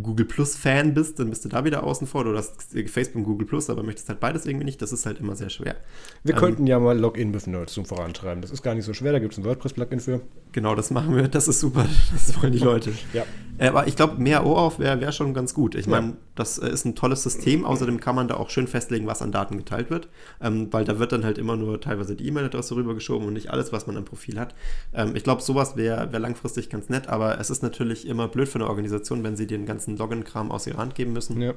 [0.00, 2.24] Google Plus Fan bist, dann bist du da wieder außen vor.
[2.24, 4.80] Du hast Facebook und Google Plus, aber möchtest halt beides irgendwie nicht.
[4.80, 5.76] Das ist halt immer sehr schwer.
[6.24, 8.40] Wir ähm, könnten ja mal Login mit Nerds zum Vorantreiben.
[8.40, 9.12] Das ist gar nicht so schwer.
[9.12, 10.20] Da gibt es ein WordPress-Plugin für.
[10.52, 11.28] Genau, das machen wir.
[11.28, 11.86] Das ist super.
[12.12, 12.92] Das wollen die Leute.
[13.12, 13.24] ja.
[13.58, 15.74] Äh, aber ich glaube, mehr OAuth wäre wär schon ganz gut.
[15.74, 16.16] Ich meine, ja.
[16.34, 17.64] Das äh, ist ein tolles System.
[17.64, 20.08] Außerdem kann man da auch schön festlegen, was an Daten geteilt wird.
[20.40, 23.72] Ähm, weil da wird dann halt immer nur teilweise die E-Mail-Adresse rübergeschoben und nicht alles,
[23.72, 24.54] was man am Profil hat.
[24.94, 27.08] Ähm, ich glaube, sowas wäre wär langfristig ganz nett.
[27.08, 30.66] Aber es ist natürlich immer blöd für eine Organisation, wenn sie den ganzen Login-Kram aus
[30.66, 31.40] ihrer Hand geben müssen.
[31.40, 31.54] Ja.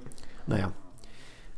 [0.47, 0.71] Naja.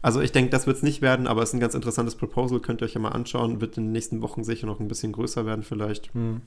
[0.02, 2.60] Also ich denke, das wird es nicht werden, aber es ist ein ganz interessantes Proposal.
[2.60, 3.62] Könnt ihr euch ja mal anschauen.
[3.62, 6.14] Wird in den nächsten Wochen sicher noch ein bisschen größer werden vielleicht.
[6.14, 6.42] Hm.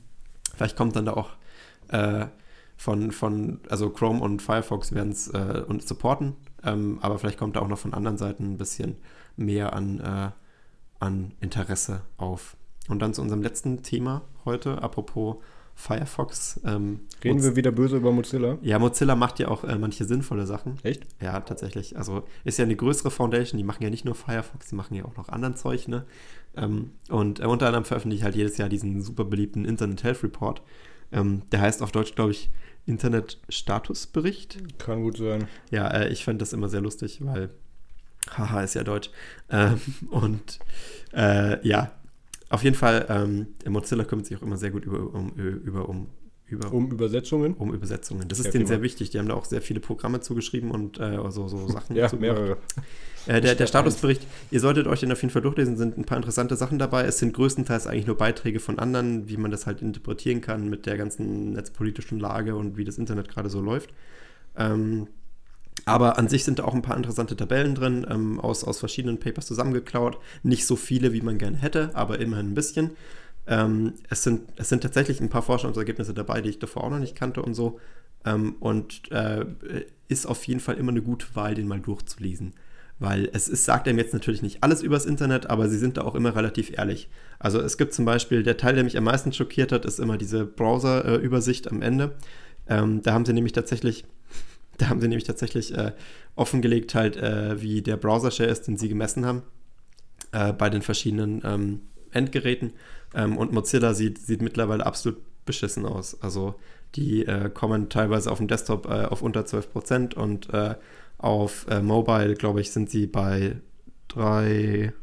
[0.55, 1.31] Vielleicht kommt dann da auch
[1.89, 2.27] äh,
[2.81, 7.57] von, von, also Chrome und Firefox werden es äh, uns supporten, ähm, aber vielleicht kommt
[7.57, 8.97] da auch noch von anderen Seiten ein bisschen
[9.37, 10.31] mehr an, äh,
[10.99, 12.57] an Interesse auf.
[12.89, 15.37] Und dann zu unserem letzten Thema heute, apropos
[15.75, 16.59] Firefox.
[16.65, 18.57] Ähm, Reden wir wieder böse über Mozilla?
[18.63, 20.79] Ja, Mozilla macht ja auch äh, manche sinnvolle Sachen.
[20.83, 21.07] Echt?
[21.21, 21.99] Ja, tatsächlich.
[21.99, 25.05] Also ist ja eine größere Foundation, die machen ja nicht nur Firefox, die machen ja
[25.05, 26.07] auch noch anderen Zeug, ne?
[26.57, 30.23] Ähm, und äh, unter anderem veröffentliche ich halt jedes Jahr diesen super beliebten Internet Health
[30.23, 30.63] Report.
[31.13, 32.51] Ähm, der heißt auf Deutsch, glaube ich,
[32.87, 34.79] Internet-Statusbericht.
[34.79, 35.49] Kann gut sein.
[35.71, 37.51] Ja, äh, ich fand das immer sehr lustig, weil
[38.31, 39.11] haha ist ja Deutsch.
[39.51, 40.59] Ähm, und
[41.13, 41.93] äh, ja,
[42.49, 46.09] auf jeden Fall, ähm, Mozilla kümmert sich auch immer sehr gut über, um, über, um,
[46.51, 47.55] über, um Übersetzungen?
[47.55, 48.29] Um Übersetzungen.
[48.29, 49.11] Das ist denen sehr wichtig.
[49.11, 51.97] Die haben da auch sehr viele Programme zugeschrieben und äh, so, so Sachen.
[51.97, 52.57] ja, mehrere.
[53.27, 56.17] Äh, der, der Statusbericht, ihr solltet euch den auf jeden Fall durchlesen, sind ein paar
[56.17, 57.05] interessante Sachen dabei.
[57.05, 60.87] Es sind größtenteils eigentlich nur Beiträge von anderen, wie man das halt interpretieren kann mit
[60.87, 63.91] der ganzen netzpolitischen Lage und wie das Internet gerade so läuft.
[64.57, 65.09] Ähm,
[65.85, 69.19] aber an sich sind da auch ein paar interessante Tabellen drin, ähm, aus, aus verschiedenen
[69.19, 70.19] Papers zusammengeklaut.
[70.43, 72.91] Nicht so viele, wie man gerne hätte, aber immerhin ein bisschen.
[73.47, 76.99] Ähm, es, sind, es sind tatsächlich ein paar Forschungsergebnisse dabei, die ich davor auch noch
[76.99, 77.81] nicht kannte und so.
[78.25, 79.47] Ähm, und äh,
[80.09, 82.55] ist auf jeden Fall immer eine gute Wahl, den mal durchzulesen.
[82.99, 86.03] Weil es ist, sagt einem jetzt natürlich nicht alles übers Internet, aber sie sind da
[86.03, 87.09] auch immer relativ ehrlich.
[87.39, 90.19] Also es gibt zum Beispiel, der Teil, der mich am meisten schockiert hat, ist immer
[90.19, 92.17] diese Browser-Übersicht äh, am Ende.
[92.69, 94.05] Ähm, da haben sie nämlich tatsächlich
[94.81, 95.93] da haben sie nämlich tatsächlich äh,
[96.37, 99.43] offengelegt, halt, äh, wie der Browser-Share ist, den sie gemessen haben
[100.33, 101.81] äh, bei den verschiedenen ähm,
[102.13, 102.73] Endgeräten.
[103.15, 106.21] Ähm, und Mozilla sieht, sieht mittlerweile absolut beschissen aus.
[106.23, 106.55] Also
[106.95, 110.77] die äh, kommen teilweise auf dem Desktop äh, auf unter 12% und äh,
[111.19, 113.61] auf Mobile, glaube ich, sind sie bei
[114.09, 114.95] drei,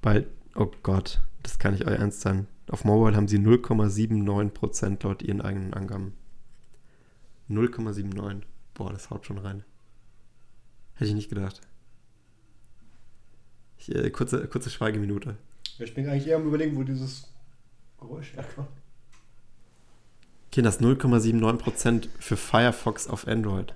[0.00, 2.46] bei, oh Gott, das kann nicht euer Ernst sein.
[2.70, 6.14] Auf Mobile haben sie 0,79% laut ihren eigenen Angaben.
[7.50, 8.42] 0,79.
[8.74, 9.64] Boah, das haut schon rein.
[10.94, 11.60] Hätte ich nicht gedacht.
[13.76, 15.36] Ich, äh, kurze, kurze Schweigeminute.
[15.78, 17.28] Ich bin eigentlich eher am überlegen, wo dieses
[18.00, 18.68] Geräusch herkommt.
[20.50, 23.74] Okay, das 0,79% für Firefox auf Android.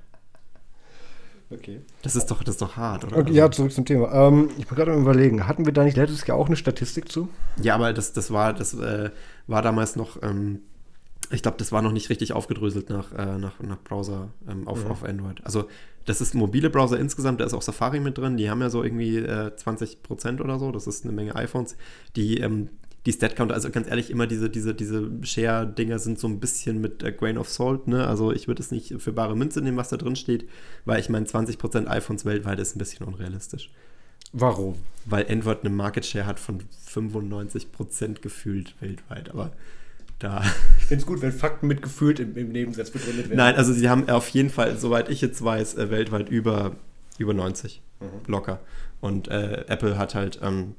[1.50, 1.80] Okay.
[2.02, 3.16] Das ist doch, das ist doch hart, oder?
[3.16, 4.12] Okay, ja, zurück zum Thema.
[4.12, 7.10] Ähm, ich bin gerade am überlegen, hatten wir da nicht letztes Jahr auch eine Statistik
[7.10, 7.28] zu?
[7.60, 9.10] Ja, aber das, das war, das äh,
[9.46, 10.60] war damals noch ähm,
[11.30, 14.84] ich glaube, das war noch nicht richtig aufgedröselt nach, äh, nach, nach Browser ähm, auf,
[14.84, 14.90] Mhm.
[14.90, 15.44] auf Android.
[15.44, 15.68] Also
[16.06, 18.82] das ist mobile Browser insgesamt, da ist auch Safari mit drin, die haben ja so
[18.82, 21.76] irgendwie äh, 20% oder so, das ist eine Menge iPhones,
[22.16, 22.70] die, ähm,
[23.04, 27.02] die Stat-Counter, also ganz ehrlich, immer diese, diese, diese Share-Dinger sind so ein bisschen mit
[27.02, 28.06] äh, Grain of Salt, ne?
[28.06, 30.48] Also ich würde es nicht für bare Münze nehmen, was da drin steht,
[30.84, 33.70] weil ich meine, 20% iPhones weltweit ist ein bisschen unrealistisch.
[34.32, 34.74] Warum?
[35.06, 39.52] Weil Android eine Market Share hat von 95% gefühlt weltweit, aber
[40.18, 40.42] da
[40.78, 43.36] Ich finde es gut, wenn Fakten mitgefühlt im, im Nebensatz begründet werden.
[43.36, 46.76] Nein, also sie haben auf jeden Fall, soweit ich jetzt weiß, äh, weltweit über,
[47.18, 47.82] über 90.
[48.00, 48.06] Mhm.
[48.26, 48.60] Locker.
[49.00, 50.74] Und äh, Apple hat halt, ähm,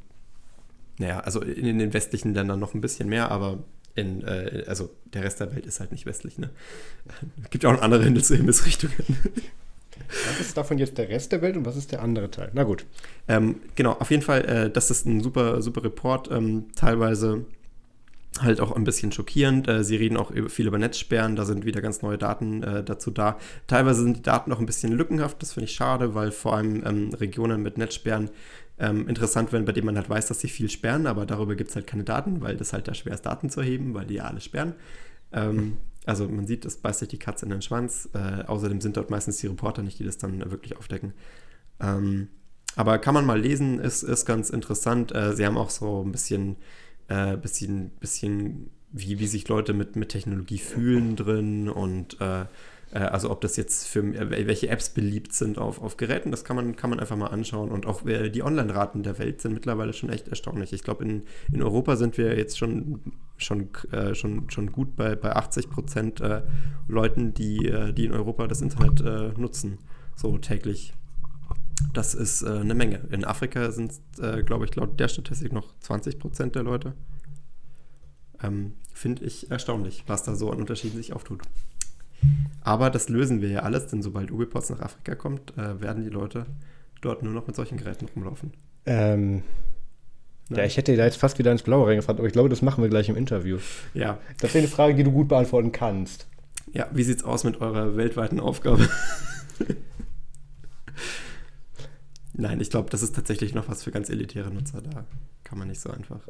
[0.97, 3.59] naja, also in, in den westlichen Ländern noch ein bisschen mehr, aber
[3.95, 6.49] in, äh, also der Rest der Welt ist halt nicht westlich, ne?
[7.49, 8.95] Gibt ja auch noch andere Himmel Himmelsrichtungen.
[10.27, 12.49] Was ist davon jetzt der Rest der Welt und was ist der andere Teil?
[12.53, 12.85] Na gut.
[13.27, 16.31] Ähm, genau, auf jeden Fall, äh, das ist ein super, super Report.
[16.31, 17.45] Ähm, teilweise
[18.41, 19.67] halt auch ein bisschen schockierend.
[19.67, 23.11] Äh, sie reden auch viel über Netzsperren, da sind wieder ganz neue Daten äh, dazu
[23.11, 23.37] da.
[23.67, 26.85] Teilweise sind die Daten auch ein bisschen lückenhaft, das finde ich schade, weil vor allem
[26.85, 28.29] ähm, Regionen mit Netzsperren
[28.77, 31.69] ähm, interessant werden, bei denen man halt weiß, dass sie viel sperren, aber darüber gibt
[31.69, 34.15] es halt keine Daten, weil das halt da schwer ist, Daten zu erheben, weil die
[34.15, 34.73] ja alle sperren.
[35.31, 38.09] Ähm, also man sieht, das beißt sich die Katze in den Schwanz.
[38.13, 41.13] Äh, außerdem sind dort meistens die Reporter nicht, die das dann wirklich aufdecken.
[41.79, 42.29] Ähm,
[42.75, 45.13] aber kann man mal lesen, ist, ist ganz interessant.
[45.13, 46.55] Äh, sie haben auch so ein bisschen,
[47.09, 52.45] äh, bisschen, bisschen wie, wie sich Leute mit, mit Technologie fühlen drin und äh,
[52.91, 56.43] äh, also ob das jetzt für äh, welche Apps beliebt sind auf, auf Geräten, das
[56.43, 57.69] kann man, kann man einfach mal anschauen.
[57.69, 60.73] Und auch äh, die Online-Raten der Welt sind mittlerweile schon echt erstaunlich.
[60.73, 63.01] Ich glaube, in, in Europa sind wir jetzt schon,
[63.37, 66.41] schon, äh, schon, schon gut bei, bei 80 Prozent äh,
[66.87, 68.89] Leuten, die, äh, die in Europa das Internet
[69.37, 69.77] nutzen,
[70.15, 70.93] so täglich.
[71.93, 73.01] Das ist äh, eine Menge.
[73.11, 76.93] In Afrika sind es, äh, glaube ich, laut der Statistik noch 20 Prozent der Leute.
[78.43, 81.41] Ähm, Finde ich erstaunlich, was da so an Unterschieden sich auftut.
[82.61, 86.09] Aber das lösen wir ja alles, denn sobald UbiPorts nach Afrika kommt, äh, werden die
[86.09, 86.45] Leute
[87.01, 88.51] dort nur noch mit solchen Geräten rumlaufen.
[88.85, 89.43] Ähm,
[90.49, 92.81] ja, ich hätte da jetzt fast wieder ins Blaue reingefragt, aber ich glaube, das machen
[92.81, 93.59] wir gleich im Interview.
[93.93, 94.17] Ja.
[94.39, 96.27] Das ist eine Frage, die du gut beantworten kannst.
[96.73, 98.89] Ja, wie sieht's aus mit eurer weltweiten Aufgabe?
[102.39, 104.81] Nein, ich glaube, das ist tatsächlich noch was für ganz elitäre Nutzer.
[104.81, 105.05] Da
[105.43, 106.21] kann man nicht so einfach.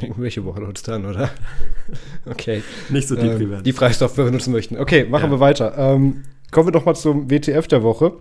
[0.00, 1.30] Irgendwelche Warlords dann, oder?
[2.26, 2.62] Okay.
[2.90, 4.76] Nicht so deep ähm, die Freisoftware nutzen möchten.
[4.76, 5.30] Okay, machen Ja.
[5.30, 5.76] wir weiter.
[5.76, 6.22] Ähm,
[6.52, 8.12] kommen wir doch mal zum WTF der Woche.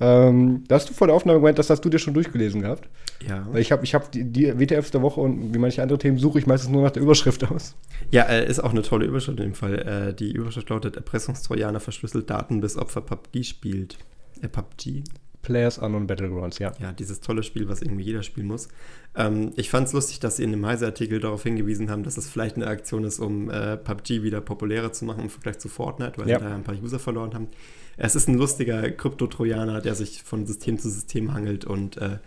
[0.00, 2.88] Ähm, da hast du vor der Aufnahme gemeint, das hast du dir schon durchgelesen gehabt.
[3.28, 3.46] Ja.
[3.50, 6.18] Weil ich habe ich hab die, die WTFs der Woche und wie manche andere Themen
[6.18, 7.74] suche ich meistens nur nach der Überschrift aus.
[8.10, 9.78] Ja, äh, ist auch eine tolle Überschrift in dem Fall.
[10.10, 13.98] Äh, die Überschrift lautet: Erpressungstrojaner verschlüsselt Daten, bis Opfer PUBG spielt.
[14.40, 15.02] Äh, PUBG?
[15.42, 16.72] Players Unknown Battlegrounds, ja.
[16.80, 18.68] Ja, dieses tolle Spiel, was irgendwie jeder spielen muss.
[19.16, 22.28] Ähm, ich fand es lustig, dass sie in dem Heise-Artikel darauf hingewiesen haben, dass es
[22.28, 26.12] vielleicht eine Aktion ist, um äh, PUBG wieder populärer zu machen im Vergleich zu Fortnite,
[26.18, 26.38] weil Ja.
[26.38, 27.48] sie da ein paar User verloren haben.
[27.96, 32.18] Es ist ein lustiger Krypto-Trojaner, der sich von System zu System hangelt und äh,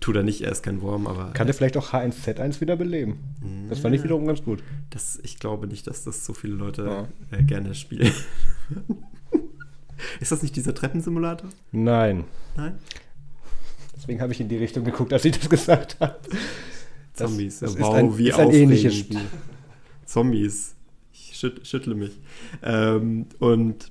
[0.00, 3.18] tut er nicht, er ist kein Wurm, aber Kann der vielleicht auch H1Z1 wieder beleben?
[3.68, 4.62] Das fand ich wiederum ganz gut.
[4.90, 7.08] das, ich glaube nicht, dass das so viele Leute Ja.
[7.38, 8.12] äh, gerne spielen.
[10.20, 11.50] ist das nicht dieser Treppensimulator?
[11.72, 12.24] Nein.
[12.56, 12.78] Nein?
[13.96, 16.16] Deswegen habe ich in die Richtung geguckt, als ich das gesagt habe.
[17.16, 17.60] Das- Zombies.
[17.60, 19.20] das ist wow, ein- wie ist ein ähnliches Spiel.
[20.04, 20.74] Zombies.
[21.12, 22.20] Ich schüt, schüttle mich.
[22.62, 23.90] Ähm, und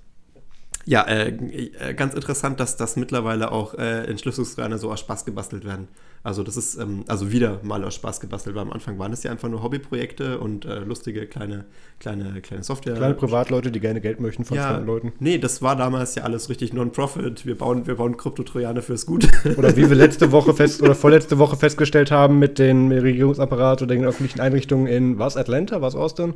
[0.85, 5.65] ja, äh, äh, ganz interessant, dass das mittlerweile auch äh, Entschlüsselungstrojaner so aus Spaß gebastelt
[5.65, 5.87] werden.
[6.25, 9.21] Also das ist ähm, also wieder mal aus Spaß gebastelt, weil am Anfang waren es
[9.21, 11.65] ja einfach nur Hobbyprojekte und äh, lustige kleine,
[11.99, 12.95] kleine, kleine Software.
[12.95, 15.13] Kleine Privatleute, die gerne Geld möchten von ja, fremden Leuten.
[15.19, 17.45] Nee, das war damals ja alles richtig Non-Profit.
[17.45, 19.27] Wir bauen, wir bauen Kryptotrojaner fürs Gute.
[19.55, 23.93] Oder wie wir letzte Woche fest oder vorletzte Woche festgestellt haben mit dem Regierungsapparat oder
[23.93, 26.33] den öffentlichen Einrichtungen in was Äh, Atlanta, was Austin?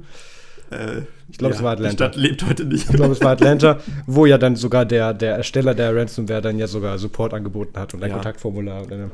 [1.32, 1.90] ich glaub, es war Atlanta.
[2.10, 2.88] Die Stadt lebt heute nicht.
[2.91, 6.60] Ich glaube, es war Atlanta, wo ja dann sogar der, der Ersteller der Ransomware dann
[6.60, 8.16] ja sogar Support angeboten hat und ein Ja.
[8.18, 8.84] Kontaktformular.
[8.84, 9.10] Und eine,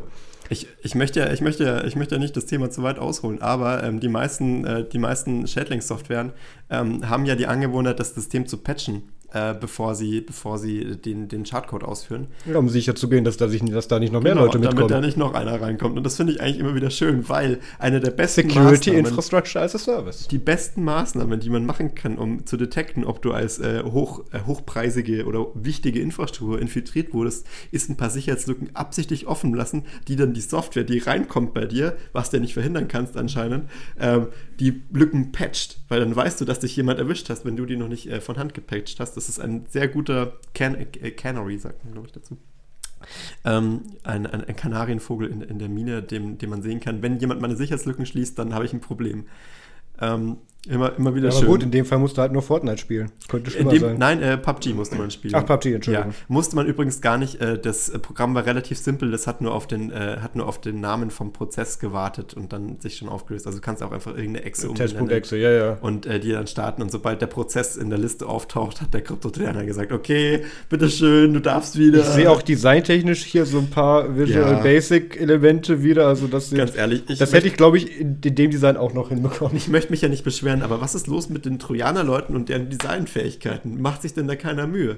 [0.50, 4.00] Ich, ich, möchte, ich, möchte, ich möchte nicht das Thema zu weit ausholen, aber ähm,
[4.00, 6.34] die meisten, äh, die meisten Schädlingssoftwaren
[6.70, 9.04] ähm, haben ja die Angewohnheit, das System zu patchen,
[9.34, 12.28] äh, bevor sie, bevor sie den, den Schadcode ausführen.
[12.46, 14.60] ja, um sicher zu gehen, dass da, sich, dass da nicht noch mehr Genau, Leute
[14.60, 15.06] damit da mitkommen.
[15.06, 15.98] nicht noch einer reinkommt.
[15.98, 19.76] Und das finde ich eigentlich immer wieder schön, weil eine der besten Security Infrastructure as
[19.76, 20.28] a Service.
[20.28, 24.24] die besten Maßnahmen, die man machen kann, um zu detekten, ob du als äh, hoch,
[24.32, 30.16] äh, hochpreisige oder wichtige Infrastruktur infiltriert wurdest, ist ein paar Sicherheitslücken absichtlich offen lassen, die
[30.16, 33.70] dann die Software, die reinkommt bei dir, was du ja nicht verhindern kannst anscheinend,
[34.00, 34.28] ähm,
[34.60, 37.78] die Lücken patcht, weil dann weißt du, dass dich jemand erwischt hast, wenn du die
[37.78, 39.16] noch nicht äh, von Hand gepatcht hast.
[39.16, 42.38] Das ist ein sehr guter Can äh, Canary, sagt man, glaube ich, dazu.
[43.44, 47.20] Ähm, ein, ein, ein Kanarienvogel in, in der Mine, dem, dem man sehen kann, wenn
[47.20, 49.26] jemand meine Sicherheitslücken schließt, dann habe ich ein Problem.
[50.00, 50.38] Ähm,
[50.68, 51.48] Immer, immer wieder Ja, aber schön.
[51.50, 53.12] gut, in dem Fall musst du halt nur Fortnite spielen.
[53.28, 53.98] Könnte schlimmer dem, sein.
[53.98, 55.36] nein, äh, PUBG musste man spielen.
[55.36, 56.12] Ach, PUBG, Entschuldigung.
[56.12, 57.40] Ja, musste man übrigens gar nicht.
[57.42, 59.12] Äh, das äh, Programm war relativ simpel.
[59.12, 62.54] Das hat nur auf den, äh, hat nur auf den Namen vom Prozess gewartet und
[62.54, 63.46] dann sich schon aufgelöst.
[63.48, 65.78] Also du kannst auch einfach irgendeine Exe Test.exe, ja, ja.
[65.82, 66.82] und äh, die dann starten.
[66.82, 71.40] Und sobald der Prozess in der Liste auftaucht, hat der Kryptotrainer gesagt: Okay, bitteschön, du
[71.42, 72.00] darfst wieder.
[72.00, 74.60] Ich sehe auch designtechnisch hier so ein paar Visual Ja.
[74.60, 76.08] Basic Elemente wieder.
[76.08, 79.10] Also das, ganz ehrlich, ich das hätte ich, glaube ich, in dem Design auch noch
[79.10, 79.56] hinbekommen.
[79.56, 82.70] Ich möchte mich ja nicht beschweren, aber was ist los mit den Trojanerleuten und deren
[82.70, 83.82] Designfähigkeiten?
[83.82, 84.98] Macht sich denn da keiner Mühe?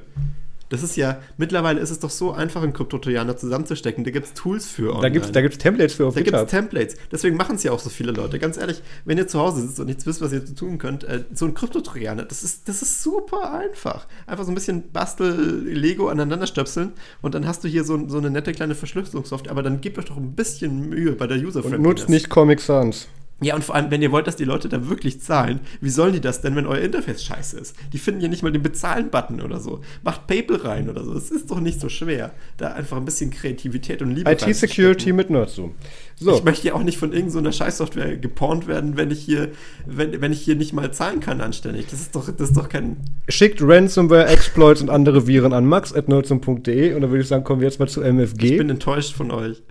[0.69, 4.03] Das ist ja, mittlerweile ist es doch so einfach, einen Krypto-Trojaner zusammenzustecken.
[4.03, 6.35] Da gibt es Tools für Da gibt es da gibt's Templates für auf da gibt
[6.35, 6.45] es.
[6.47, 6.97] Templates.
[7.09, 8.37] Deswegen machen es ja auch so viele Leute.
[8.37, 11.23] Ganz ehrlich, wenn ihr zu Hause sitzt und nichts wisst, was ihr tun könnt, äh,
[11.33, 14.07] so ein Krypto-Trojaner, das ist, das ist super einfach.
[14.25, 18.29] Einfach so ein bisschen Bastel-Lego aneinander stöpseln und dann hast du hier so, so eine
[18.29, 19.51] nette kleine Verschlüsselungssoftware.
[19.51, 22.59] Aber dann gebt euch doch ein bisschen Mühe bei der user Und nutzt nicht Comic
[22.59, 23.07] Sans.
[23.39, 26.13] Ja, und vor allem, wenn ihr wollt, dass die Leute da wirklich zahlen, wie sollen
[26.13, 27.75] die das denn, wenn euer Interface scheiße ist?
[27.93, 29.81] Die finden ja nicht mal den Bezahlen-Button oder so.
[30.03, 31.13] Macht PayPal rein oder so.
[31.13, 35.29] Es ist doch nicht so schwer, da einfach ein bisschen Kreativität und Liebe IT-Security mit
[35.29, 35.75] Nerdzoom.
[36.19, 39.49] So, Ich möchte ja auch nicht von irgendeiner Scheißsoftware gepornt werden, wenn ich hier,
[39.85, 41.85] wenn, wenn ich hier nicht mal zahlen kann anständig.
[41.91, 42.97] Das ist doch, das ist doch kein.
[43.29, 47.67] schickt Ransomware, Exploits und andere Viren an max.nerdzoom.de und dann würde ich sagen, kommen wir
[47.67, 48.59] jetzt mal zu Ich bin MFG.
[48.59, 49.61] enttäuscht von euch.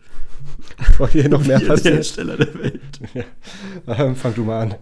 [0.86, 1.94] Bevor hier noch mehr passiert.
[1.94, 2.80] Hersteller der Welt.
[3.86, 4.74] Ähm, fang du mal an.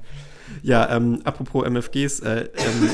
[0.62, 2.90] Ja, ähm, apropos MFGs, äh, ähm,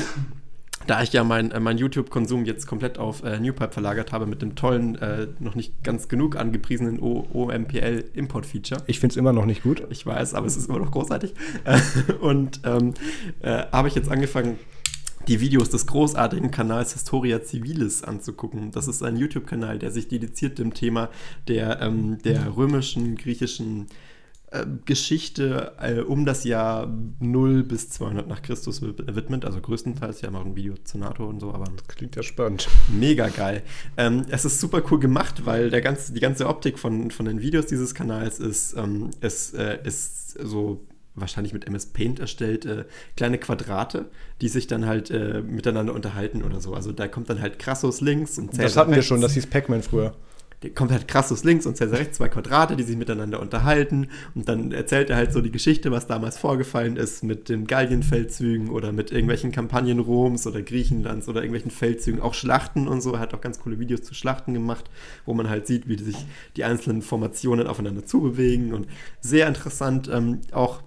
[0.87, 4.41] da ich ja mein, äh, mein YouTube-Konsum jetzt komplett auf äh, NewPipe verlagert habe mit
[4.41, 8.83] dem tollen, äh, noch nicht ganz genug angepriesenen OMPL-Import-Feature.
[8.87, 9.83] Ich finde es immer noch nicht gut.
[9.89, 11.33] Ich weiß, aber es ist immer noch großartig.
[12.21, 12.93] Und ähm,
[13.41, 14.57] äh, habe ich jetzt angefangen,
[15.27, 18.71] die Videos des großartigen Kanals Historia Civilis anzugucken.
[18.71, 21.09] Das ist ein YouTube-Kanal, der sich dediziert dem Thema
[21.47, 23.87] der, ähm, der römischen, griechischen
[24.51, 29.45] äh, Geschichte äh, um das Jahr 0 bis 200 nach Christus wi- widmet.
[29.45, 32.67] Also größtenteils, ja, auch ein Video zu NATO und so, aber Klingt ja spannend.
[32.89, 33.63] Mega geil.
[33.97, 37.41] Ähm, es ist super cool gemacht, weil der ganze, die ganze Optik von, von den
[37.41, 40.81] Videos dieses Kanals ist, ähm, ist, äh, ist so
[41.21, 42.85] wahrscheinlich mit MS Paint erstellt, äh,
[43.15, 44.05] kleine Quadrate,
[44.41, 46.73] die sich dann halt äh, miteinander unterhalten oder so.
[46.73, 49.07] Also da kommt dann halt Crassus links und Das Caesar hatten wir rechts.
[49.07, 50.13] schon, das hieß Pac-Man früher.
[50.63, 54.09] Der kommt halt Crassus links und Caesar rechts, zwei Quadrate, die sich miteinander unterhalten.
[54.35, 58.69] Und dann erzählt er halt so die Geschichte, was damals vorgefallen ist mit den Gallienfeldzügen
[58.69, 63.13] oder mit irgendwelchen Kampagnen Roms oder Griechenlands oder irgendwelchen Feldzügen, auch Schlachten und so.
[63.13, 64.85] Er hat auch ganz coole Videos zu Schlachten gemacht,
[65.25, 66.17] wo man halt sieht, wie sich
[66.55, 68.75] die einzelnen Formationen aufeinander zubewegen.
[68.75, 68.85] Und
[69.19, 70.83] sehr interessant, ähm, auch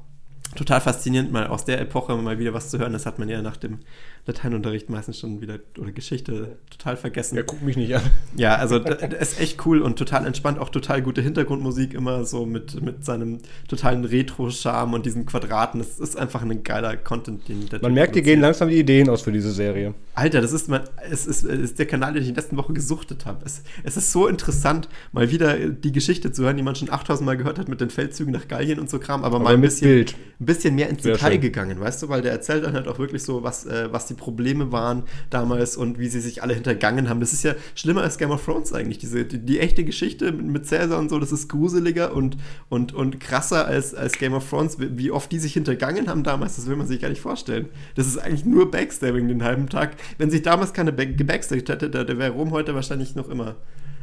[0.55, 2.93] total faszinierend, mal aus der Epoche mal wieder was zu hören.
[2.93, 3.81] Das hat man ja nach dem
[4.27, 7.37] Lateinunterricht meistens schon wieder oder Geschichte total vergessen.
[7.37, 8.03] Ja, guck mich nicht an.
[8.37, 12.81] Ja, also ist echt cool und total entspannt, auch total gute Hintergrundmusik immer so mit,
[12.83, 13.39] mit seinem
[13.69, 15.79] totalen Retro-Charme und diesen Quadraten.
[15.79, 18.79] Das ist einfach ein geiler Content, den der Man Typ merkt, dir gehen langsam die
[18.79, 19.95] Ideen aus für diese Serie.
[20.15, 22.57] Alter, das ist, mein, es ist, es ist der Kanal, den ich in der letzten
[22.57, 23.45] Woche gesuchtet habe.
[23.45, 27.27] Es, es ist so interessant, mal wieder die Geschichte zu hören, die man schon 8000
[27.27, 29.61] Mal gehört hat mit den Feldzügen nach Gallien und so Kram, aber, mal Aber ein
[29.61, 30.15] mit bisschen, Bild.
[30.41, 31.41] ein bisschen mehr ins Sehr Detail schön.
[31.43, 34.14] gegangen, weißt du, weil der erzählt dann halt auch wirklich so, was, äh, was die
[34.17, 37.21] Probleme waren damals und wie sie sich alle hintergangen haben.
[37.21, 38.99] Das ist ja schlimmer als Game of Thrones eigentlich.
[38.99, 42.37] Diese, die, die echte Geschichte mit, mit Caesar und so, das ist gruseliger und,
[42.69, 44.77] und, und krasser als, als Game of Thrones.
[44.79, 47.69] Wie, oft die sich hintergangen haben damals, das will man sich gar nicht vorstellen.
[47.95, 49.97] Das ist eigentlich nur Backstabbing den halben Tag.
[50.19, 53.57] Wenn sich damals keine Back hätte, da, da wäre Rom heute wahrscheinlich noch immer.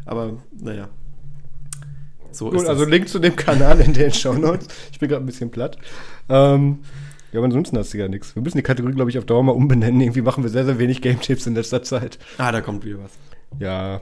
[0.06, 0.90] Aber naja.
[2.32, 2.86] So Gut, also.
[2.86, 4.68] Link zu dem Kanal in den Show Notes.
[4.92, 5.78] Ich bin gerade ein bisschen platt.
[6.30, 6.80] Ähm,
[7.32, 8.36] ja, aber ansonsten hast du ja nichts.
[8.36, 10.02] Wir müssen die Kategorie, glaube ich, auf Dauer mal umbenennen.
[10.02, 12.20] Irgendwie machen wir sehr, sehr wenig Game-Tipps in letzter Zeit.
[12.38, 13.12] Ah, da kommt wieder was.
[13.60, 14.02] Ja,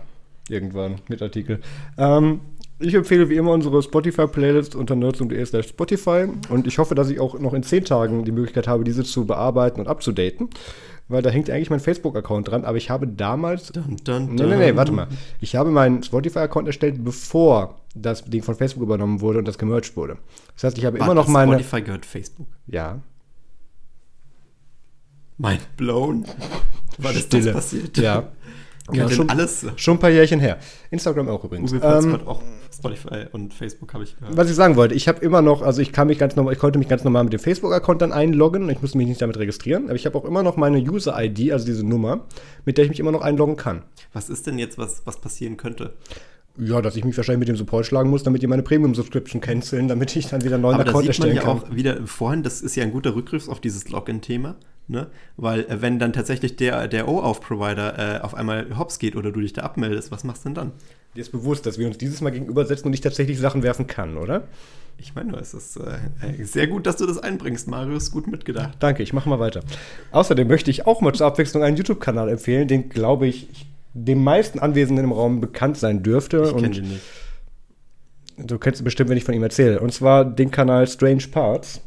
[0.50, 1.60] irgendwann mit Artikel.
[1.98, 2.42] Ähm,
[2.80, 7.20] ich empfehle wie immer unsere Spotify-Playlist unter nerds.de slash Spotify und ich hoffe, dass ich
[7.20, 10.50] auch noch in zehn Tagen die Möglichkeit habe, diese zu bearbeiten und abzudaten,
[11.10, 14.56] weil da hängt eigentlich mein Facebook-Account dran, aber ich habe damals Dun, dun, Nee, nee,
[14.56, 15.08] nee, warte mal.
[15.42, 19.98] Ich habe meinen Spotify-Account erstellt, bevor das Ding von Facebook übernommen wurde und das gemerged
[19.98, 20.18] wurde.
[20.54, 21.54] Das heißt, ich habe immer noch meine.
[21.54, 22.48] Spotify gehört Facebook.
[22.68, 23.00] Ja.
[25.40, 26.26] Mind blown.
[27.02, 27.45] Das Stille.
[27.45, 27.98] das passiert?
[27.98, 28.32] Ja.
[28.91, 29.66] Ja, schon, alles.
[29.76, 30.57] schon ein paar Jährchen her.
[30.90, 31.72] Instagram auch übrigens.
[31.72, 32.41] Google Ähm, auch
[32.76, 34.36] Spotify und Facebook habe ich gehört.
[34.36, 36.60] was ich sagen wollte, ich habe immer noch, also ich kann mich ganz normal, ich
[36.60, 38.68] konnte mich ganz normal mit dem Facebook-Account dann einloggen.
[38.70, 41.66] Ich musste mich nicht damit registrieren, aber ich habe auch immer noch meine User-ID, also
[41.66, 42.26] diese Nummer,
[42.66, 43.84] mit der ich mich immer noch einloggen kann.
[44.11, 45.94] Was ist denn jetzt, was, was passieren könnte?
[46.57, 49.88] Ja, dass ich mich wahrscheinlich mit dem Support schlagen muss, damit die meine Premium-Subscription canceln,
[49.88, 51.70] damit ich dann wieder einen neuen Aber da Account sieht man erstellen ja kann.
[51.72, 54.56] auch wieder vorhin, das ist ja ein guter Rückgriff auf dieses Login-Thema,
[54.90, 55.07] ne?
[55.38, 59.40] Weil äh, wenn dann tatsächlich der, der OAuth-Provider äh, auf einmal hops geht oder du
[59.41, 60.72] dich da abmeldest, was machst du denn dann?
[61.16, 64.18] Dir ist bewusst, dass wir uns dieses Mal gegenübersetzen und ich tatsächlich Sachen werfen kann,
[64.18, 64.44] oder?
[64.98, 68.11] Ich meine, es ist äh, sehr gut, dass du das einbringst, Marius.
[68.11, 68.78] Gut mitgedacht.
[68.80, 69.61] Danke, ich mache mal weiter.
[70.11, 74.60] Außerdem möchte ich auch mal zur Abwechslung einen YouTube-Kanal empfehlen, den, glaube ich, dem meisten
[74.60, 76.44] Anwesenden im Raum bekannt sein dürfte.
[76.45, 77.02] Ich kenne den nicht.
[78.38, 79.80] Du kennst ihn bestimmt, wenn ich von ihm erzähle.
[79.80, 81.82] Und zwar den Kanal Strange Parts.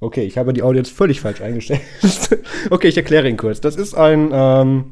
[0.00, 1.80] Okay, ich habe die Audience völlig falsch eingestellt.
[2.70, 3.60] okay, ich erkläre ihn kurz.
[3.60, 4.84] Das ist ein, ähm,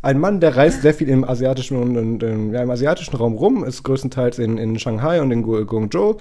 [0.00, 3.64] ein Mann, der reist sehr viel im asiatischen, und, und, ja, im asiatischen Raum rum,
[3.64, 6.18] ist größtenteils in, in Shanghai und in Guangzhou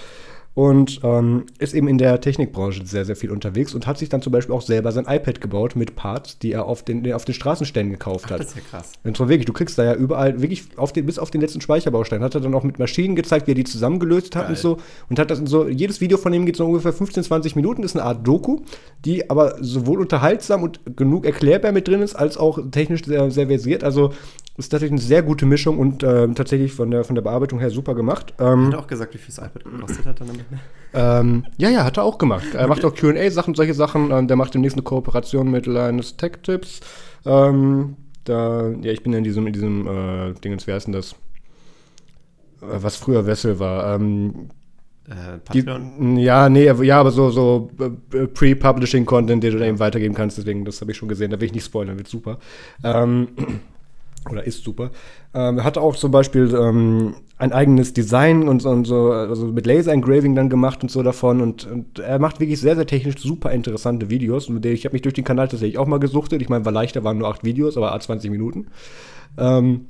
[0.56, 4.22] und ähm, ist eben in der Technikbranche sehr, sehr viel unterwegs und hat sich dann
[4.22, 7.34] zum Beispiel auch selber sein iPad gebaut mit Parts, die er auf den, auf den
[7.34, 8.34] Straßenständen gekauft hat.
[8.34, 8.92] Ach, das ist ja krass.
[9.04, 11.60] Und zwar wirklich, du kriegst da ja überall, wirklich auf den, bis auf den letzten
[11.60, 14.52] Speicherbaustein, hat er dann auch mit Maschinen gezeigt, wie er die zusammengelöst hat Geil.
[14.52, 14.78] und so.
[15.10, 17.82] Und hat das in so, jedes Video von ihm geht so ungefähr 15, 20 Minuten,
[17.82, 18.60] ist eine Art Doku,
[19.06, 23.48] die aber sowohl unterhaltsam und genug erklärbar mit drin ist, als auch technisch sehr, sehr
[23.48, 23.84] versiert.
[23.84, 24.14] Also
[24.56, 27.72] ist tatsächlich eine sehr gute Mischung und äh, tatsächlich von der, von der Bearbeitung her
[27.72, 28.34] super gemacht.
[28.40, 30.46] Ähm, hat er auch gesagt, wie viel das iPad gekostet hat dann damit?
[30.94, 32.54] Ähm, ja, ja, hat er auch gemacht.
[32.54, 34.12] Er macht auch QA-Sachen, solche Sachen.
[34.12, 36.82] Ähm, der macht demnächst eine Kooperation mit Linus Tech Tips.
[37.26, 41.14] Ähm, da, ja, ich bin in diesem, in diesem äh, Dingens, wie heißt denn das?
[42.62, 43.96] Äh, was früher Wessel war.
[43.96, 44.50] Ähm,
[45.10, 50.14] äh, die, ja, nee, ja, aber so, so äh, Pre-Publishing-Content, den du da eben weitergeben
[50.14, 52.38] kannst, deswegen, das habe ich schon gesehen, da will ich nicht spoilern, wird super.
[52.84, 53.30] Ähm,
[54.30, 54.92] oder ist super.
[55.34, 59.92] Ähm, hat auch zum Beispiel ähm, ein eigenes Design und, und, so, also mit Laser
[59.92, 61.42] Engraving dann gemacht und so davon.
[61.42, 64.48] Und, und, er macht wirklich sehr, sehr technisch super interessante Videos.
[64.48, 66.42] Und ich habe mich durch den Kanal tatsächlich auch mal gesuchtet.
[66.42, 68.68] Ich meine, war leichter, waren nur acht Videos, aber 20 Minuten.
[69.38, 69.88] Ähm,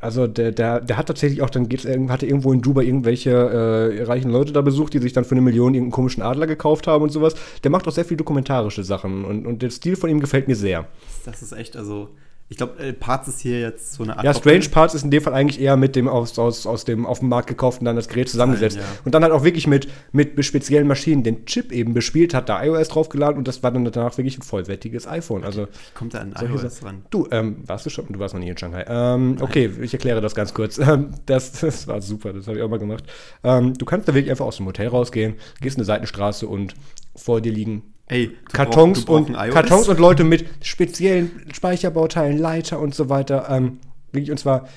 [0.00, 4.02] also der, der, der hat tatsächlich auch, dann geht's, hatte irgendwo in Dubai irgendwelche äh,
[4.04, 7.02] reichen Leute da besucht, die sich dann für eine Million irgendeinen komischen Adler gekauft haben
[7.02, 7.34] und sowas.
[7.62, 10.56] Der macht auch sehr viel dokumentarische Sachen und, und der Stil von ihm gefällt mir
[10.56, 10.86] sehr.
[11.26, 12.08] Das ist echt, also
[12.50, 14.24] ich glaube, Parts ist hier jetzt so eine Art.
[14.24, 17.06] Ja, Strange Parts ist in dem Fall eigentlich eher mit dem aus, aus, aus dem
[17.06, 18.76] auf dem Markt gekauften dann das Gerät zusammengesetzt.
[18.76, 19.00] Nein, ja.
[19.04, 22.60] Und dann halt auch wirklich mit, mit speziellen Maschinen den Chip eben bespielt, hat da
[22.60, 25.44] iOS draufgeladen und das war dann danach wirklich ein vollwertiges iPhone.
[25.44, 27.04] Also, Wie kommt da an iOS ran?
[27.10, 28.06] Du, ähm, warst du schon?
[28.08, 28.84] Du warst noch nie in Shanghai.
[28.88, 30.80] Ähm, okay, ich erkläre das ganz kurz.
[30.90, 33.04] Ähm, das, das war super, das habe ich auch mal gemacht.
[33.44, 36.74] Ähm, du kannst da wirklich einfach aus dem Hotel rausgehen, gehst eine Seitenstraße und
[37.14, 42.92] vor dir liegen Ey, Kartons, brauch, und, Kartons und Leute mit speziellen Speicherbauteilen, Leiter und
[42.92, 43.46] so weiter.
[43.48, 43.78] Ähm,
[44.12, 44.68] und zwar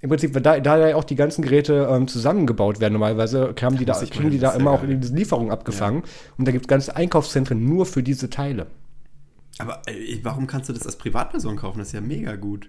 [0.00, 3.84] im Prinzip, da, da ja auch die ganzen Geräte ähm, zusammengebaut werden, normalerweise kamen die
[3.84, 6.02] da, kriegen die da immer auch in diese Lieferung abgefangen.
[6.04, 6.10] Ja.
[6.36, 8.66] Und da gibt es ganze Einkaufszentren nur für diese Teile.
[9.58, 11.78] Aber ey, warum kannst du das als Privatperson kaufen?
[11.78, 12.68] Das ist ja mega gut.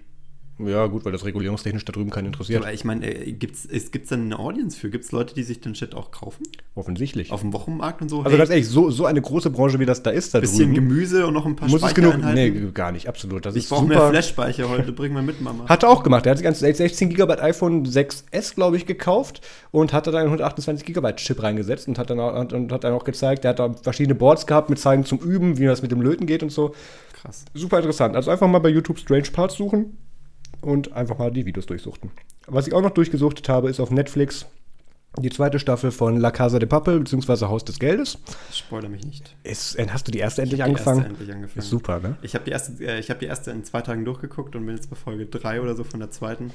[0.58, 2.62] Ja, gut, weil das regulierungstechnisch da drüben keinen interessiert.
[2.62, 4.88] Aber ich meine, äh, gibt es gibt's dann eine Audience für?
[4.88, 6.44] Gibt es Leute, die sich den Shit auch kaufen?
[6.74, 7.30] Offensichtlich.
[7.30, 8.18] Auf dem Wochenmarkt und so?
[8.20, 10.72] Also hey, ganz ehrlich, so, so eine große Branche, wie das da ist, da bisschen
[10.72, 12.16] drüben, Gemüse und noch ein paar Muss es genug?
[12.32, 13.44] Nee, gar nicht, absolut.
[13.44, 15.64] Das ich brauche mehr Flash-Speicher heute, bring mal mit, Mama.
[15.68, 16.24] Hat er auch gemacht.
[16.24, 19.42] Er hat sich ganz 16 GB iPhone 6S, glaube ich, gekauft
[19.72, 22.94] und hat da einen 128 GB Chip reingesetzt und hat dann, auch, und hat dann
[22.94, 25.90] auch gezeigt, er hat da verschiedene Boards gehabt mit Zeigen zum Üben, wie das mit
[25.90, 26.74] dem Löten geht und so.
[27.12, 27.44] Krass.
[27.52, 28.16] Super interessant.
[28.16, 29.98] Also einfach mal bei YouTube Strange Parts suchen
[30.66, 32.10] und einfach mal die Videos durchsuchten.
[32.46, 34.46] Was ich auch noch durchgesuchtet habe, ist auf Netflix
[35.18, 38.18] die zweite Staffel von La Casa de Papel, beziehungsweise Haus des Geldes.
[38.52, 39.34] Spoiler mich nicht.
[39.44, 40.98] Ist, äh, hast du die erste endlich angefangen?
[40.98, 41.58] Die erste endlich angefangen.
[41.58, 42.16] Ist super, ne?
[42.20, 44.90] Ich habe die, erste, äh, hab die erste in zwei Tagen durchgeguckt und bin jetzt
[44.90, 46.52] bei Folge 3 oder so von der zweiten.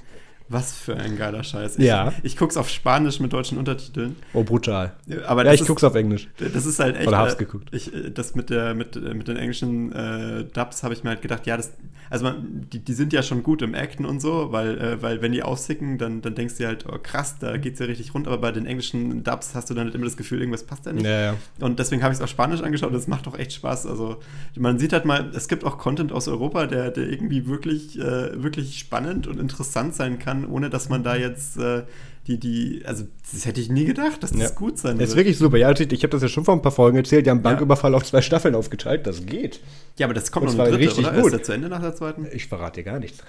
[0.50, 1.78] Was für ein geiler Scheiß.
[1.78, 2.14] Ich, ja.
[2.24, 4.18] Ich guck's auf Spanisch mit deutschen Untertiteln.
[4.34, 4.94] Oh, brutal.
[5.26, 6.28] Aber ja, ich ist, guck's auf Englisch.
[6.38, 7.08] Das ist halt echt.
[7.08, 7.70] Oder hab's äh, geguckt.
[7.74, 11.12] Ich, äh, das mit, der, mit, äh, mit den englischen äh, Dubs habe ich mir
[11.12, 11.72] halt gedacht, ja, das,
[12.10, 15.22] also man, die, die sind ja schon gut im Acten und so, weil, äh, weil
[15.22, 18.28] wenn die aussicken, dann, dann denkst du halt, oh krass, da geht's ja richtig rund,
[18.28, 20.92] aber bei den englischen Dubs hast du dann halt immer das Gefühl, irgendwas passt da
[20.92, 21.06] nicht.
[21.06, 21.36] Ja, ja.
[21.60, 23.86] Und deswegen habe ich es auf Spanisch angeschaut und es macht auch echt Spaß.
[23.86, 24.18] Also
[24.58, 28.44] man sieht halt mal, es gibt auch Content aus Europa, der, der irgendwie wirklich, äh,
[28.44, 31.84] wirklich spannend und interessant sein kann, ohne dass man da jetzt äh,
[32.28, 34.50] die, die, also das hätte ich nie gedacht, dass das ja.
[34.50, 35.02] gut sein wird.
[35.02, 35.58] Das ist wirklich super.
[35.58, 37.26] Ja, ich, ich habe das ja schon vor ein paar Folgen erzählt.
[37.26, 39.08] Die haben Banküberfall auf zwei Staffeln aufgeteilt.
[39.08, 39.60] Das geht.
[39.98, 41.22] Ja, aber das kommt Und noch eine dritte, richtig oder?
[41.22, 41.34] Gut.
[41.34, 42.28] Ist zu Ende nach der zweiten?
[42.32, 43.20] Ich verrate dir gar nichts.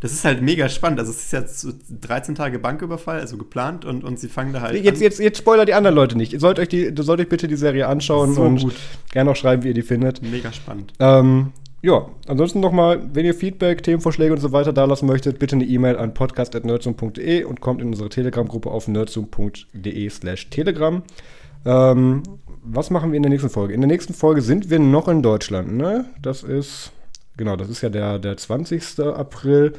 [0.00, 0.98] Das ist halt mega spannend.
[0.98, 1.66] Also es ist jetzt
[2.00, 4.82] 13 Tage Banküberfall, also geplant und, und sie fangen da halt.
[4.82, 5.02] Jetzt, an.
[5.02, 6.32] jetzt, jetzt spoiler die anderen Leute nicht.
[6.32, 8.74] Ihr sollt euch, die, sollt euch bitte die Serie anschauen so und gut.
[9.12, 10.22] gerne auch schreiben, wie ihr die findet.
[10.22, 10.94] Mega spannend.
[10.98, 11.52] Ähm,
[11.82, 15.64] ja, ansonsten nochmal, wenn ihr Feedback, Themenvorschläge und so weiter da lassen möchtet, bitte eine
[15.64, 21.02] E-Mail an podcast.nerdsum.de und kommt in unsere Telegram-Gruppe auf nerdsum.de slash telegram.
[21.64, 22.22] Ähm,
[22.62, 23.72] was machen wir in der nächsten Folge?
[23.72, 26.04] In der nächsten Folge sind wir noch in Deutschland, ne?
[26.20, 26.92] Das ist,
[27.36, 29.00] genau, das ist ja der, der 20.
[29.00, 29.72] April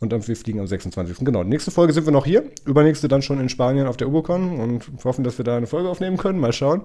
[0.00, 1.24] und dann, wir fliegen am 26.
[1.24, 4.58] Genau, nächste Folge sind wir noch hier, übernächste dann schon in Spanien auf der Ubocon
[4.58, 6.40] und hoffen, dass wir da eine Folge aufnehmen können.
[6.40, 6.82] Mal schauen.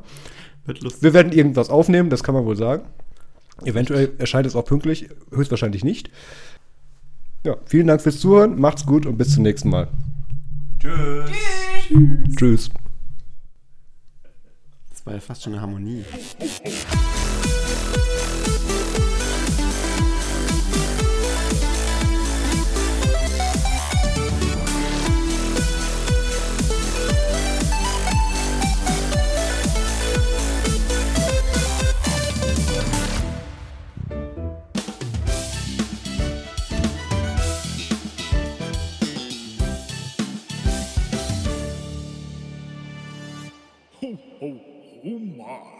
[0.65, 1.01] Wird lustig.
[1.03, 2.83] Wir werden irgendwas aufnehmen, das kann man wohl sagen.
[3.65, 6.09] Eventuell erscheint es auch pünktlich, höchstwahrscheinlich nicht.
[7.45, 9.87] Ja, vielen Dank fürs Zuhören, macht's gut und bis zum nächsten Mal.
[10.79, 11.31] Tschüss.
[12.37, 12.69] Tschüss.
[14.89, 16.03] Das war ja fast schon eine Harmonie.
[44.39, 44.47] 哦
[45.03, 45.78] 好马